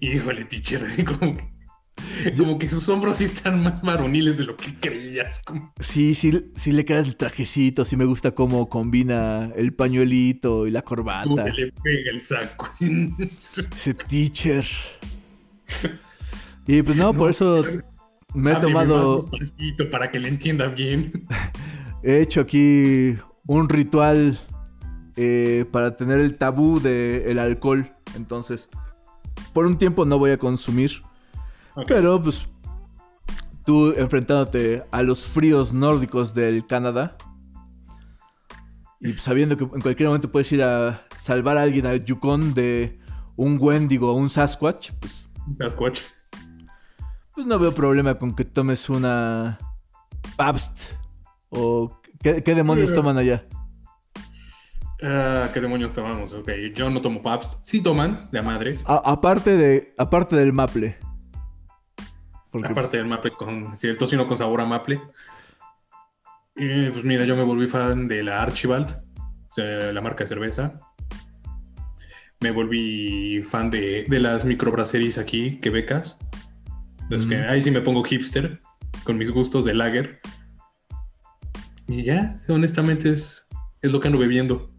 [0.00, 0.86] Híjole, teacher,
[1.18, 5.40] como que, como que sus hombros sí están más maroniles de lo que creías.
[5.44, 10.66] como- Sí, sí, sí le queda el trajecito, sí me gusta cómo combina el pañuelito
[10.66, 11.42] y la Cómo corbata.
[11.42, 12.68] se le pega el saco.
[13.76, 14.66] Ese teacher.
[16.70, 17.64] Y pues no, por eso
[18.34, 19.30] me he Hábleme tomado,
[19.90, 21.26] para que le entienda bien.
[22.02, 24.38] he hecho aquí un ritual
[25.16, 27.90] eh, para tener el tabú del alcohol.
[28.14, 28.68] Entonces,
[29.52, 31.02] por un tiempo no voy a consumir.
[31.86, 32.48] Pero pues
[33.64, 37.16] tú enfrentándote a los fríos nórdicos del Canadá
[39.00, 42.54] y pues, sabiendo que en cualquier momento puedes ir a salvar a alguien al Yukon
[42.54, 42.98] de
[43.36, 46.00] un Wendigo o un Sasquatch, pues, Sasquatch.
[47.38, 49.60] Pues no veo problema con que tomes una
[50.36, 50.94] Pabst
[51.50, 53.44] o ¿qué, qué demonios toman allá?
[55.00, 56.32] Ah, ¿Qué demonios tomamos?
[56.32, 57.60] Ok, yo no tomo Pabst.
[57.62, 58.82] Sí toman, de a madres.
[58.88, 60.98] A- aparte, de, aparte del Maple.
[62.50, 65.00] Porque, Aparte del maple con sí, el tocino con sabor a maple.
[66.56, 69.00] Pues mira, yo me volví fan de la Archibald,
[69.48, 70.80] o sea, la marca de cerveza.
[72.40, 76.18] Me volví fan de, de las microbraseries aquí, quebecas.
[77.10, 77.30] Entonces, Mm.
[77.30, 78.60] que ahí sí me pongo hipster,
[79.04, 80.20] con mis gustos de lager.
[81.86, 83.48] Y ya, honestamente es,
[83.80, 84.70] es lo que ando bebiendo.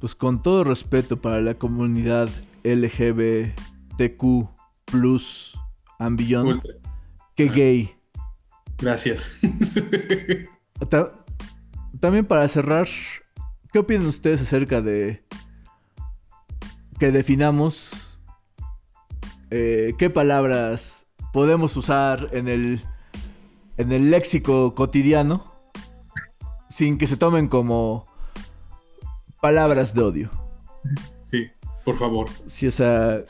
[0.00, 2.28] pues con todo respeto para la comunidad
[2.62, 4.48] LGBTQ
[4.84, 5.58] plus
[5.98, 6.74] and beyond, Ultra.
[7.34, 7.94] que gay.
[8.78, 9.32] Gracias.
[10.88, 11.12] Ta-
[12.00, 12.86] también para cerrar,
[13.72, 15.24] ¿qué opinan ustedes acerca de
[17.00, 18.20] que definamos
[19.50, 20.97] eh, qué palabras
[21.38, 22.82] podemos usar en el,
[23.76, 25.44] en el léxico cotidiano
[26.68, 28.06] sin que se tomen como
[29.40, 30.30] palabras de odio?
[31.22, 31.46] sí,
[31.84, 32.28] por favor.
[32.48, 33.22] Sí, o sea,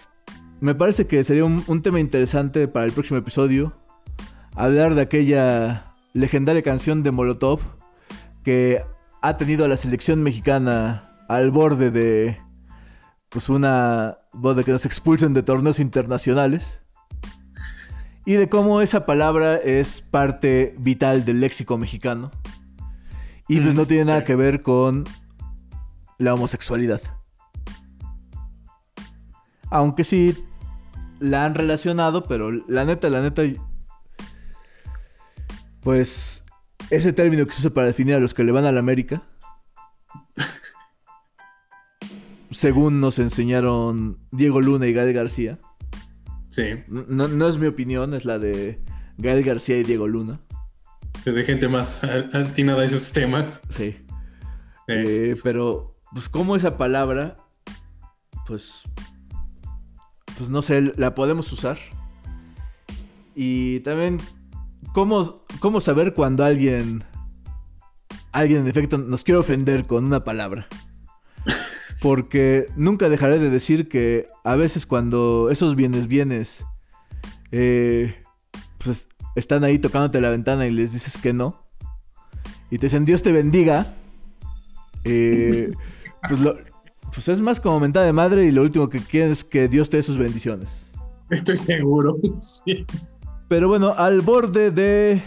[0.58, 3.74] me parece que sería un, un tema interesante para el próximo episodio.
[4.54, 7.60] Hablar de aquella legendaria canción de Molotov
[8.42, 8.82] que
[9.20, 12.40] ha tenido a la selección mexicana al borde de
[13.28, 16.80] pues una de que nos expulsen de torneos internacionales.
[18.28, 22.30] Y de cómo esa palabra es parte vital del léxico mexicano.
[23.48, 25.04] Y pues Mm, no tiene nada que ver con
[26.18, 27.00] la homosexualidad.
[29.70, 30.44] Aunque sí
[31.20, 33.44] la han relacionado, pero la neta, la neta.
[35.80, 36.44] Pues
[36.90, 39.22] ese término que se usa para definir a los que le van a la América.
[42.50, 45.58] según nos enseñaron Diego Luna y Gael García.
[46.48, 48.80] Sí, No, no es mi opinión, es la de
[49.18, 50.40] Gael García y Diego Luna.
[51.24, 53.60] de gente más atinada a esos temas.
[53.70, 53.96] Sí.
[54.86, 57.36] Eh, Eh, pero, pues, como esa palabra,
[58.46, 58.82] pues,
[60.38, 61.78] pues no sé, la podemos usar.
[63.34, 64.18] Y también,
[64.94, 67.04] ¿cómo, cómo saber cuando alguien,
[68.32, 70.66] alguien en efecto nos quiere ofender con una palabra?
[72.00, 76.64] Porque nunca dejaré de decir que a veces cuando esos bienes bienes,
[77.50, 78.14] eh,
[78.78, 81.64] pues están ahí tocándote la ventana y les dices que no,
[82.70, 83.94] y te dicen Dios te bendiga,
[85.04, 85.72] eh,
[86.28, 86.56] pues, lo-
[87.12, 89.90] pues es más como mentada de madre y lo último que quieren es que Dios
[89.90, 90.92] te dé sus bendiciones.
[91.30, 92.16] estoy seguro.
[92.40, 92.84] Sí.
[93.48, 95.22] Pero bueno, al borde de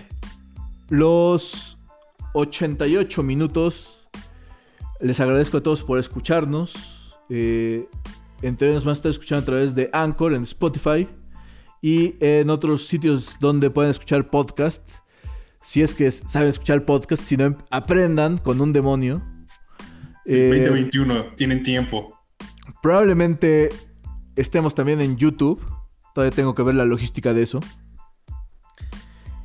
[0.89, 1.79] los
[2.33, 3.90] 88 minutos,
[5.01, 7.15] les agradezco a todos por escucharnos.
[7.29, 7.87] Eh,
[8.41, 11.07] entre ellos más estar escuchando a través de Anchor en Spotify
[11.81, 14.81] y en otros sitios donde pueden escuchar podcast.
[15.61, 19.21] Si es que saben escuchar podcast, si no, aprendan con un demonio.
[20.25, 22.19] Sí, Eh, 2021, tienen tiempo.
[22.81, 23.69] Probablemente
[24.35, 25.61] estemos también en YouTube.
[26.13, 27.59] Todavía tengo que ver la logística de eso.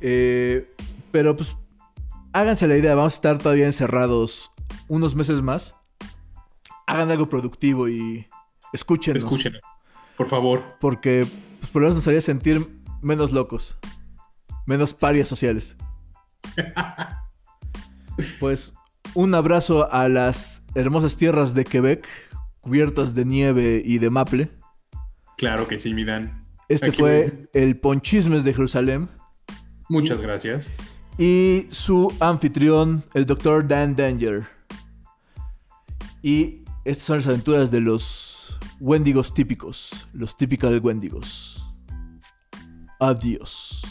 [0.01, 0.71] Eh,
[1.11, 1.55] pero pues
[2.33, 4.51] háganse la idea, vamos a estar todavía encerrados
[4.87, 5.75] unos meses más.
[6.85, 8.27] Hagan algo productivo y
[8.73, 9.23] escúchenos.
[9.23, 9.53] Escuchen,
[10.15, 10.63] por favor.
[10.79, 11.27] Porque
[11.59, 12.65] pues, por lo menos nos haría sentir
[13.01, 13.77] menos locos.
[14.65, 15.75] Menos parias sociales.
[18.39, 18.73] Pues
[19.13, 22.07] un abrazo a las hermosas tierras de Quebec,
[22.61, 24.49] cubiertas de nieve y de maple.
[25.37, 26.45] Claro que sí, mi Dan.
[26.67, 27.49] Este Aquí fue voy.
[27.53, 29.09] el Ponchismes de Jerusalén.
[29.87, 30.71] Muchas gracias.
[31.17, 33.67] Y su anfitrión, el Dr.
[33.67, 34.47] Dan Danger.
[36.27, 40.09] Y estas son las aventuras de los Wendigos típicos.
[40.11, 41.65] Los typical Wendigos.
[42.99, 43.81] Adiós.